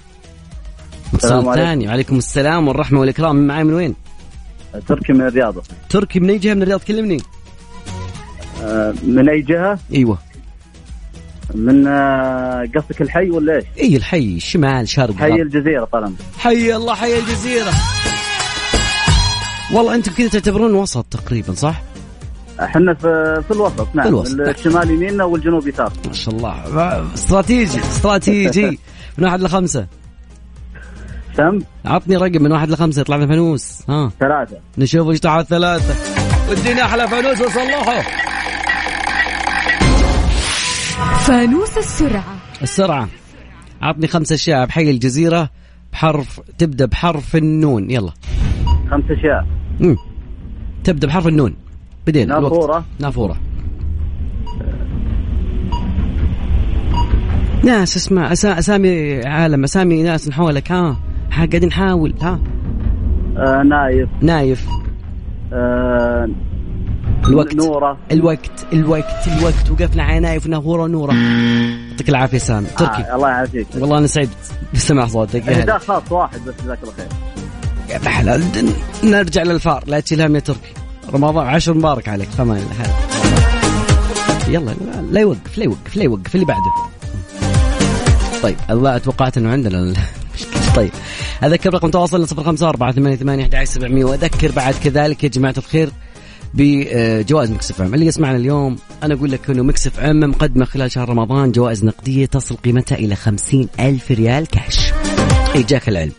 اتصال. 1.14 1.56
ثاني 1.56 1.88
وعليكم 1.88 2.18
السلام 2.18 2.68
والرحمة 2.68 3.00
والإكرام 3.00 3.36
من 3.36 3.48
معاي 3.48 3.64
من 3.64 3.74
وين؟ 3.74 3.96
تركي 4.88 5.14
من 5.14 5.22
الرياض 5.22 5.56
تركي 5.90 6.20
من 6.20 6.30
أي 6.30 6.38
جهة 6.38 6.54
من 6.54 6.62
الرياض 6.62 6.80
كلمني 6.80 7.22
آه، 8.64 8.94
من 9.04 9.30
أي 9.30 9.42
جهة؟ 9.42 9.80
أيوه 9.94 10.18
من 11.56 11.88
آه، 11.88 12.64
قصدك 12.76 13.02
الحي 13.02 13.30
ولا 13.30 13.56
إيش؟ 13.56 13.64
إي 13.80 13.98
الحي 13.98 14.40
شمال 14.40 14.90
شرق 14.90 15.16
حي 15.16 15.30
غرب. 15.32 15.40
الجزيرة 15.40 15.86
طال 15.86 16.14
حي 16.38 16.76
الله 16.76 16.96
حي 16.96 17.20
الجزيرة 17.20 17.72
والله 19.74 19.96
أنتم 19.96 20.12
كذا 20.14 20.28
تعتبرون 20.28 20.74
وسط 20.74 21.06
تقريبا 21.12 21.54
صح؟ 21.54 21.82
إحنا 22.64 22.94
في 22.94 23.42
في 23.48 23.52
الوسط 23.52 23.88
نعم 23.96 24.04
في 24.04 24.10
الوسط. 24.10 24.40
الشمال 24.40 24.92
يميننا 24.92 25.24
والجنوب 25.24 25.68
يسار. 25.68 25.94
ما 26.08 26.14
شاء 26.14 26.36
الله. 26.36 27.14
استراتيجي 27.14 27.80
استراتيجي. 27.80 28.80
من 29.18 29.26
واحد 29.26 29.42
لخمسة؟ 29.42 29.88
سم؟ 31.38 31.60
عطني 31.86 32.16
رقم 32.18 32.44
من 32.44 32.52
واحد 32.52 32.70
لخمسة 32.70 33.02
يطلع 33.02 33.16
لنا 33.16 33.28
فانوس 33.28 33.84
ها. 33.90 34.12
ثلاثة. 34.20 34.58
نشوف 34.78 35.10
إيش 35.10 35.20
تحت 35.20 35.46
ثلاثة. 35.46 35.96
ودينا 36.52 36.86
أحلى 36.86 37.08
فانوس 37.08 37.42
وصلحه. 37.42 38.02
فانوس 41.20 41.78
السرعة. 41.78 42.38
السرعة. 42.62 43.08
عطني 43.82 44.08
خمس 44.08 44.32
أشياء 44.32 44.66
بحي 44.66 44.90
الجزيرة 44.92 45.50
بحرف 45.94 46.42
تبدأ 46.58 46.86
بحرف 46.86 47.36
النون. 47.36 47.92
يلا. 47.92 48.12
خمس 48.92 49.04
أشياء. 49.12 49.46
مم. 49.80 49.96
تبدأ 50.84 51.08
بحرف 51.08 51.28
النون. 51.28 51.56
بدينا 52.08 52.38
الوقت. 52.38 52.54
نافورة. 52.54 52.86
نافوره 53.00 53.36
ناس 57.64 57.98
اسمع 57.98 58.32
أسا... 58.32 58.60
أسامي 58.60 59.26
عالم 59.26 59.64
أسامي 59.64 60.04
ناس 60.04 60.28
من 60.28 60.34
حولك 60.34 60.72
ها؟ 60.72 60.98
قاعدين 61.32 61.66
نحاول 61.66 62.14
ها؟ 62.22 62.40
آه 63.38 63.64
نايف. 63.64 64.10
نايف. 64.22 64.68
آه 65.54 66.30
الوقت. 67.28 67.56
نورة. 67.56 67.98
الوقت 68.12 68.66
الوقت 68.74 69.28
الوقت. 69.28 69.72
وقفنا 69.72 70.04
على 70.04 70.20
نايف 70.20 70.46
ونافورة 70.46 70.84
ونورة. 70.84 71.14
يعطيك 71.14 72.10
العافية 72.10 72.38
سامي 72.38 72.68
تركي. 72.78 73.02
آه 73.02 73.16
الله 73.16 73.30
يعافيك. 73.30 73.68
والله 73.76 73.98
أنا 73.98 74.08
سعيد 74.08 74.30
بسمع 74.74 75.06
صوتك. 75.06 75.50
ده. 75.50 75.78
خاص 75.78 76.12
واحد 76.12 76.40
بس 76.48 76.54
جزاك 76.64 76.80
الله 76.84 76.94
خير. 76.94 77.08
يا 77.90 77.98
بحلال 77.98 78.44
نرجع 79.04 79.44
للفار. 79.44 79.84
لا 79.88 80.00
تشيل 80.00 80.22
هم 80.22 80.36
يا 80.36 80.40
تركي. 80.40 80.79
رمضان 81.14 81.48
عشر 81.48 81.74
مبارك 81.74 82.08
عليك 82.10 82.30
فمان 82.30 82.66
هلا 82.80 82.94
يلا 84.48 84.76
لا- 85.12 85.20
يوقف 85.22 85.58
لا 85.58 85.64
يوقف 85.64 85.96
لا 85.96 86.04
يوقف 86.04 86.36
اللي 86.36 86.46
بعده. 86.46 86.72
طيب 88.44 88.56
الله 88.70 88.98
توقعت 88.98 89.38
إنه 89.38 89.50
عندنا 89.52 89.94
طيب. 90.76 90.92
أذكر 91.44 91.74
رقم 91.74 91.90
تواصلنا 91.90 92.26
054 92.26 93.16
88 93.16 93.46
11700 93.46 94.06
وأذكر 94.06 94.52
بعد 94.52 94.74
كذلك 94.74 95.24
يا 95.24 95.30
جماعة 95.30 95.54
الخير 95.58 95.90
بجوائز 96.54 97.52
Mix 97.52 97.72
FM. 97.72 97.94
اللي 97.94 98.06
يسمعنا 98.06 98.38
اليوم 98.38 98.76
أنا 99.04 99.14
أقول 99.14 99.32
لك 99.32 99.50
إنه 99.50 99.64
Mix 99.64 99.88
FM 99.88 100.20
مقدمة 100.20 100.66
خلال 100.66 100.92
شهر 100.92 101.10
رمضان 101.10 101.52
جوائز 101.52 101.86
نقدية 101.86 102.26
تصل 102.26 102.56
قيمتها 102.56 102.96
إلى 102.96 103.16
50 103.16 103.68
ألف 103.80 104.12
ريال 104.12 104.48
كاش. 104.48 104.92
اي 105.56 105.64
جاك 105.64 105.90
العلم. 105.90 106.12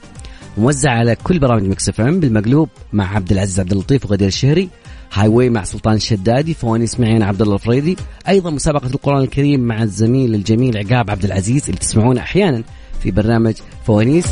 موزع 0.58 0.90
على 0.90 1.16
كل 1.16 1.38
برامج 1.38 1.62
Mix 1.62 1.88
FM 1.88 2.20
بالمقلوب 2.20 2.68
مع 2.92 3.14
عبد 3.16 3.32
العزيز 3.32 3.60
عبد 3.60 3.72
اللطيف 3.72 4.04
وغدير 4.06 4.28
الشهري 4.28 4.68
highway 5.12 5.50
مع 5.50 5.64
سلطان 5.64 5.94
الشدادي 5.94 6.54
فوانيس 6.54 7.00
معي 7.00 7.16
أنا 7.16 7.26
عبد 7.26 7.42
الله 7.42 7.54
الفريدي 7.54 7.96
أيضا 8.28 8.50
مسابقة 8.50 8.86
القرآن 8.86 9.22
الكريم 9.22 9.60
مع 9.60 9.82
الزميل 9.82 10.34
الجميل 10.34 10.76
عقاب 10.78 11.10
عبد 11.10 11.24
العزيز 11.24 11.64
اللي 11.64 11.76
تسمعونه 11.78 12.20
أحيانا 12.20 12.62
في 13.02 13.10
برنامج 13.10 13.54
فوانيس. 13.86 14.26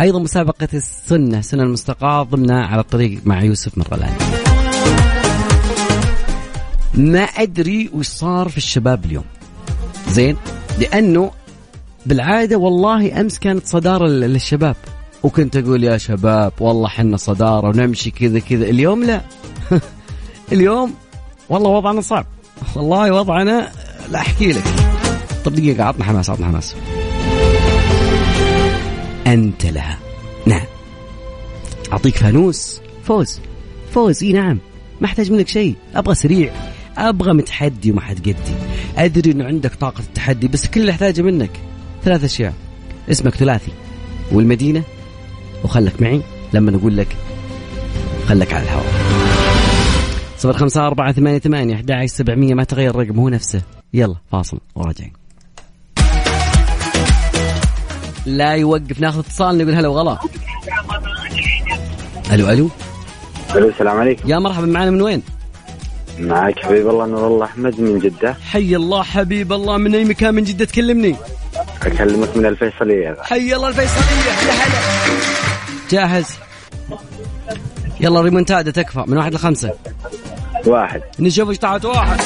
أيضا 0.00 0.18
مسابقة 0.18 0.68
السنة 0.74 1.40
سنة 1.40 1.62
المستقاة 1.62 2.22
ضمنها 2.22 2.66
على 2.66 2.80
الطريق 2.80 3.20
مع 3.24 3.42
يوسف 3.42 3.78
مرغلاني 3.78 4.16
ما 6.94 7.20
أدري 7.20 7.90
وش 7.94 8.06
صار 8.06 8.48
في 8.48 8.56
الشباب 8.56 9.04
اليوم. 9.04 9.24
زين؟ 10.08 10.36
لأنه 10.80 11.30
بالعادة 12.06 12.56
والله 12.56 13.20
أمس 13.20 13.38
كانت 13.38 13.66
صدارة 13.66 14.06
لل- 14.06 14.20
للشباب. 14.20 14.76
وكنت 15.22 15.56
أقول 15.56 15.84
يا 15.84 15.98
شباب 15.98 16.52
والله 16.60 16.88
حنا 16.88 17.16
صدارة 17.16 17.68
ونمشي 17.68 18.10
كذا 18.10 18.38
كذا. 18.38 18.64
اليوم 18.64 19.04
لا. 19.04 19.20
اليوم 20.52 20.94
والله 21.48 21.70
وضعنا 21.70 22.00
صعب. 22.00 22.26
والله 22.76 23.12
وضعنا 23.12 23.72
لا 24.10 24.18
أحكي 24.18 24.52
لك. 24.52 24.64
طب 25.44 25.52
دقيقة 25.52 25.84
عطنا 25.84 26.04
حماس 26.04 26.30
عطنا 26.30 26.46
حماس. 26.46 26.74
أنت 29.26 29.66
لها 29.66 29.98
نعم. 30.46 30.64
أعطيك 31.92 32.16
فانوس. 32.16 32.80
فوز. 33.04 33.40
فوز. 33.92 34.24
إي 34.24 34.32
نعم. 34.32 34.58
ما 35.00 35.06
أحتاج 35.06 35.32
منك 35.32 35.48
شيء. 35.48 35.74
أبغى 35.94 36.14
سريع. 36.14 36.52
أبغى 36.98 37.32
متحدي 37.32 37.90
وما 37.90 38.00
حد 38.00 38.18
قدي. 38.18 38.34
أدري 38.96 39.32
إنه 39.32 39.44
عندك 39.44 39.74
طاقة 39.74 40.00
التحدي 40.00 40.48
بس 40.48 40.66
كل 40.66 40.80
اللي 40.80 40.92
أحتاجه 40.92 41.22
منك. 41.22 41.50
ثلاث 42.04 42.24
أشياء. 42.24 42.54
اسمك 43.10 43.34
ثلاثي. 43.34 43.72
والمدينة؟ 44.32 44.82
وخلك 45.64 46.02
معي 46.02 46.22
لما 46.52 46.70
نقول 46.70 46.96
لك 46.96 47.16
خلك 48.28 48.52
على 48.52 48.62
الهواء. 48.64 48.92
صفر 50.38 50.52
خمسة 50.52 50.86
أربعة 50.86 51.12
ثمانية 51.12 51.38
ثمانية 51.38 51.74
أحد 51.74 52.06
سبعمية 52.06 52.54
ما 52.54 52.64
تغير 52.64 52.90
الرقم 52.90 53.18
هو 53.20 53.28
نفسه. 53.28 53.62
يلا 53.94 54.16
فاصل 54.32 54.60
وراجعين. 54.74 55.12
لا 58.26 58.52
يوقف 58.52 59.00
ناخذ 59.00 59.18
اتصال 59.18 59.58
نقول 59.58 59.74
هلا 59.74 59.88
وغلا. 59.88 60.18
ألو 62.32 62.50
ألو. 62.50 62.70
ألو 63.56 63.68
السلام 63.68 63.96
عليكم. 63.96 64.28
يا 64.28 64.38
مرحبا 64.38 64.66
معنا 64.66 64.90
من 64.90 65.02
وين؟ 65.02 65.22
معك 66.18 66.58
حبيب 66.58 66.88
الله 66.88 67.06
نور 67.06 67.26
الله 67.26 67.44
أحمد 67.44 67.80
من 67.80 67.98
جدة. 67.98 68.36
حي 68.50 68.76
الله 68.76 69.02
حبيب 69.02 69.52
الله 69.52 69.76
من 69.76 69.94
أي 69.94 70.04
مكان 70.04 70.34
من 70.34 70.44
جدة 70.44 70.64
تكلمني؟ 70.64 71.16
أكلمك 71.82 72.36
من 72.36 72.46
الفيصلية. 72.46 73.16
حي 73.22 73.54
الله 73.54 73.68
الفيصلية 73.68 74.30
يا 74.48 74.52
هلا. 74.52 75.49
جاهز؟ 75.90 76.26
يلا 78.00 78.20
ريمونتادا 78.20 78.70
تكفى 78.70 79.04
من 79.06 79.16
واحد 79.16 79.34
لخمسة. 79.34 79.72
واحد. 80.66 81.02
نشوف 81.18 81.48
إيش 81.48 81.58
طلعت 81.58 81.84
واحد. 81.84 82.20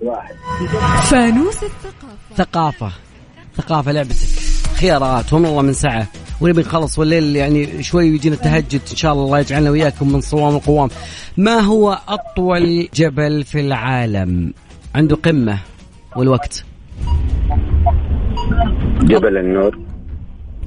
واحد 0.00 0.34
فانوس 1.04 1.56
الثقافة 1.62 2.36
ثقافة. 2.36 2.92
ثقافة 3.56 3.92
لعبتك. 3.92 4.16
خيارات 4.76 5.32
ومن 5.32 5.46
الله 5.46 5.62
من 5.62 5.72
سعة. 5.72 6.06
ونبي 6.40 6.60
نخلص 6.60 6.98
والليل 6.98 7.36
يعني 7.36 7.82
شوي 7.82 8.06
يجينا 8.06 8.34
التهجد 8.34 8.80
إن 8.90 8.96
شاء 8.96 9.12
الله 9.12 9.24
الله 9.24 9.38
يجعلنا 9.38 9.70
وياكم 9.70 10.12
من 10.12 10.20
صوام 10.20 10.56
القوام 10.56 10.88
ما 11.36 11.60
هو 11.60 11.98
أطول 12.08 12.88
جبل 12.94 13.44
في 13.44 13.60
العالم؟ 13.60 14.54
عنده 14.94 15.16
قمة 15.16 15.58
والوقت. 16.16 16.64
جبل 19.00 19.38
النور. 19.38 19.78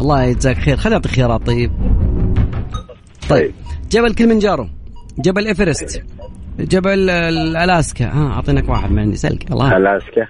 الله 0.02 0.24
يجزاك 0.24 0.58
خير. 0.58 0.78
خلينا 0.78 0.98
نعطي 0.98 1.10
خيارات 1.10 1.46
طيب. 1.46 1.72
طيب. 3.30 3.52
جبل 3.92 4.14
كلمنجارو 4.14 4.68
جبل 5.20 5.48
إيفرست 5.48 6.04
جبل 6.60 7.10
الألاسكا. 7.10 8.06
ها 8.06 8.32
أعطيناك 8.34 8.70
واحد 8.70 8.92
من 8.92 9.00
عندي 9.00 9.18
سلك 9.18 9.52
الله. 9.52 9.78
ألاسكا. 9.78 10.28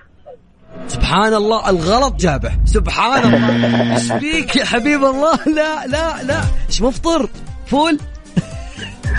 سبحان 0.88 1.34
الله 1.34 1.70
الغلط 1.70 2.16
جابه. 2.16 2.52
سبحان 2.66 3.34
الله. 3.34 3.94
إيش 3.96 4.12
فيك 4.12 4.56
يا 4.56 4.66
حبيب 4.66 5.04
الله؟ 5.04 5.40
لا 5.46 5.88
لا 5.88 6.24
لا. 6.24 6.42
إيش 6.70 6.82
مفطر؟ 6.82 7.30
فول؟ 7.66 8.00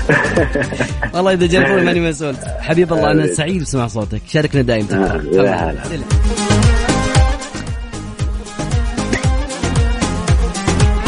والله 1.14 1.32
إذا 1.32 1.46
جاء 1.46 1.68
فول 1.68 1.84
ماني 1.84 2.00
مسؤول. 2.00 2.36
حبيب 2.60 2.92
الله 2.92 3.10
أنا 3.10 3.26
سعيد 3.26 3.62
بسمع 3.62 3.86
صوتك. 3.86 4.22
شاركنا 4.28 4.62
دائما. 4.62 5.22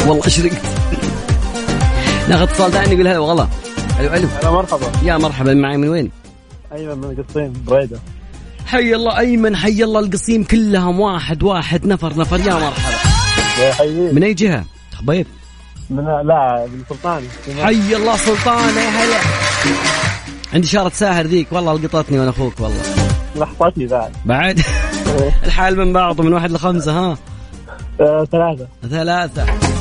والله 0.08 0.26
اشرقت 0.26 0.62
ناخذ 2.28 2.42
اتصال 2.42 2.72
ثاني 2.72 2.94
نقول 2.94 3.08
هلا 3.08 3.18
والله 3.18 3.48
ألو 4.00 4.14
ألو. 4.14 4.28
هلا 4.28 4.50
مرحبا. 4.50 4.86
يا 5.02 5.16
مرحبا 5.16 5.54
معي 5.54 5.76
من 5.76 5.88
وين؟ 5.88 6.10
أيمن 6.72 6.98
من 6.98 7.18
القصيم 7.18 7.52
بريدة. 7.66 7.98
حي 8.66 8.94
الله 8.94 9.18
أيمن 9.18 9.56
حي 9.56 9.84
الله 9.84 10.00
القصيم 10.00 10.44
كلهم 10.44 11.00
واحد 11.00 11.42
واحد 11.42 11.86
نفر 11.86 12.18
نفر. 12.18 12.40
يا 12.40 12.54
مرحبا. 12.54 12.96
يا 13.84 14.12
من 14.12 14.22
أي 14.22 14.34
جهة؟ 14.34 14.64
خبيب 14.94 15.26
من 15.90 16.04
لا 16.04 16.66
من 16.72 16.82
سلطان. 16.88 17.22
حي 17.62 17.96
الله 17.96 18.16
سلطان 18.16 18.74
يا 18.76 18.88
هلا. 18.88 19.18
عندي 20.54 20.66
شارة 20.66 20.92
ساهر 20.94 21.26
ذيك 21.26 21.46
والله 21.52 21.78
لقطتني 21.78 22.18
وأنا 22.18 22.30
أخوك 22.30 22.60
والله. 22.60 22.82
لحظتني 23.36 23.86
بعد. 23.86 24.12
بعد؟ 24.24 24.60
الحال 25.46 25.76
من 25.78 25.92
بعض 25.92 26.20
من 26.20 26.32
واحد 26.32 26.50
لخمسة 26.50 26.92
ها؟ 26.92 27.18
آه، 28.00 28.24
ثلاثة. 28.32 28.68
ثلاثة. 28.90 29.77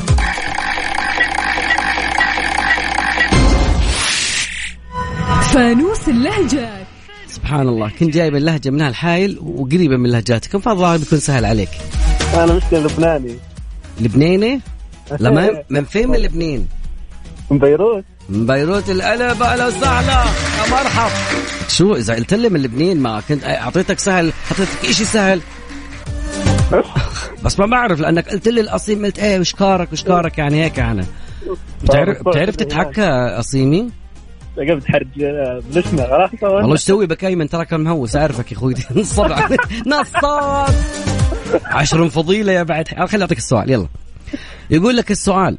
فانوس 5.58 6.08
اللهجات 6.08 6.86
سبحان 7.28 7.68
الله 7.68 7.90
كنت 7.98 8.14
جايب 8.14 8.36
اللهجة 8.36 8.70
منها 8.70 8.88
الحايل 8.88 9.38
وقريبة 9.42 9.96
من 9.96 10.10
لهجاتكم 10.10 10.58
فالظاهر 10.58 10.98
بيكون 10.98 11.18
سهل 11.18 11.44
عليك. 11.44 11.68
أنا 12.34 12.52
مشكلة 12.54 12.80
لبناني. 12.80 13.36
لبناني؟ 14.00 14.60
لا 15.20 15.30
ما 15.30 15.62
من 15.70 15.84
فين؟ 15.84 16.10
من 16.10 16.16
لبنان. 16.16 16.66
من 17.50 17.58
بيروت. 17.58 18.04
من 18.28 18.46
بيروت. 18.46 18.90
القلب 18.90 19.42
أهلا 19.42 19.66
وسهلا 19.66 20.24
يا 20.58 20.70
مرحب. 20.70 21.10
شو 21.68 21.94
اذا 21.94 22.14
قلت 22.14 22.34
لي 22.34 22.48
من 22.48 22.62
لبنان؟ 22.62 22.96
ما 22.96 23.20
كنت 23.28 23.44
أعطيتك 23.44 23.98
سهل 23.98 24.32
أعطيتك 24.50 24.90
شيء 24.90 25.06
سهل. 25.06 25.40
بس. 27.44 27.60
ما 27.60 27.66
بعرف 27.66 28.00
لأنك 28.00 28.28
قلت 28.28 28.48
لي 28.48 28.60
الاصيم 28.60 29.04
قلت 29.04 29.18
إيه 29.18 29.40
وشكارك 29.40 29.92
وشكارك 29.92 30.38
يعني 30.38 30.64
هيك 30.64 30.78
أنا. 30.78 31.04
بتعرف 31.84 32.28
بتعرف 32.28 32.56
تتحكى 32.56 33.08
أصيمي؟ 33.38 33.97
قبل 34.60 34.82
تحرج 34.82 35.06
بلشنا 35.74 36.06
خلاص 36.06 36.30
والله 36.42 36.72
إيش 36.72 36.84
تسوي 36.84 37.06
بك 37.06 37.24
ايمن 37.24 37.48
تراك 37.48 37.74
مهوس 37.74 38.16
أعرفك 38.16 38.52
يا 38.52 38.56
أخوي. 38.56 38.74
نصب. 38.96 39.30
نصاب 39.86 40.74
عشر 41.64 42.08
فضيله 42.08 42.52
يا 42.52 42.62
بعد. 42.62 42.88
خليني 42.88 43.22
أعطيك 43.22 43.38
السؤال. 43.38 43.70
يلا. 43.70 43.86
يقول 44.70 44.96
لك 44.96 45.10
السؤال. 45.10 45.58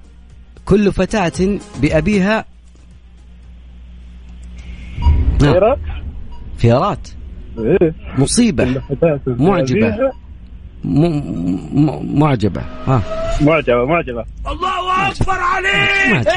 كل 0.66 0.92
فتاة 0.92 1.60
بأبيها 1.82 2.46
نعم. 5.42 5.54
خيرات 5.54 5.80
خيارات. 6.62 7.08
إيه. 7.60 7.94
مصيبة. 8.18 8.82
معجبة. 9.28 10.12
م... 10.84 11.06
م... 11.74 12.20
معجبة. 12.20 12.62
ها. 12.88 13.02
معجبة 13.42 13.86
معجبة. 13.86 14.26
الله 14.48 15.10
أكبر 15.12 15.38
عليك! 15.40 16.28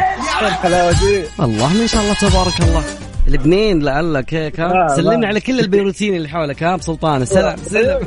والله 1.38 1.72
ما 1.72 1.86
شاء 1.86 2.02
الله 2.02 2.14
تبارك 2.14 2.60
الله. 2.60 2.82
لبنان 3.26 3.82
لعلك 3.82 4.34
هيك 4.34 4.60
ها 4.60 4.88
سلمنا. 4.96 5.26
على 5.26 5.40
كل 5.40 5.60
البيروتيين 5.60 6.16
اللي 6.16 6.28
حولك 6.28 6.62
ها 6.62 6.76
بسلطانة. 6.76 7.24
سلام 7.24 7.56
سلم 7.64 8.00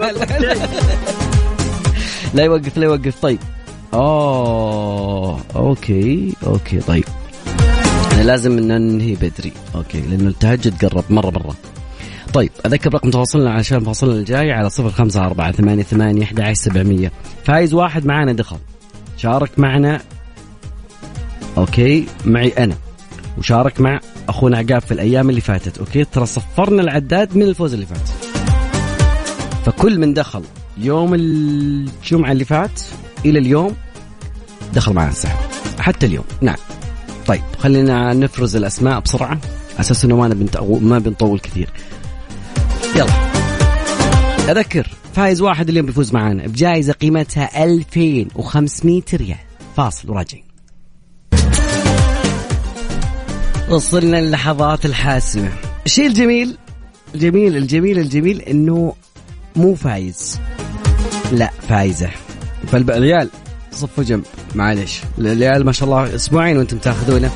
لا 2.34 2.44
يوقف 2.44 2.78
لا 2.78 2.84
يوقف. 2.84 3.22
طيب. 3.22 3.40
أوه 3.94 5.40
أوكي 5.56 6.34
أوكي 6.48 6.80
طيب. 6.80 7.06
لازم 8.24 8.60
ننهي 8.60 9.16
بدري. 9.16 9.52
أوكي 9.76 10.02
لأنه 10.02 10.30
التهجد 10.30 10.86
قرب 10.86 11.04
مرة 11.10 11.30
مرة. 11.30 11.56
طيب 12.36 12.52
أذكر 12.66 12.94
رقم 12.94 13.10
تواصلنا 13.10 13.52
عشان 13.52 13.80
فاصلنا 13.80 14.14
الجاي 14.14 14.52
على 14.52 14.70
صفر 14.70 14.90
خمسة 14.90 15.26
أربعة 15.26 15.52
ثمانية 15.52 15.84
ثمانية 15.84 16.24
أحد 16.24 16.40
عشر 16.40 16.54
سبعمية. 16.54 17.12
فايز 17.44 17.74
واحد 17.74 18.06
معنا 18.06 18.34
دخل. 18.34 18.58
شارك 19.18 19.60
معنا. 19.60 20.02
أوكي 21.58 22.06
معي 22.26 22.48
أنا. 22.48 22.76
وشارك 23.38 23.82
مع 23.82 24.00
أخونا 24.30 24.58
عقاب 24.58 24.82
في 24.82 24.92
الأيام 24.92 25.30
اللي 25.30 25.42
فاتت. 25.42 25.78
أوكي 25.78 26.04
ترى 26.04 26.26
صفرنا 26.26 26.82
العداد 26.82 27.38
من 27.38 27.44
الفوز 27.44 27.74
اللي 27.74 27.86
فات. 27.86 28.10
فكل 29.66 30.00
من 30.00 30.14
دخل 30.14 30.44
يوم 30.78 31.14
الجمعة 31.14 32.32
اللي 32.32 32.46
فات 32.46 32.82
إلى 33.26 33.40
اليوم 33.40 33.76
دخل 34.74 34.94
معنا 34.94 35.10
السحب. 35.10 35.40
حتى 35.80 36.06
اليوم. 36.06 36.26
نعم. 36.42 36.58
طيب 37.28 37.44
خلينا 37.60 38.14
نفرز 38.14 38.56
الأسماء 38.56 39.00
بسرعة. 39.00 39.40
أساس 39.80 40.06
إنه 40.06 40.16
ما 40.16 40.48
ما 40.82 41.00
بنطول 41.00 41.40
كثير. 41.40 41.70
يلا. 42.96 43.14
اذكر 44.52 44.88
فايز 45.14 45.42
واحد 45.42 45.70
اليوم 45.70 45.86
بيفوز 45.86 46.14
معنا 46.14 46.48
بجائزة 46.48 46.94
قيمتها 46.94 47.64
2500 47.64 49.02
ريال. 49.14 49.38
فاصل 49.78 50.12
وراجعين. 50.12 50.44
وصلنا 53.70 54.20
اللحظات 54.20 54.86
الحاسمة. 54.86 55.50
الشيء 55.86 56.08
الجميل 56.08 56.58
الجميل 57.16 57.58
الجميل 57.58 58.00
الجميل 58.00 58.42
إنه 58.42 58.94
مو 59.56 59.76
فايز. 59.76 60.40
لا 61.32 61.52
فايزة. 61.70 62.10
فالعيال 62.68 63.30
صفوا 63.72 64.04
جنب. 64.04 64.24
معلش 64.56 65.02
العيال 65.18 65.66
ما 65.66 65.72
شاء 65.72 65.90
الله 65.90 66.16
أسبوعين 66.16 66.58
وأنتم 66.58 66.78
تاخذونه. 66.78 67.32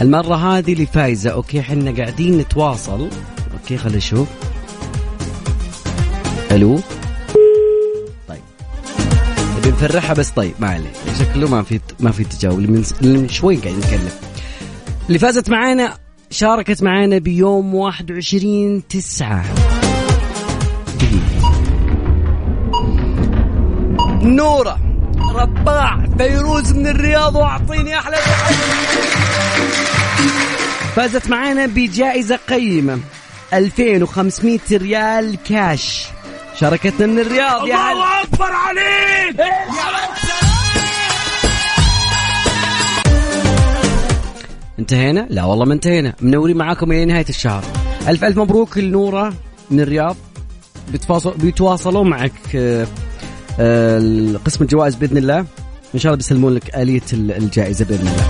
المرة 0.00 0.34
هذه 0.34 0.72
اللي 0.72 0.86
فايزة 0.86 1.30
أوكي 1.30 1.60
إحنا 1.60 1.90
قاعدين 1.90 2.38
نتواصل. 2.38 3.08
أوكي 3.52 3.76
خلينا 3.76 3.98
نشوف. 3.98 4.28
ألو. 6.54 6.80
طيب. 8.28 8.40
نبي 9.58 9.68
نفرحها 9.68 10.14
بس 10.14 10.30
طيب 10.30 10.52
ما 10.60 10.68
عليه. 10.68 10.92
شكله 11.20 11.48
ما 11.48 11.62
في 11.62 11.80
ما 12.00 12.10
في 12.12 12.24
تجاوب 12.24 12.58
من 13.00 13.28
شوي 13.28 13.56
قاعدين 13.56 13.78
نتكلم 13.78 14.10
اللي 15.08 15.18
فازت 15.18 15.50
معانا 15.50 15.96
شاركت 16.30 16.82
معانا 16.82 17.18
بيوم 17.18 17.74
21 17.74 18.82
تسعة. 18.88 19.44
دقيقة. 20.94 21.54
نورة 24.22 24.78
رباع 25.34 26.06
فيروز 26.18 26.72
من 26.72 26.86
الرياض 26.86 27.36
واعطيني 27.36 27.98
أحلى. 27.98 28.16
فازت 30.96 31.28
معانا 31.30 31.66
بجائزة 31.66 32.36
قيمة 32.48 32.98
2500 33.54 34.58
ريال 34.72 35.36
كاش 35.48 36.06
شاركتنا 36.60 37.06
من 37.06 37.18
الرياض 37.18 37.66
يا 37.66 37.74
هلا. 37.76 37.92
الله 37.92 38.22
أكبر 38.22 38.52
عليك! 38.52 39.40
انتهينا؟ 44.78 45.26
لا 45.30 45.44
والله 45.44 45.64
ما 45.64 45.74
انتهينا. 45.74 46.14
منورين 46.20 46.56
معاكم 46.56 46.92
إلى 46.92 47.04
نهاية 47.04 47.28
الشهر. 47.28 47.64
ألف 48.08 48.24
ألف 48.24 48.38
مبروك 48.38 48.78
لنورة 48.78 49.34
من 49.70 49.80
الرياض. 49.80 50.16
بيتواصل 50.92 51.34
بيتواصلون 51.38 52.10
معك 52.10 52.32
آه، 52.56 52.86
آه، 53.60 54.34
قسم 54.44 54.64
الجوائز 54.64 54.94
بإذن 54.94 55.16
الله. 55.16 55.38
إن 55.94 55.98
شاء 56.00 56.10
الله 56.12 56.16
بيسلمون 56.16 56.54
لك 56.54 56.74
آلية 56.76 57.02
ال- 57.12 57.32
الجائزة 57.32 57.84
بإذن 57.84 58.08
الله. 58.08 58.26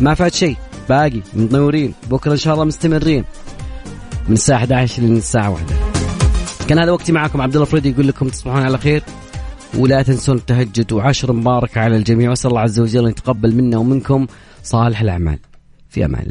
ما 0.00 0.14
فات 0.14 0.34
شيء. 0.34 0.56
باقي. 0.88 1.20
منورين. 1.34 1.94
بكرة 2.10 2.32
إن 2.32 2.36
شاء 2.36 2.54
الله 2.54 2.64
مستمرين. 2.64 3.24
من 4.28 4.34
الساعة 4.34 4.56
11 4.58 5.02
للساعة 5.02 5.50
1 5.50 5.87
كان 6.68 6.78
هذا 6.78 6.90
وقتي 6.90 7.12
معكم 7.12 7.40
عبد 7.40 7.54
الله 7.54 7.66
فريدي 7.66 7.90
يقول 7.90 8.08
لكم 8.08 8.28
تصبحون 8.28 8.62
على 8.62 8.78
خير. 8.78 9.02
ولا 9.78 10.02
تنسون 10.02 10.36
التهجد 10.36 10.92
وعشر 10.92 11.32
مبارك 11.32 11.78
على 11.78 11.96
الجميع. 11.96 12.30
وأسأل 12.30 12.50
الله 12.50 12.60
عز 12.60 12.80
وجل 12.80 13.04
أن 13.04 13.10
يتقبل 13.10 13.54
منا 13.54 13.78
ومنكم 13.78 14.26
صالح 14.62 15.00
الأعمال. 15.00 15.38
في 15.88 16.04
أمان 16.04 16.20
الله. 16.20 16.26